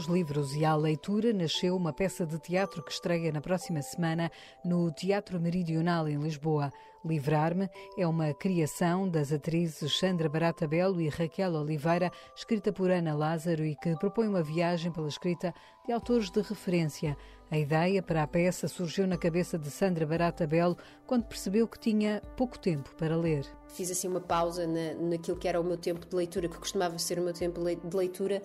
Aos 0.00 0.06
livros 0.06 0.56
e 0.56 0.64
à 0.64 0.74
leitura 0.74 1.30
nasceu 1.30 1.76
uma 1.76 1.92
peça 1.92 2.24
de 2.24 2.38
teatro 2.38 2.82
que 2.82 2.90
estreia 2.90 3.30
na 3.30 3.40
próxima 3.42 3.82
semana 3.82 4.30
no 4.64 4.90
Teatro 4.90 5.38
Meridional 5.38 6.08
em 6.08 6.16
Lisboa. 6.16 6.72
Livrar-me 7.04 7.68
é 7.98 8.06
uma 8.06 8.32
criação 8.32 9.06
das 9.06 9.30
atrizes 9.30 9.98
Sandra 9.98 10.26
Barata 10.26 10.66
Belo 10.66 11.02
e 11.02 11.08
Raquel 11.10 11.52
Oliveira, 11.52 12.10
escrita 12.34 12.72
por 12.72 12.90
Ana 12.90 13.14
Lázaro 13.14 13.62
e 13.62 13.76
que 13.76 13.94
propõe 13.96 14.28
uma 14.28 14.42
viagem 14.42 14.90
pela 14.90 15.08
escrita 15.08 15.52
de 15.84 15.92
autores 15.92 16.30
de 16.30 16.40
referência. 16.40 17.14
A 17.50 17.58
ideia 17.58 18.02
para 18.02 18.22
a 18.22 18.26
peça 18.26 18.68
surgiu 18.68 19.06
na 19.06 19.18
cabeça 19.18 19.58
de 19.58 19.70
Sandra 19.70 20.06
Barata 20.06 20.46
Belo 20.46 20.78
quando 21.06 21.24
percebeu 21.24 21.68
que 21.68 21.78
tinha 21.78 22.22
pouco 22.36 22.58
tempo 22.58 22.94
para 22.96 23.16
ler. 23.16 23.44
Fiz 23.68 23.90
assim 23.90 24.08
uma 24.08 24.20
pausa 24.20 24.66
na, 24.66 24.94
naquilo 24.94 25.36
que 25.36 25.48
era 25.48 25.60
o 25.60 25.64
meu 25.64 25.76
tempo 25.76 26.06
de 26.06 26.16
leitura, 26.16 26.48
que 26.48 26.58
costumava 26.58 26.98
ser 26.98 27.18
o 27.18 27.22
meu 27.22 27.34
tempo 27.34 27.60
de 27.60 27.96
leitura 27.96 28.40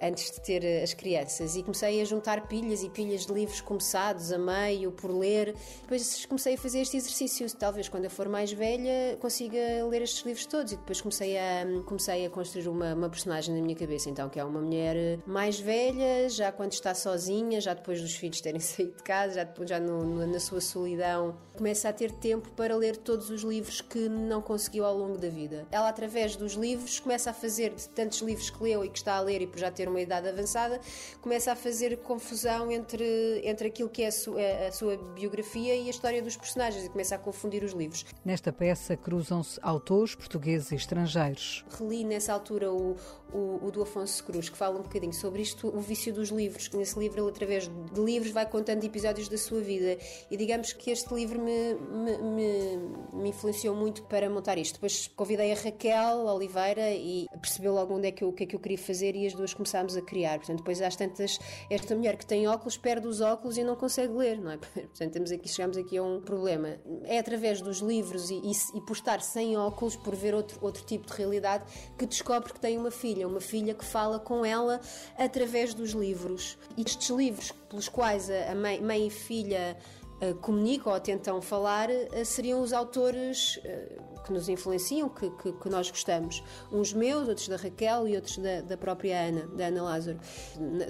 antes 0.00 0.30
de 0.30 0.40
ter 0.40 0.64
eh, 0.64 0.82
as 0.82 0.94
crianças 0.94 1.56
e 1.56 1.62
comecei 1.62 2.00
a 2.00 2.04
juntar 2.04 2.46
pilhas 2.48 2.82
e 2.82 2.88
pilhas 2.90 3.26
de 3.26 3.32
livros 3.32 3.60
começados 3.60 4.32
a 4.32 4.38
meio 4.38 4.90
por 4.92 5.10
ler. 5.10 5.54
Depois 5.82 6.24
comecei 6.26 6.54
a 6.54 6.58
fazer 6.58 6.80
este 6.80 6.96
exercício, 6.96 7.46
talvez 7.56 7.88
quando 7.88 8.04
eu 8.04 8.10
for 8.10 8.28
mais 8.28 8.52
velha 8.52 9.16
consiga 9.20 9.58
ler 9.88 10.02
estes 10.02 10.24
livros 10.24 10.46
todos 10.46 10.72
e 10.72 10.76
depois 10.76 11.00
comecei 11.00 11.38
a 11.38 11.66
comecei 11.86 12.26
a 12.26 12.30
construir 12.30 12.68
uma, 12.68 12.94
uma 12.94 13.08
personagem 13.08 13.54
na 13.54 13.60
minha 13.60 13.76
cabeça, 13.76 14.08
então 14.08 14.28
que 14.28 14.38
é 14.38 14.44
uma 14.44 14.60
mulher 14.60 14.96
eh, 14.96 15.18
mais 15.26 15.60
velha, 15.60 16.28
já 16.28 16.50
quando 16.50 16.72
está 16.72 16.94
sozinha, 16.94 17.60
já 17.60 17.74
depois 17.74 18.00
dos 18.00 18.14
filhos 18.14 18.40
terem 18.40 18.60
saído 18.60 18.96
de 18.96 19.02
casa, 19.02 19.34
já 19.34 19.44
depois 19.44 19.68
já 19.68 19.78
no, 19.78 20.04
no, 20.04 20.26
na 20.26 20.40
sua 20.40 20.60
solidão, 20.60 21.36
começa 21.56 21.88
a 21.88 21.92
ter 21.92 22.10
tempo 22.12 22.50
para 22.52 22.74
ler 22.74 22.96
todos 22.96 23.30
os 23.30 23.42
livros 23.42 23.80
que 23.80 24.08
não 24.08 24.40
conseguiu 24.40 24.84
ao 24.84 24.96
longo 24.96 25.18
da 25.18 25.28
vida. 25.28 25.66
Ela 25.70 25.88
através 25.88 26.36
dos 26.36 26.54
livros 26.54 26.98
começa 26.98 27.30
a 27.30 27.34
fazer 27.34 27.74
de 27.74 27.88
tantos 27.90 28.20
livros 28.20 28.48
que 28.48 28.62
leu 28.62 28.84
e 28.84 28.88
que 28.88 28.98
está 28.98 29.14
a 29.14 29.20
ler 29.20 29.42
e 29.42 29.46
por 29.46 29.58
já 29.58 29.70
ter 29.70 29.89
uma 29.90 30.00
idade 30.00 30.28
avançada, 30.28 30.80
começa 31.20 31.52
a 31.52 31.56
fazer 31.56 31.98
confusão 31.98 32.70
entre, 32.70 33.40
entre 33.44 33.68
aquilo 33.68 33.88
que 33.88 34.02
é 34.02 34.06
a 34.06 34.12
sua, 34.12 34.40
a 34.68 34.72
sua 34.72 34.96
biografia 34.96 35.74
e 35.74 35.86
a 35.88 35.90
história 35.90 36.22
dos 36.22 36.36
personagens 36.36 36.84
e 36.84 36.88
começa 36.88 37.14
a 37.14 37.18
confundir 37.18 37.62
os 37.62 37.72
livros. 37.72 38.04
Nesta 38.24 38.52
peça 38.52 38.96
cruzam-se 38.96 39.58
autores 39.62 40.14
portugueses 40.14 40.72
e 40.72 40.76
estrangeiros. 40.76 41.64
Reli 41.78 42.04
nessa 42.04 42.32
altura 42.32 42.72
o, 42.72 42.96
o, 43.32 43.66
o, 43.66 43.70
do 43.70 43.82
Afonso 43.82 44.22
Cruz, 44.24 44.48
que 44.48 44.56
fala 44.56 44.78
um 44.78 44.82
bocadinho 44.82 45.12
sobre 45.12 45.42
isto, 45.42 45.68
o 45.68 45.80
vício 45.80 46.12
dos 46.12 46.30
livros, 46.30 46.68
que 46.68 46.76
nesse 46.76 46.98
livro 46.98 47.20
ele, 47.20 47.30
através 47.30 47.68
de 47.68 48.00
livros, 48.00 48.32
vai 48.32 48.46
contando 48.46 48.84
episódios 48.84 49.28
da 49.28 49.38
sua 49.38 49.60
vida. 49.60 49.98
E 50.30 50.36
digamos 50.36 50.72
que 50.72 50.90
este 50.90 51.12
livro 51.14 51.40
me, 51.40 51.74
me, 51.74 52.18
me, 52.18 52.76
me 53.12 53.28
influenciou 53.30 53.74
muito 53.74 54.02
para 54.04 54.28
montar 54.28 54.58
isto. 54.58 54.74
Depois 54.74 55.08
convidei 55.14 55.52
a 55.52 55.54
Raquel 55.54 56.26
Oliveira 56.26 56.90
e 56.90 57.26
percebeu 57.40 57.74
logo 57.74 57.94
onde 57.94 58.08
é 58.08 58.12
que 58.12 58.24
eu, 58.24 58.28
o 58.28 58.32
que 58.32 58.44
é 58.44 58.46
que 58.46 58.56
eu 58.56 58.60
queria 58.60 58.78
fazer 58.78 59.14
e 59.14 59.26
as 59.26 59.34
duas 59.34 59.54
começámos 59.80 59.96
a 59.96 60.02
criar. 60.02 60.38
Portanto, 60.38 60.58
depois 60.58 60.80
às 60.82 60.96
tantas, 60.96 61.38
esta 61.68 61.94
mulher 61.94 62.16
que 62.16 62.26
tem 62.26 62.46
óculos 62.46 62.76
perde 62.76 63.06
os 63.06 63.20
óculos 63.20 63.56
e 63.56 63.64
não 63.64 63.76
consegue 63.76 64.12
ler, 64.12 64.38
não 64.38 64.52
é? 64.52 64.56
Portanto, 64.58 65.12
temos 65.12 65.30
aqui, 65.30 65.48
chegamos 65.48 65.76
aqui 65.76 65.96
a 65.96 66.02
um 66.02 66.20
problema. 66.20 66.76
É 67.04 67.18
através 67.18 67.60
dos 67.60 67.78
livros 67.78 68.30
e, 68.30 68.34
e, 68.34 68.52
e 68.76 68.80
por 68.80 68.94
estar 68.94 69.20
sem 69.20 69.56
óculos, 69.56 69.96
por 69.96 70.14
ver 70.14 70.34
outro, 70.34 70.58
outro 70.60 70.84
tipo 70.84 71.06
de 71.06 71.12
realidade, 71.14 71.64
que 71.98 72.06
descobre 72.06 72.52
que 72.52 72.60
tem 72.60 72.76
uma 72.78 72.90
filha, 72.90 73.26
uma 73.26 73.40
filha 73.40 73.74
que 73.74 73.84
fala 73.84 74.18
com 74.18 74.44
ela 74.44 74.80
através 75.18 75.74
dos 75.74 75.90
livros. 75.90 76.58
E 76.76 76.82
estes 76.82 77.08
livros 77.10 77.52
pelos 77.68 77.88
quais 77.88 78.28
a 78.30 78.54
mãe, 78.54 78.80
mãe 78.80 79.06
e 79.06 79.10
filha 79.10 79.76
uh, 80.22 80.34
comunicam 80.36 80.92
ou 80.92 81.00
tentam 81.00 81.40
falar 81.40 81.88
uh, 81.88 82.24
seriam 82.24 82.60
os 82.60 82.72
autores 82.72 83.58
uh, 83.58 84.09
que 84.24 84.32
nos 84.32 84.48
influenciam, 84.48 85.08
que, 85.08 85.30
que, 85.30 85.52
que, 85.52 85.68
nós 85.68 85.90
gostamos. 85.90 86.42
Uns 86.72 86.92
meus, 86.92 87.28
outros 87.28 87.48
da 87.48 87.56
Raquel 87.56 88.08
e 88.08 88.16
outros 88.16 88.38
da, 88.38 88.60
da 88.60 88.76
própria 88.76 89.20
Ana, 89.28 89.46
da 89.46 89.66
Ana 89.66 89.82
Lázaro, 89.82 90.18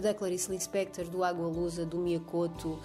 da 0.00 0.14
Clarice 0.14 0.50
Lispector, 0.50 1.06
do 1.06 1.22
Água 1.24 1.46
Lusa, 1.46 1.84
do 1.84 1.98
Miyakoto, 1.98 2.78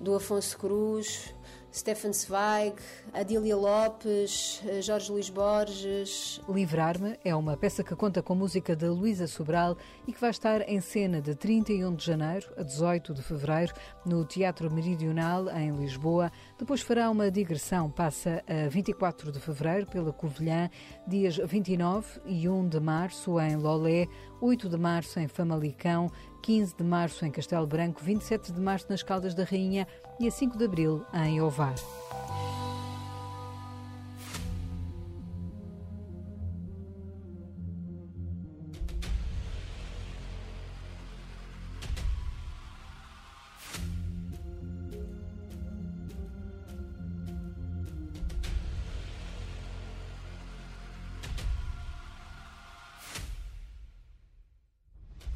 do 0.00 0.14
Afonso 0.14 0.58
Cruz, 0.58 1.34
Stefan 1.74 2.12
Zweig, 2.12 2.76
Adília 3.12 3.56
Lopes, 3.56 4.62
eh, 4.64 4.80
Jorge 4.80 5.10
Luís 5.10 5.28
Borges. 5.28 6.40
Livrar-me 6.48 7.18
é 7.24 7.34
uma 7.34 7.56
peça 7.56 7.82
que 7.82 7.96
conta 7.96 8.22
com 8.22 8.32
música 8.36 8.76
de 8.76 8.86
Luísa 8.86 9.26
Sobral 9.26 9.76
e 10.06 10.12
que 10.12 10.20
vai 10.20 10.30
estar 10.30 10.60
em 10.68 10.80
cena 10.80 11.20
de 11.20 11.34
31 11.34 11.92
de 11.96 12.06
janeiro 12.06 12.48
a 12.56 12.62
18 12.62 13.12
de 13.12 13.22
fevereiro 13.22 13.74
no 14.06 14.24
Teatro 14.24 14.70
Meridional, 14.70 15.50
em 15.50 15.74
Lisboa. 15.74 16.30
Depois 16.56 16.80
fará 16.80 17.10
uma 17.10 17.28
digressão, 17.28 17.90
passa 17.90 18.44
a 18.46 18.68
24 18.68 19.32
de 19.32 19.40
fevereiro 19.40 19.86
pela 19.88 20.12
Covilhã, 20.12 20.70
dias 21.08 21.38
29 21.38 22.20
e 22.24 22.48
1 22.48 22.68
de 22.68 22.78
março 22.78 23.40
em 23.40 23.56
Lolé, 23.56 24.06
8 24.40 24.68
de 24.68 24.76
março 24.76 25.18
em 25.18 25.26
Famalicão, 25.26 26.08
15 26.44 26.76
de 26.76 26.84
março 26.84 27.24
em 27.24 27.30
Castelo 27.30 27.66
Branco, 27.66 28.04
27 28.04 28.52
de 28.52 28.60
março 28.60 28.86
nas 28.90 29.02
Caldas 29.02 29.34
da 29.34 29.44
Rainha 29.44 29.88
e 30.18 30.26
a 30.26 30.30
5 30.30 30.56
de 30.56 30.64
abril 30.64 31.04
em 31.12 31.40
Ovar. 31.40 31.74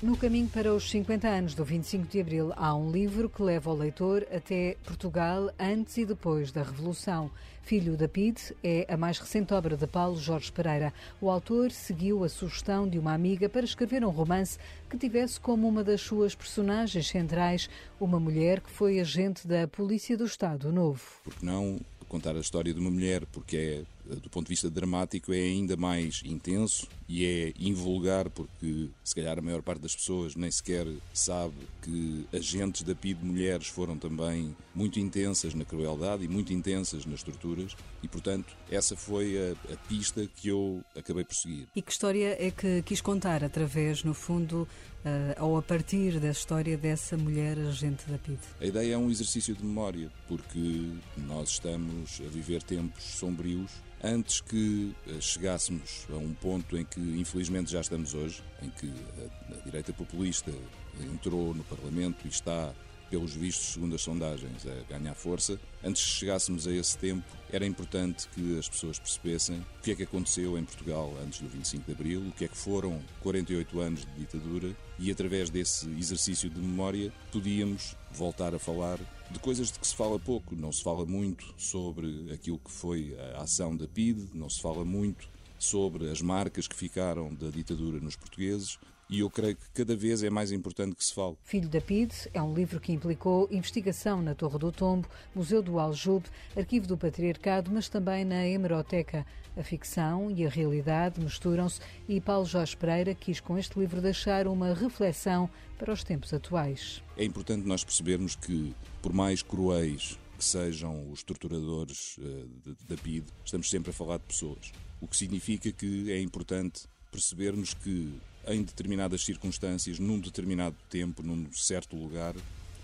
No 0.01 0.17
caminho 0.17 0.49
para 0.49 0.73
os 0.73 0.89
50 0.91 1.27
anos 1.27 1.55
do 1.55 1.65
25 1.65 2.07
de 2.07 2.21
Abril, 2.21 2.53
há 2.55 2.73
um 2.73 2.89
livro 2.89 3.29
que 3.29 3.43
leva 3.43 3.69
o 3.69 3.75
leitor 3.75 4.25
até 4.33 4.77
Portugal 4.85 5.51
antes 5.59 5.97
e 5.97 6.07
depois 6.07 6.53
da 6.53 6.63
Revolução. 6.63 7.29
Filho 7.63 7.97
da 7.97 8.07
PIDE 8.07 8.55
é 8.63 8.87
a 8.89 8.97
mais 8.97 9.19
recente 9.19 9.53
obra 9.53 9.77
de 9.77 9.89
Paulo 9.89 10.17
Jorge 10.17 10.53
Pereira. 10.53 10.95
O 11.21 11.29
autor 11.29 11.73
seguiu 11.73 12.23
a 12.23 12.29
sugestão 12.29 12.89
de 12.89 12.97
uma 12.97 13.13
amiga 13.13 13.49
para 13.49 13.65
escrever 13.65 14.05
um 14.05 14.11
romance 14.11 14.57
que 14.89 14.97
tivesse 14.97 15.41
como 15.41 15.67
uma 15.69 15.83
das 15.83 16.01
suas 16.01 16.33
personagens 16.33 17.09
centrais 17.09 17.69
uma 18.01 18.21
mulher 18.21 18.61
que 18.61 18.71
foi 18.71 19.01
agente 19.01 19.49
da 19.49 19.67
Polícia 19.67 20.17
do 20.17 20.27
Estado 20.27 20.71
Novo. 20.71 21.03
Porque 21.25 21.45
não 21.45 21.77
contar 22.09 22.37
a 22.37 22.41
história 22.41 22.73
de 22.73 22.79
uma 22.79 22.91
mulher, 22.91 23.27
porque 23.27 23.57
é, 23.57 23.98
do 24.17 24.31
ponto 24.31 24.47
de 24.47 24.51
vista 24.51 24.71
dramático, 24.71 25.33
é 25.33 25.41
ainda 25.41 25.77
mais 25.77 26.23
intenso 26.25 26.89
e 27.09 27.25
é 27.25 27.53
invulgar, 27.59 28.29
porque 28.31 28.91
se 29.03 29.15
calhar 29.15 29.39
a 29.39 29.43
maior 29.43 29.63
parte 29.63 29.81
das 29.81 29.95
pessoas 29.95 30.35
nem 30.35 30.51
sequer 30.51 30.87
sabe 31.13 31.55
que 31.83 32.27
agentes 32.33 32.83
da 32.83 32.95
PID 32.95 33.23
mulheres 33.23 33.67
foram 33.67 33.99
também 33.99 34.55
muito 34.75 35.01
intensas 35.01 35.55
na 35.55 35.65
crueldade 35.65 36.25
e 36.25 36.29
muito 36.29 36.53
intensas 36.53 37.07
nas 37.07 37.23
torturas, 37.23 37.75
e 38.03 38.09
portanto 38.09 38.55
essa 38.71 38.97
foi 38.97 39.37
a, 39.39 39.73
a 39.73 39.77
pista 39.89 40.27
que 40.37 40.49
eu 40.49 40.83
acabei 40.97 41.25
por 41.25 41.35
seguir. 41.35 41.67
E 41.75 41.83
que 41.83 41.91
história 41.91 42.37
é 42.39 42.51
que 42.51 42.83
quis 42.83 43.01
contar 43.01 43.43
através, 43.43 44.05
no 44.05 44.15
fundo, 44.15 44.69
uh, 45.05 45.45
ou 45.45 45.57
a 45.57 45.63
partir 45.63 46.21
da 46.21 46.31
história 46.31 46.77
dessa 46.77 47.17
mulher 47.17 47.59
agente 47.59 48.09
da 48.09 48.19
PID? 48.19 48.39
A 48.61 48.67
ideia 48.67 48.95
é 48.95 48.99
um 48.99 49.11
exercício 49.11 49.55
de 49.55 49.65
memória, 49.65 50.11
porque 50.27 50.91
nós 51.17 51.51
estamos 51.51 52.21
a 52.25 52.29
viver 52.29 52.63
tempos 52.63 53.03
sombrios 53.03 53.71
antes 54.03 54.41
que 54.41 54.95
eh, 55.07 55.21
chegássemos 55.21 56.07
a 56.11 56.17
um 56.17 56.33
ponto 56.35 56.77
em 56.77 56.85
que, 56.85 57.01
infelizmente, 57.01 57.71
já 57.73 57.81
estamos 57.81 58.15
hoje, 58.15 58.43
em 58.63 58.71
que 58.71 58.93
a, 59.21 59.55
a 59.55 59.61
direita 59.63 59.93
populista 59.93 60.53
entrou 61.01 61.55
no 61.55 61.65
Parlamento 61.65 62.25
e 62.25 62.29
está 62.29 62.73
pelos 63.11 63.35
vistos, 63.35 63.73
segundo 63.73 63.95
as 63.95 64.03
sondagens, 64.03 64.67
a 64.67 64.93
ganhar 64.93 65.15
força. 65.15 65.59
Antes 65.83 66.05
que 66.05 66.11
chegássemos 66.11 66.67
a 66.67 66.73
esse 66.73 66.97
tempo, 66.99 67.25
era 67.51 67.65
importante 67.65 68.29
que 68.35 68.59
as 68.59 68.69
pessoas 68.69 68.99
percebessem 68.99 69.59
o 69.59 69.83
que 69.83 69.93
é 69.93 69.95
que 69.95 70.03
aconteceu 70.03 70.59
em 70.59 70.65
Portugal 70.65 71.15
antes 71.25 71.41
do 71.41 71.49
25 71.49 71.87
de 71.87 71.93
Abril, 71.93 72.21
o 72.29 72.33
que 72.33 72.45
é 72.45 72.49
que 72.49 72.57
foram 72.57 73.01
48 73.21 73.81
anos 73.81 74.05
de 74.05 74.13
ditadura 74.13 74.77
e, 74.99 75.11
através 75.11 75.51
desse 75.51 75.89
exercício 75.99 76.51
de 76.51 76.61
memória, 76.61 77.13
podíamos 77.33 77.97
voltar 78.13 78.55
a 78.55 78.59
falar 78.59 78.99
de 79.31 79.39
coisas 79.39 79.71
de 79.71 79.79
que 79.79 79.87
se 79.87 79.95
fala 79.95 80.19
pouco. 80.19 80.57
Não 80.57 80.73
se 80.73 80.83
fala 80.83 81.05
muito 81.05 81.55
sobre 81.57 82.33
aquilo 82.33 82.59
que 82.59 82.71
foi 82.71 83.17
a 83.35 83.43
ação 83.43 83.77
da 83.77 83.87
PIDE, 83.87 84.31
não 84.35 84.49
se 84.49 84.61
fala 84.61 84.85
muito 84.85 85.29
sobre 85.59 86.11
as 86.11 86.23
marcas 86.23 86.69
que 86.69 86.77
ficaram 86.77 87.35
da 87.35 87.51
ditadura 87.51 87.99
nos 88.01 88.17
portugueses, 88.17 88.79
e 89.11 89.21
eu 89.21 89.31
creio 89.31 89.57
que 89.57 89.71
cada 89.71 89.97
vez 89.97 90.23
é 90.23 90.31
mais 90.31 90.53
importante 90.53 90.95
que 90.95 91.05
se 91.05 91.15
fale. 91.15 91.37
Filho 91.43 91.69
da 91.69 91.81
PIDE 91.81 92.15
é 92.35 92.43
um 92.43 92.55
livro 92.55 92.79
que 92.79 92.93
implicou 92.93 93.49
investigação 93.51 94.21
na 94.21 94.35
Torre 94.35 94.59
do 94.59 94.71
Tombo, 94.71 95.09
Museu 95.35 95.63
do 95.63 95.79
Aljube, 95.79 96.29
Arquivo 96.57 96.87
do 96.87 96.97
Patriarcado, 96.97 97.71
mas 97.71 97.89
também 97.89 98.25
na 98.25 98.47
Hemeroteca. 98.47 99.27
A 99.57 99.63
ficção 99.63 100.31
e 100.31 100.47
a 100.47 100.49
realidade 100.49 101.21
misturam-se 101.21 101.81
e 102.09 102.21
Paulo 102.21 102.47
Jorge 102.47 102.77
Pereira 102.77 103.15
quis 103.15 103.41
com 103.41 103.59
este 103.59 103.79
livro 103.79 104.01
deixar 104.01 104.47
uma 104.47 104.73
reflexão 104.73 105.51
para 105.77 105.93
os 105.93 106.05
tempos 106.05 106.33
atuais. 106.33 107.03
É 107.17 107.25
importante 107.25 107.67
nós 107.67 107.83
percebermos 107.83 108.37
que, 108.37 108.73
por 109.03 109.13
mais 109.13 109.43
cruéis 109.43 110.19
que 110.39 110.45
sejam 110.45 111.11
os 111.11 111.25
torturadores 111.25 112.17
uh, 112.19 112.77
da 112.89 112.97
PIDE, 112.97 113.27
estamos 113.45 113.69
sempre 113.69 113.91
a 113.91 113.93
falar 113.93 114.19
de 114.19 114.25
pessoas. 114.25 114.71
O 115.01 115.09
que 115.09 115.17
significa 115.17 115.73
que 115.73 116.13
é 116.13 116.21
importante 116.21 116.83
percebermos 117.11 117.75
que 117.75 118.13
em 118.49 118.63
determinadas 118.63 119.25
circunstâncias, 119.25 119.99
num 119.99 120.19
determinado 120.19 120.77
tempo, 120.89 121.23
num 121.23 121.53
certo 121.53 121.97
lugar, 121.97 122.35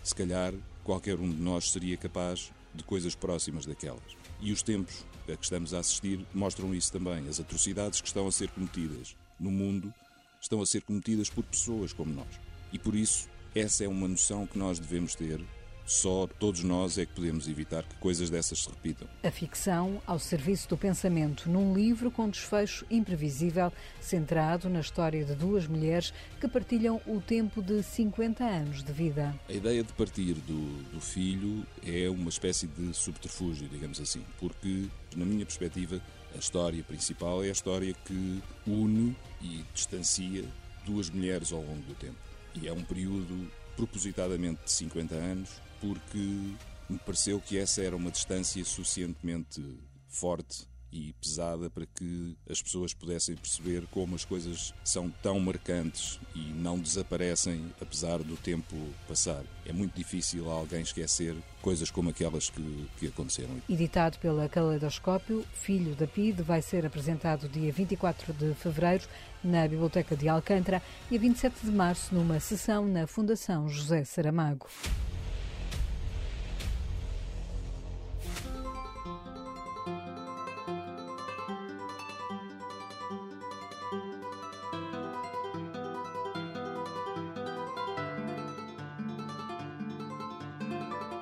se 0.02 0.14
calhar 0.14 0.52
qualquer 0.82 1.18
um 1.18 1.30
de 1.30 1.40
nós 1.40 1.70
seria 1.70 1.96
capaz 1.96 2.52
de 2.74 2.82
coisas 2.84 3.14
próximas 3.14 3.64
daquelas. 3.64 4.02
E 4.40 4.52
os 4.52 4.62
tempos 4.62 5.04
a 5.32 5.36
que 5.36 5.44
estamos 5.44 5.72
a 5.72 5.78
assistir 5.78 6.24
mostram 6.34 6.74
isso 6.74 6.92
também. 6.92 7.26
As 7.28 7.40
atrocidades 7.40 8.00
que 8.00 8.06
estão 8.06 8.26
a 8.26 8.32
ser 8.32 8.50
cometidas 8.50 9.16
no 9.40 9.50
mundo 9.50 9.92
estão 10.40 10.60
a 10.60 10.66
ser 10.66 10.82
cometidas 10.82 11.30
por 11.30 11.44
pessoas 11.44 11.92
como 11.92 12.12
nós. 12.12 12.40
E 12.72 12.78
por 12.78 12.94
isso, 12.94 13.28
essa 13.54 13.84
é 13.84 13.88
uma 13.88 14.06
noção 14.06 14.46
que 14.46 14.58
nós 14.58 14.78
devemos 14.78 15.14
ter 15.14 15.40
só 15.86 16.26
todos 16.38 16.62
nós 16.62 16.98
é 16.98 17.04
que 17.04 17.12
podemos 17.12 17.46
evitar 17.46 17.82
que 17.82 17.94
coisas 17.96 18.30
dessas 18.30 18.60
se 18.60 18.68
repitam. 18.68 19.06
A 19.22 19.30
ficção 19.30 20.00
ao 20.06 20.18
serviço 20.18 20.68
do 20.68 20.76
pensamento, 20.76 21.48
num 21.48 21.74
livro 21.74 22.10
com 22.10 22.28
desfecho 22.28 22.86
imprevisível, 22.90 23.72
centrado 24.00 24.68
na 24.68 24.80
história 24.80 25.24
de 25.24 25.34
duas 25.34 25.66
mulheres 25.66 26.12
que 26.40 26.48
partilham 26.48 27.00
o 27.06 27.20
tempo 27.20 27.62
de 27.62 27.82
50 27.82 28.44
anos 28.44 28.82
de 28.82 28.92
vida. 28.92 29.34
A 29.48 29.52
ideia 29.52 29.82
de 29.82 29.92
partir 29.92 30.34
do, 30.34 30.82
do 30.92 31.00
filho 31.00 31.66
é 31.84 32.08
uma 32.08 32.28
espécie 32.28 32.66
de 32.66 32.94
subterfúgio, 32.94 33.68
digamos 33.68 34.00
assim, 34.00 34.24
porque, 34.38 34.86
na 35.14 35.24
minha 35.24 35.44
perspectiva, 35.44 36.00
a 36.34 36.38
história 36.38 36.82
principal 36.82 37.44
é 37.44 37.48
a 37.48 37.52
história 37.52 37.94
que 38.04 38.42
une 38.66 39.16
e 39.40 39.64
distancia 39.72 40.44
duas 40.84 41.08
mulheres 41.10 41.52
ao 41.52 41.60
longo 41.60 41.82
do 41.82 41.94
tempo. 41.94 42.16
E 42.54 42.68
é 42.68 42.72
um 42.72 42.82
período 42.82 43.50
propositadamente 43.76 44.60
de 44.64 44.70
50 44.70 45.14
anos, 45.14 45.50
porque 45.86 46.54
me 46.88 46.98
pareceu 47.04 47.38
que 47.40 47.58
essa 47.58 47.82
era 47.82 47.94
uma 47.94 48.10
distância 48.10 48.64
suficientemente 48.64 49.62
forte 50.08 50.66
e 50.90 51.12
pesada 51.14 51.68
para 51.68 51.84
que 51.84 52.36
as 52.48 52.62
pessoas 52.62 52.94
pudessem 52.94 53.34
perceber 53.34 53.84
como 53.90 54.14
as 54.14 54.24
coisas 54.24 54.72
são 54.84 55.10
tão 55.10 55.40
marcantes 55.40 56.20
e 56.36 56.38
não 56.52 56.78
desaparecem 56.78 57.66
apesar 57.80 58.18
do 58.18 58.36
tempo 58.36 58.76
passar. 59.08 59.42
É 59.66 59.72
muito 59.72 59.96
difícil 59.96 60.48
alguém 60.48 60.82
esquecer 60.82 61.34
coisas 61.60 61.90
como 61.90 62.10
aquelas 62.10 62.48
que, 62.48 62.88
que 62.96 63.08
aconteceram. 63.08 63.60
Editado 63.68 64.18
pela 64.18 64.48
Caleidoscópio, 64.48 65.44
Filho 65.52 65.96
da 65.96 66.06
PIDE 66.06 66.42
vai 66.42 66.62
ser 66.62 66.86
apresentado 66.86 67.48
dia 67.48 67.72
24 67.72 68.32
de 68.32 68.54
fevereiro 68.54 69.04
na 69.42 69.66
Biblioteca 69.66 70.16
de 70.16 70.28
Alcântara 70.28 70.80
e 71.10 71.16
a 71.16 71.18
27 71.18 71.66
de 71.66 71.72
março 71.72 72.14
numa 72.14 72.38
sessão 72.38 72.86
na 72.86 73.06
Fundação 73.08 73.68
José 73.68 74.04
Saramago. 74.04 74.68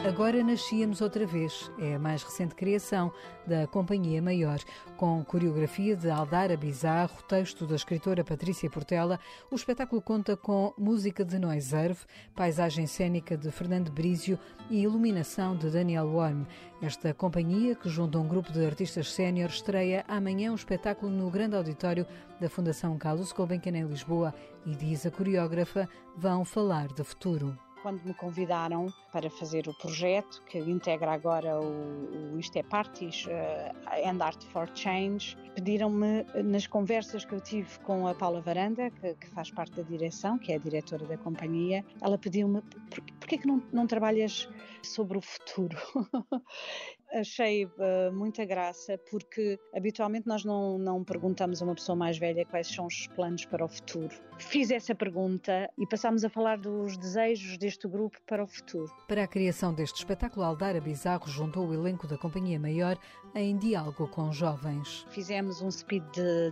Agora 0.04 0.42
Nascíamos 0.42 1.00
Outra 1.00 1.24
Vez 1.24 1.70
é 1.78 1.94
a 1.94 1.98
mais 1.98 2.24
recente 2.24 2.56
criação 2.56 3.12
da 3.46 3.68
Companhia 3.68 4.20
Maior. 4.20 4.58
Com 4.96 5.24
coreografia 5.24 5.94
de 5.94 6.10
Aldara 6.10 6.56
Bizarro, 6.56 7.22
texto 7.22 7.68
da 7.68 7.76
escritora 7.76 8.24
Patrícia 8.24 8.68
Portela, 8.68 9.20
o 9.48 9.54
espetáculo 9.54 10.02
conta 10.02 10.36
com 10.36 10.74
música 10.76 11.24
de 11.24 11.38
Noiserve, 11.38 12.00
paisagem 12.34 12.84
cênica 12.84 13.36
de 13.36 13.48
Fernando 13.52 13.92
Brísio 13.92 14.36
e 14.68 14.82
iluminação 14.82 15.56
de 15.56 15.70
Daniel 15.70 16.08
Worm. 16.08 16.46
Esta 16.82 17.14
companhia, 17.14 17.76
que 17.76 17.88
junta 17.88 18.18
um 18.18 18.26
grupo 18.26 18.52
de 18.52 18.66
artistas 18.66 19.12
sénior, 19.12 19.50
estreia 19.50 20.04
amanhã 20.08 20.50
um 20.50 20.56
espetáculo 20.56 21.12
no 21.12 21.30
grande 21.30 21.54
auditório 21.54 22.04
da 22.40 22.50
Fundação 22.50 22.98
Carlos 22.98 23.30
Gulbenkian 23.30 23.78
em 23.78 23.86
Lisboa 23.86 24.34
e, 24.66 24.74
diz 24.74 25.06
a 25.06 25.12
coreógrafa, 25.12 25.88
vão 26.16 26.44
falar 26.44 26.88
de 26.88 27.04
futuro 27.04 27.56
quando 27.82 28.02
me 28.04 28.14
convidaram 28.14 28.86
para 29.12 29.28
fazer 29.28 29.68
o 29.68 29.74
projeto, 29.74 30.42
que 30.46 30.58
integra 30.58 31.12
agora 31.12 31.60
o, 31.60 32.34
o 32.34 32.38
Isto 32.38 32.56
é 32.56 32.62
Parties 32.62 33.26
uh, 33.26 34.08
and 34.08 34.24
Art 34.24 34.42
for 34.44 34.70
Change, 34.74 35.36
pediram-me, 35.54 36.24
nas 36.44 36.66
conversas 36.66 37.24
que 37.24 37.34
eu 37.34 37.40
tive 37.40 37.78
com 37.80 38.06
a 38.06 38.14
Paula 38.14 38.40
Varanda, 38.40 38.90
que, 38.90 39.14
que, 39.14 39.28
faz 39.28 39.50
parte 39.50 39.74
da 39.74 39.82
direção, 39.82 40.38
que 40.38 40.52
é 40.52 40.56
a 40.56 40.58
diretora 40.58 41.04
da 41.04 41.18
companhia, 41.18 41.84
ela 42.00 42.16
pediu-me, 42.16 42.62
por, 42.62 43.02
porquê 43.18 43.36
que 43.38 43.46
não, 43.46 43.62
não 43.72 43.86
trabalhas 43.86 44.48
sobre 44.82 45.18
o 45.18 45.20
futuro? 45.20 45.76
achei 47.12 47.66
uh, 47.66 48.12
muita 48.12 48.44
graça 48.44 48.98
porque 49.10 49.58
habitualmente 49.74 50.26
nós 50.26 50.44
não, 50.44 50.78
não 50.78 51.04
perguntamos 51.04 51.60
a 51.60 51.64
uma 51.64 51.74
pessoa 51.74 51.96
mais 51.96 52.18
velha 52.18 52.44
quais 52.46 52.66
são 52.66 52.86
os 52.86 53.06
planos 53.08 53.44
para 53.44 53.64
o 53.64 53.68
futuro. 53.68 54.14
Fiz 54.38 54.70
essa 54.70 54.94
pergunta 54.94 55.70
e 55.78 55.86
passámos 55.86 56.24
a 56.24 56.28
falar 56.28 56.58
dos 56.58 56.96
desejos 56.96 57.56
deste 57.58 57.86
grupo 57.86 58.18
para 58.26 58.42
o 58.42 58.46
futuro. 58.46 58.90
Para 59.06 59.24
a 59.24 59.28
criação 59.28 59.72
deste 59.74 59.98
espetáculo, 59.98 60.44
Aldara 60.44 60.80
Bizarro 60.80 61.28
juntou 61.28 61.68
o 61.68 61.74
elenco 61.74 62.06
da 62.06 62.18
Companhia 62.18 62.58
Maior 62.58 62.98
em 63.34 63.56
diálogo 63.56 64.08
com 64.08 64.32
jovens. 64.32 65.06
Fizemos 65.10 65.60
um 65.62 65.70
speed 65.70 66.04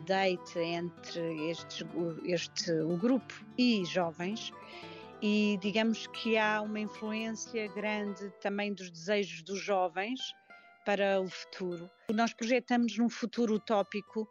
date 0.07 0.59
entre 0.59 1.51
estes, 1.51 1.87
este, 2.25 2.73
o 2.73 2.97
grupo 2.97 3.35
e 3.59 3.85
jovens 3.85 4.53
e 5.23 5.59
digamos 5.61 6.07
que 6.07 6.39
há 6.39 6.63
uma 6.63 6.81
influência 6.81 7.69
grande 7.69 8.31
também 8.41 8.73
dos 8.73 8.91
desejos 8.91 9.43
dos 9.43 9.61
jovens 9.61 10.35
para 10.85 11.21
o 11.21 11.29
futuro. 11.29 11.91
Nós 12.13 12.33
projetamos 12.33 12.97
num 12.97 13.09
futuro 13.09 13.55
utópico, 13.55 14.29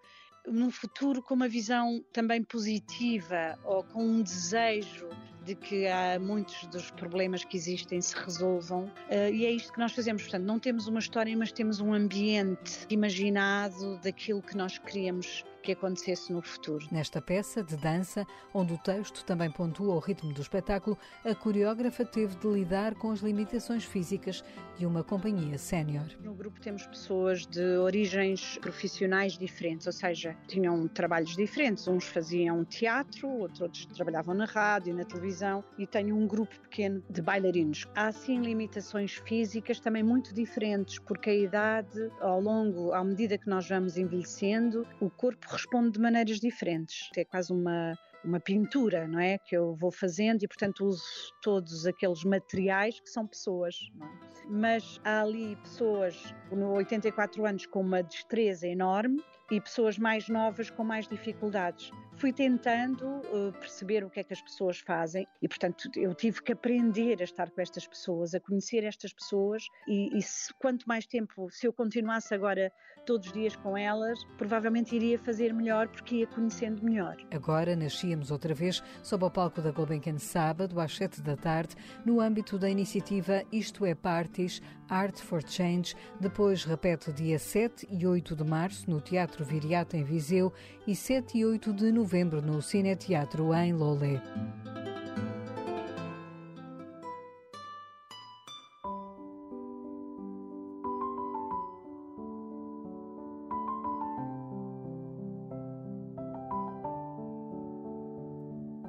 num 0.47 0.71
futuro 0.71 1.21
com 1.21 1.33
uma 1.33 1.47
visão 1.47 2.03
também 2.11 2.43
positiva 2.43 3.57
ou 3.63 3.83
com 3.83 4.03
um 4.03 4.21
desejo 4.21 5.09
de 5.43 5.55
que 5.55 5.87
há 5.87 6.19
muitos 6.19 6.67
dos 6.67 6.91
problemas 6.91 7.43
que 7.43 7.57
existem 7.57 8.01
se 8.01 8.15
resolvam 8.15 8.83
uh, 8.83 9.33
e 9.33 9.45
é 9.45 9.51
isto 9.51 9.71
que 9.73 9.79
nós 9.79 9.93
fazemos. 9.93 10.23
Portanto, 10.23 10.43
não 10.43 10.59
temos 10.59 10.87
uma 10.87 10.99
história, 10.99 11.35
mas 11.35 11.51
temos 11.51 11.79
um 11.79 11.93
ambiente 11.93 12.85
imaginado 12.89 13.97
daquilo 13.99 14.41
que 14.41 14.55
nós 14.55 14.77
queríamos 14.77 15.43
que 15.61 15.71
acontecesse 15.71 16.31
no 16.31 16.41
futuro. 16.41 16.85
Nesta 16.91 17.21
peça 17.21 17.63
de 17.63 17.75
dança, 17.77 18.25
onde 18.53 18.73
o 18.73 18.77
texto 18.77 19.23
também 19.25 19.51
pontua 19.51 19.95
o 19.95 19.99
ritmo 19.99 20.33
do 20.33 20.41
espetáculo, 20.41 20.97
a 21.25 21.35
coreógrafa 21.35 22.05
teve 22.05 22.35
de 22.35 22.47
lidar 22.47 22.95
com 22.95 23.11
as 23.11 23.19
limitações 23.19 23.83
físicas 23.83 24.43
de 24.77 24.85
uma 24.85 25.03
companhia 25.03 25.57
sénior. 25.57 26.05
No 26.23 26.33
grupo 26.33 26.59
temos 26.61 26.85
pessoas 26.87 27.45
de 27.45 27.77
origens 27.77 28.57
profissionais 28.59 29.37
diferentes, 29.37 29.85
ou 29.87 29.93
seja, 29.93 30.37
tinham 30.47 30.87
trabalhos 30.87 31.35
diferentes. 31.35 31.87
Uns 31.87 32.05
faziam 32.05 32.63
teatro, 32.63 33.27
outros 33.27 33.85
trabalhavam 33.87 34.33
na 34.33 34.45
rádio, 34.45 34.95
na 34.95 35.03
televisão 35.03 35.63
e 35.77 35.85
tenho 35.85 36.15
um 36.15 36.25
grupo 36.25 36.57
pequeno 36.61 37.03
de 37.09 37.21
bailarinos. 37.21 37.87
Há 37.95 38.11
sim 38.11 38.39
limitações 38.39 39.15
físicas 39.15 39.79
também 39.79 40.03
muito 40.03 40.33
diferentes, 40.33 40.99
porque 40.99 41.29
a 41.29 41.35
idade, 41.35 42.09
ao 42.21 42.39
longo, 42.39 42.93
à 42.93 43.03
medida 43.03 43.37
que 43.37 43.49
nós 43.49 43.67
vamos 43.67 43.97
envelhecendo, 43.97 44.87
o 44.99 45.09
corpo 45.09 45.48
responde 45.51 45.91
de 45.91 45.99
maneiras 45.99 46.39
diferentes. 46.39 47.09
É 47.17 47.25
quase 47.25 47.51
uma 47.51 47.97
uma 48.23 48.39
pintura, 48.39 49.07
não 49.07 49.19
é? 49.19 49.37
Que 49.37 49.55
eu 49.55 49.75
vou 49.75 49.91
fazendo 49.91 50.43
e, 50.43 50.47
portanto, 50.47 50.85
uso 50.85 51.03
todos 51.41 51.85
aqueles 51.85 52.23
materiais 52.23 52.99
que 52.99 53.09
são 53.09 53.25
pessoas. 53.25 53.75
É? 54.01 54.49
Mas 54.49 54.99
há 55.03 55.21
ali 55.21 55.55
pessoas 55.57 56.33
no 56.51 56.73
84 56.73 57.45
anos 57.45 57.65
com 57.65 57.81
uma 57.81 58.03
destreza 58.03 58.67
enorme 58.67 59.23
e 59.51 59.61
pessoas 59.61 59.97
mais 59.97 60.27
novas 60.27 60.69
com 60.69 60.83
mais 60.83 61.07
dificuldades. 61.07 61.91
Fui 62.19 62.33
tentando 62.33 63.05
uh, 63.05 63.53
perceber 63.61 64.03
o 64.03 64.09
que 64.09 64.19
é 64.19 64.23
que 64.25 64.33
as 64.33 64.41
pessoas 64.41 64.79
fazem 64.79 65.25
e, 65.41 65.47
portanto, 65.47 65.89
eu 65.95 66.13
tive 66.13 66.43
que 66.43 66.51
aprender 66.51 67.21
a 67.21 67.23
estar 67.23 67.49
com 67.49 67.61
estas 67.61 67.87
pessoas, 67.87 68.35
a 68.35 68.41
conhecer 68.41 68.83
estas 68.83 69.13
pessoas 69.13 69.63
e, 69.87 70.17
e 70.17 70.21
se, 70.21 70.53
quanto 70.55 70.85
mais 70.85 71.07
tempo, 71.07 71.49
se 71.49 71.65
eu 71.65 71.71
continuasse 71.71 72.33
agora 72.33 72.73
todos 73.05 73.27
os 73.27 73.33
dias 73.33 73.55
com 73.55 73.77
elas, 73.77 74.19
provavelmente 74.37 74.93
iria 74.93 75.17
fazer 75.17 75.53
melhor 75.53 75.87
porque 75.87 76.17
ia 76.17 76.27
conhecendo 76.27 76.83
melhor. 76.83 77.15
Agora 77.31 77.73
nascíamos 77.73 78.31
outra 78.31 78.53
vez 78.53 78.83
sob 79.01 79.23
o 79.23 79.31
palco 79.31 79.61
da 79.61 79.71
Gulbenkian 79.71 80.17
sábado 80.17 80.77
às 80.77 80.97
7 80.97 81.21
da 81.21 81.37
tarde, 81.37 81.73
no 82.05 82.19
âmbito 82.19 82.59
da 82.59 82.69
iniciativa 82.69 83.45
Isto 83.49 83.85
é 83.85 83.95
Parties, 83.95 84.61
Art 84.89 85.17
for 85.21 85.41
Change. 85.41 85.95
Depois 86.19 86.65
repete 86.65 87.13
dia 87.13 87.39
7 87.39 87.87
e 87.89 88.05
8 88.05 88.35
de 88.35 88.43
março 88.43 88.89
no 88.91 88.99
Teatro 88.99 89.45
Viriato 89.45 89.95
em 89.95 90.03
Viseu 90.03 90.51
e 90.85 90.93
7 90.93 91.37
e 91.37 91.45
8 91.45 91.71
de 91.71 91.91
novembro 91.93 92.08
no 92.41 92.59
Cine 92.59 92.95
Teatro 92.95 93.53
em 93.53 93.71
Lolé. 93.71 94.19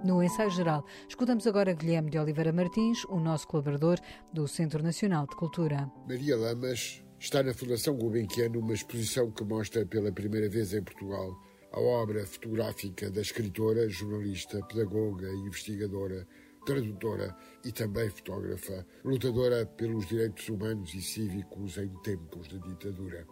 No 0.02 0.22
ensaio 0.22 0.50
geral, 0.50 0.86
escutamos 1.06 1.46
agora 1.46 1.74
Guilherme 1.74 2.10
de 2.10 2.18
Oliveira 2.18 2.52
Martins, 2.52 3.04
o 3.04 3.20
nosso 3.20 3.46
colaborador 3.46 3.98
do 4.32 4.48
Centro 4.48 4.82
Nacional 4.82 5.26
de 5.26 5.36
Cultura. 5.36 5.92
Maria 6.08 6.38
Lamas 6.38 7.04
está 7.18 7.42
na 7.42 7.52
Fundação 7.52 7.94
Gulbenkian 7.98 8.48
uma 8.56 8.72
exposição 8.72 9.30
que 9.30 9.44
mostra 9.44 9.84
pela 9.84 10.10
primeira 10.10 10.48
vez 10.48 10.72
em 10.72 10.82
Portugal 10.82 11.49
a 11.72 11.80
obra 11.80 12.26
fotográfica 12.26 13.10
da 13.10 13.20
escritora, 13.20 13.88
jornalista, 13.88 14.64
pedagoga, 14.66 15.28
investigadora, 15.30 16.26
tradutora 16.64 17.36
e 17.64 17.72
também 17.72 18.10
fotógrafa, 18.10 18.86
lutadora 19.04 19.64
pelos 19.66 20.06
direitos 20.06 20.48
humanos 20.48 20.94
e 20.94 21.00
cívicos 21.00 21.78
em 21.78 21.88
tempos 22.02 22.48
de 22.48 22.58
ditadura. 22.58 23.26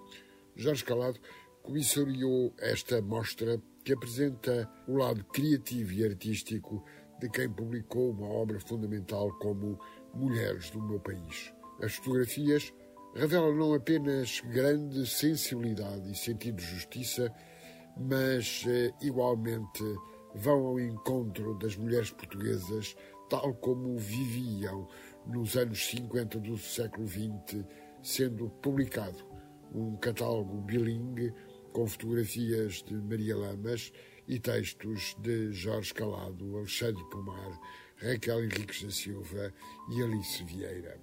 Jorge 0.56 0.84
Calado 0.84 1.20
comissariou 1.62 2.54
esta 2.58 3.02
mostra 3.02 3.60
que 3.84 3.92
apresenta 3.92 4.68
o 4.86 4.96
lado 4.96 5.24
criativo 5.24 5.92
e 5.92 6.04
artístico 6.04 6.84
de 7.20 7.28
quem 7.28 7.50
publicou 7.50 8.10
uma 8.10 8.28
obra 8.28 8.60
fundamental 8.60 9.32
como 9.38 9.78
Mulheres 10.14 10.70
do 10.70 10.80
Meu 10.80 11.00
País. 11.00 11.52
As 11.80 11.94
fotografias 11.94 12.72
revelam 13.14 13.54
não 13.54 13.74
apenas 13.74 14.40
grande 14.40 15.06
sensibilidade 15.06 16.10
e 16.10 16.14
sentido 16.14 16.56
de 16.56 16.64
justiça, 16.64 17.32
mas 17.96 18.64
eh, 18.66 18.92
igualmente 19.00 19.82
vão 20.34 20.66
ao 20.66 20.80
encontro 20.80 21.54
das 21.58 21.76
mulheres 21.76 22.10
portuguesas 22.10 22.96
tal 23.28 23.54
como 23.54 23.98
viviam 23.98 24.88
nos 25.26 25.56
anos 25.56 25.86
50 25.88 26.40
do 26.40 26.56
século 26.56 27.06
XX, 27.06 27.64
sendo 28.02 28.48
publicado 28.62 29.26
um 29.74 29.96
catálogo 29.96 30.62
bilingue 30.62 31.32
com 31.72 31.86
fotografias 31.86 32.82
de 32.82 32.94
Maria 32.94 33.36
Lamas 33.36 33.92
e 34.26 34.38
textos 34.38 35.14
de 35.20 35.52
Jorge 35.52 35.92
Calado, 35.92 36.56
Alexandre 36.56 37.04
Pomar, 37.10 37.60
Raquel 37.96 38.44
Henriques 38.44 38.82
da 38.82 38.90
Silva 38.90 39.52
e 39.90 40.02
Alice 40.02 40.42
Vieira. 40.44 40.98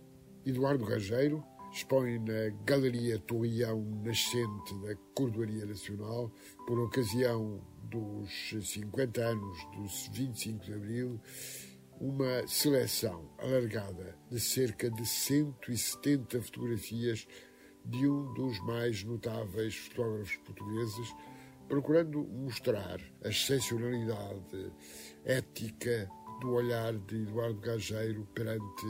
Eduardo 0.45 0.85
Rageiro 0.85 1.43
expõe 1.75 2.19
na 2.19 2.55
Galeria 2.65 3.19
Torreão 3.19 3.81
Nascente 4.01 4.73
da 4.81 4.95
Cordoaria 5.13 5.65
Nacional, 5.65 6.31
por 6.65 6.79
ocasião 6.79 7.61
dos 7.83 8.55
50 8.63 9.21
anos 9.21 9.57
do 9.75 10.13
25 10.13 10.63
de 10.63 10.73
Abril, 10.73 11.21
uma 11.99 12.47
seleção 12.47 13.29
alargada 13.37 14.17
de 14.31 14.39
cerca 14.39 14.89
de 14.89 15.05
170 15.05 16.41
fotografias 16.43 17.27
de 17.83 18.07
um 18.07 18.33
dos 18.33 18.57
mais 18.61 19.03
notáveis 19.03 19.75
fotógrafos 19.75 20.37
portugueses, 20.37 21.13
procurando 21.67 22.23
mostrar 22.23 23.01
a 23.21 23.27
excepcionalidade 23.27 24.71
ética 25.25 26.09
do 26.39 26.51
olhar 26.51 26.93
de 26.93 27.23
Eduardo 27.23 27.59
Gageiro 27.59 28.25
perante 28.33 28.85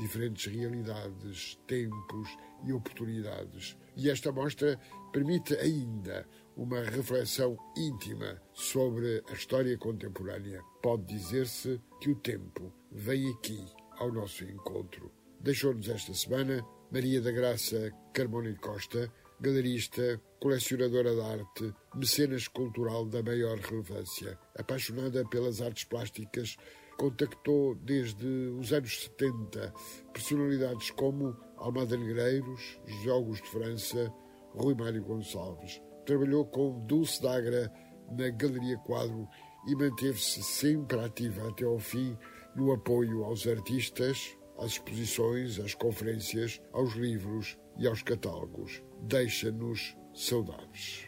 diferentes 0.00 0.52
realidades, 0.52 1.58
tempos 1.66 2.28
e 2.64 2.72
oportunidades. 2.72 3.76
E 3.96 4.10
esta 4.10 4.32
mostra 4.32 4.78
permite 5.12 5.54
ainda 5.54 6.26
uma 6.56 6.80
reflexão 6.80 7.56
íntima 7.76 8.40
sobre 8.52 9.22
a 9.28 9.32
história 9.32 9.76
contemporânea. 9.78 10.60
Pode 10.82 11.04
dizer-se 11.04 11.80
que 12.00 12.10
o 12.10 12.16
tempo 12.16 12.72
vem 12.90 13.30
aqui 13.30 13.64
ao 13.98 14.12
nosso 14.12 14.44
encontro 14.44 15.12
Deixou-nos 15.42 15.88
esta 15.88 16.12
semana 16.12 16.62
Maria 16.92 17.18
da 17.18 17.30
Graça 17.30 17.90
Carmona 18.12 18.54
Costa, 18.56 19.10
galerista, 19.40 20.20
colecionadora 20.38 21.14
de 21.14 21.20
arte, 21.22 21.74
mecenas 21.94 22.46
cultural 22.46 23.06
da 23.06 23.22
maior 23.22 23.58
relevância. 23.58 24.38
Apaixonada 24.54 25.26
pelas 25.30 25.62
artes 25.62 25.84
plásticas, 25.84 26.58
contactou 27.00 27.74
desde 27.76 28.26
os 28.58 28.74
anos 28.74 29.04
70 29.04 29.72
personalidades 30.12 30.90
como 30.90 31.34
Almada 31.56 31.96
Negreiros, 31.96 32.78
José 32.84 33.10
Augusto 33.10 33.46
França, 33.46 34.12
Rui 34.50 34.74
Mário 34.74 35.02
Gonçalves. 35.02 35.80
Trabalhou 36.04 36.44
com 36.44 36.78
Dulce 36.84 37.22
Dagra 37.22 37.72
na 38.10 38.28
Galeria 38.28 38.76
Quadro 38.80 39.26
e 39.66 39.74
manteve-se 39.74 40.42
sempre 40.42 41.00
ativa 41.00 41.48
até 41.48 41.64
ao 41.64 41.78
fim 41.78 42.18
no 42.54 42.70
apoio 42.70 43.24
aos 43.24 43.46
artistas, 43.46 44.36
às 44.58 44.72
exposições, 44.72 45.58
às 45.58 45.72
conferências, 45.72 46.60
aos 46.70 46.92
livros 46.92 47.56
e 47.78 47.86
aos 47.86 48.02
catálogos. 48.02 48.82
Deixa-nos 49.00 49.96
saudades. 50.12 51.06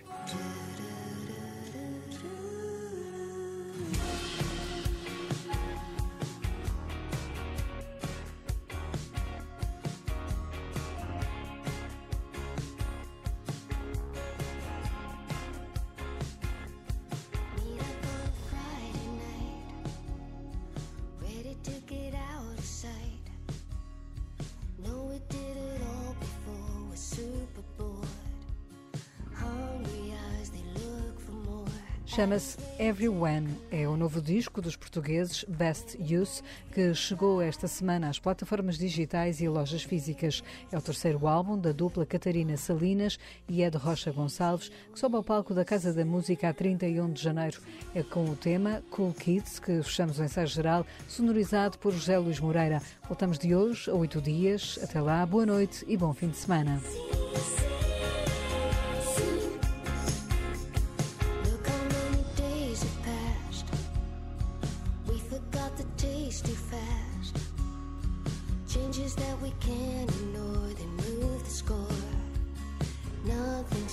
Chama-se 32.23 32.57
Everyone. 32.79 33.49
É 33.69 33.89
o 33.89 33.97
novo 33.97 34.23
disco 34.23 34.63
dos 34.63 34.77
portugueses 34.77 35.45
Best 35.49 35.99
Use, 36.01 36.41
que 36.71 36.95
chegou 36.95 37.43
esta 37.43 37.67
semana 37.67 38.09
às 38.09 38.21
plataformas 38.21 38.79
digitais 38.79 39.41
e 39.41 39.49
lojas 39.49 39.83
físicas. 39.83 40.41
É 40.71 40.79
o 40.79 40.81
terceiro 40.81 41.27
álbum 41.27 41.59
da 41.59 41.73
dupla 41.73 42.07
Catarina 42.07 42.57
Salinas 42.57 43.19
e 43.49 43.65
Ed 43.65 43.77
Rocha 43.77 44.13
Gonçalves, 44.13 44.69
que 44.93 45.01
sobe 45.01 45.17
ao 45.17 45.25
palco 45.25 45.53
da 45.53 45.65
Casa 45.65 45.93
da 45.93 46.05
Música 46.05 46.49
a 46.49 46.55
31 46.55 47.11
de 47.11 47.21
janeiro. 47.21 47.61
É 47.93 48.05
com 48.05 48.25
o 48.25 48.37
tema 48.37 48.85
Cool 48.89 49.13
Kids 49.15 49.59
que 49.59 49.83
fechamos 49.83 50.21
o 50.21 50.23
ensaio 50.23 50.47
geral, 50.47 50.87
sonorizado 51.09 51.77
por 51.77 51.93
José 51.93 52.17
Luís 52.19 52.39
Moreira. 52.39 52.81
Voltamos 53.09 53.37
de 53.37 53.53
hoje 53.53 53.91
a 53.91 53.95
oito 53.95 54.23
dias. 54.23 54.79
Até 54.81 55.01
lá, 55.01 55.27
boa 55.27 55.45
noite 55.45 55.85
e 55.89 55.97
bom 55.97 56.15
fim 56.15 56.29
de 56.29 56.37
semana. 56.37 56.81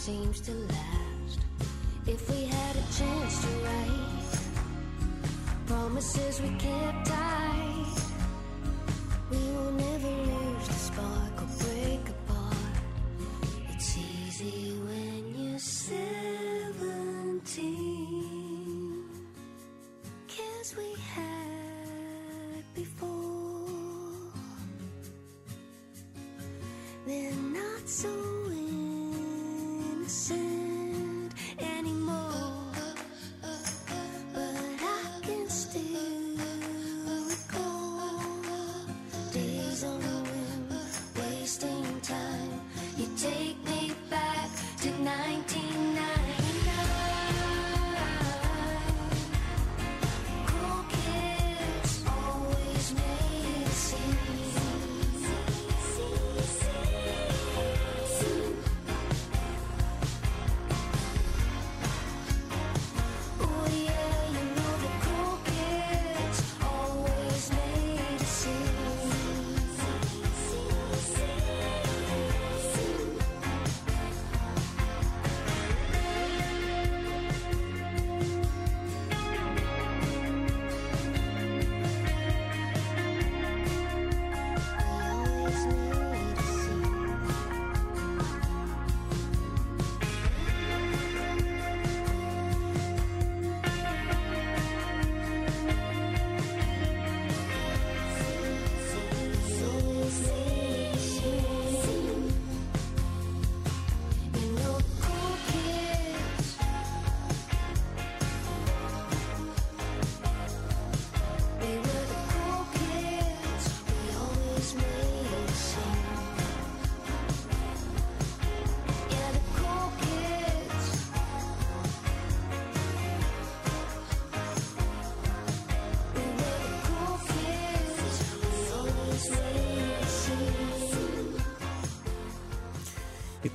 Seems 0.10 0.41
to 0.41 0.51
last. 0.51 1.39
If 2.07 2.22
we 2.32 2.45
had 2.45 2.76
a 2.76 2.86
chance 2.97 3.34
to 3.43 3.49
write 3.66 4.38
promises 5.68 6.41
we 6.41 6.49
kept 6.57 7.05
tight, 7.05 7.97
we 9.30 9.38
will 9.38 9.72
never 9.86 10.10
lose 10.10 10.39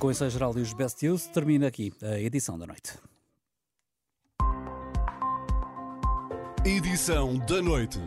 Com 0.05 0.11
esse 0.11 0.29
geral 0.29 0.55
e 0.55 0.61
os 0.61 0.71
Best 0.71 1.03
Use, 1.07 1.27
termina 1.29 1.65
aqui 1.65 1.91
a 1.99 2.19
edição 2.19 2.59
da 2.59 2.67
noite. 2.67 2.93
Edição 6.63 7.39
da 7.39 7.59
noite. 7.59 7.97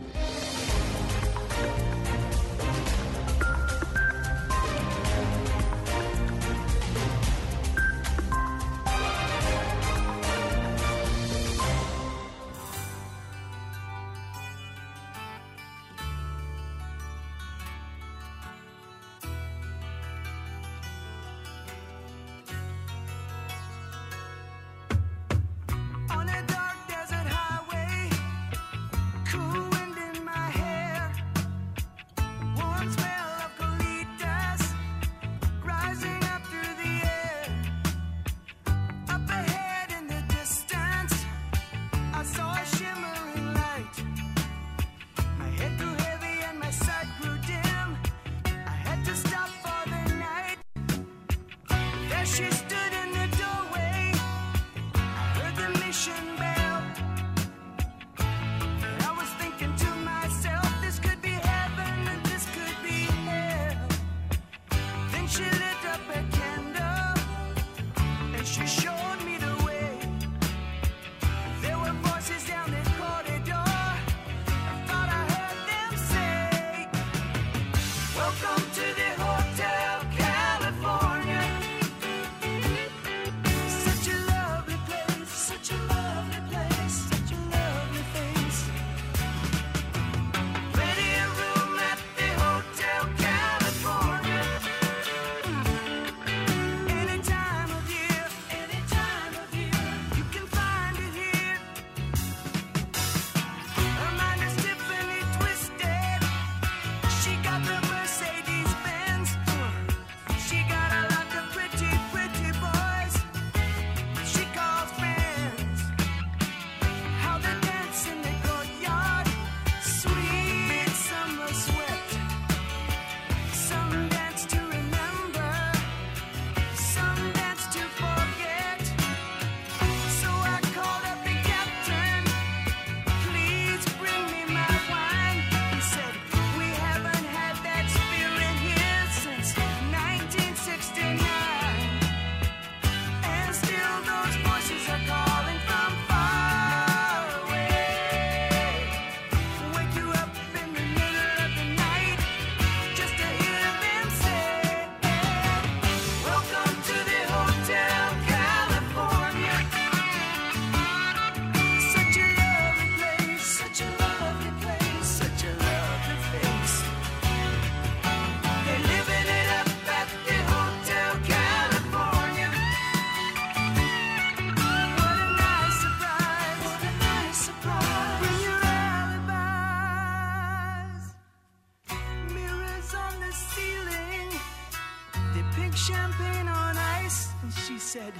pink 185.55 185.75
champagne 185.75 186.47
on 186.47 186.77
ice. 186.77 187.29
And 187.41 187.53
she 187.53 187.77
said, 187.77 188.13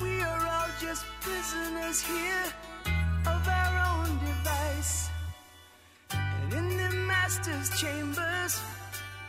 We 0.00 0.20
are 0.20 0.46
all 0.46 0.68
just 0.80 1.04
prisoners 1.20 2.00
here 2.02 2.46
of 3.26 3.48
our 3.48 3.74
own 3.92 4.18
device. 4.18 5.08
And 6.10 6.52
in 6.52 6.68
the 6.76 6.90
master's 7.06 7.70
chambers, 7.80 8.60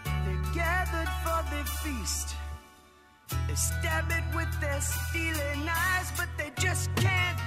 they 0.04 0.38
gathered 0.54 1.12
for 1.24 1.42
the 1.54 1.64
feast. 1.82 2.36
They 3.48 3.56
stab 3.56 4.12
it 4.12 4.36
with 4.36 4.52
their 4.60 4.82
stealing 4.82 5.66
knives, 5.66 6.12
but 6.18 6.30
they 6.38 6.52
just 6.62 6.94
can't. 6.96 7.41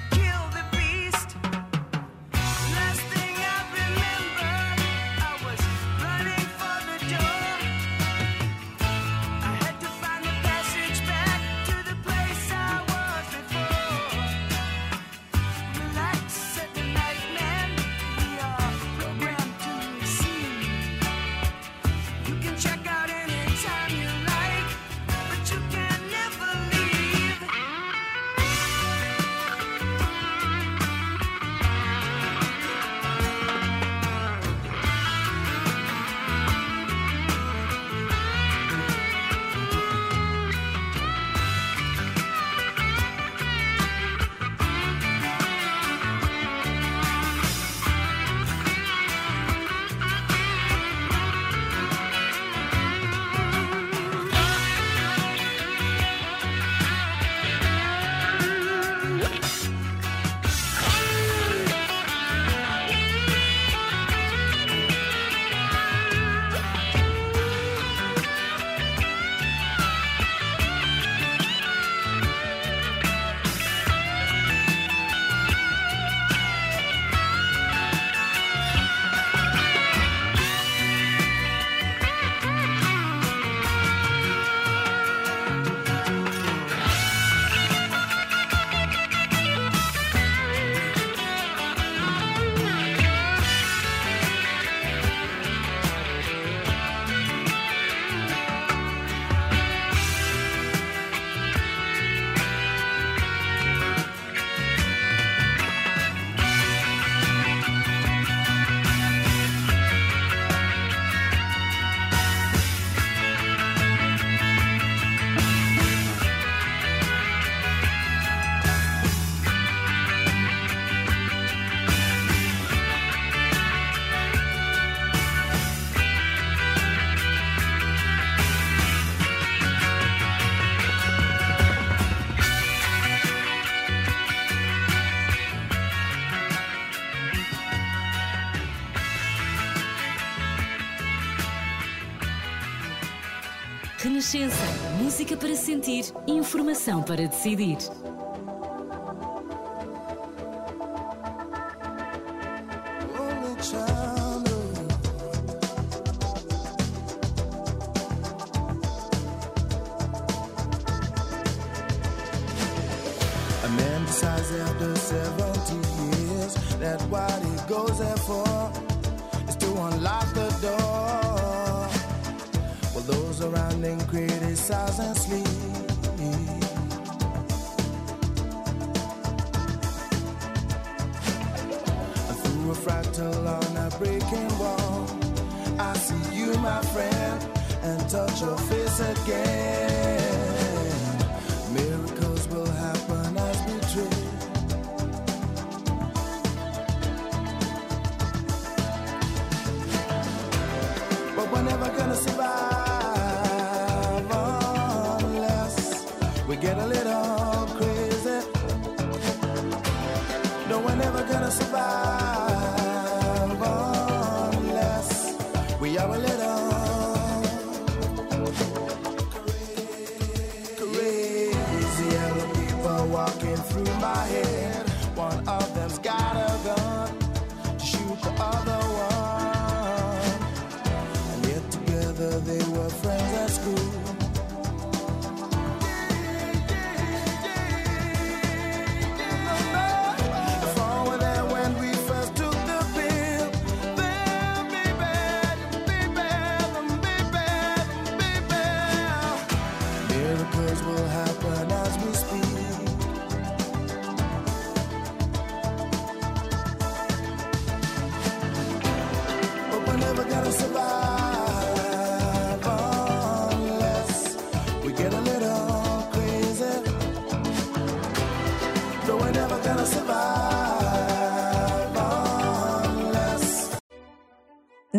Renascença. 144.34 144.64
Música 145.00 145.36
para 145.36 145.54
sentir, 145.54 146.06
informação 146.26 147.02
para 147.02 147.28
decidir. 147.28 147.78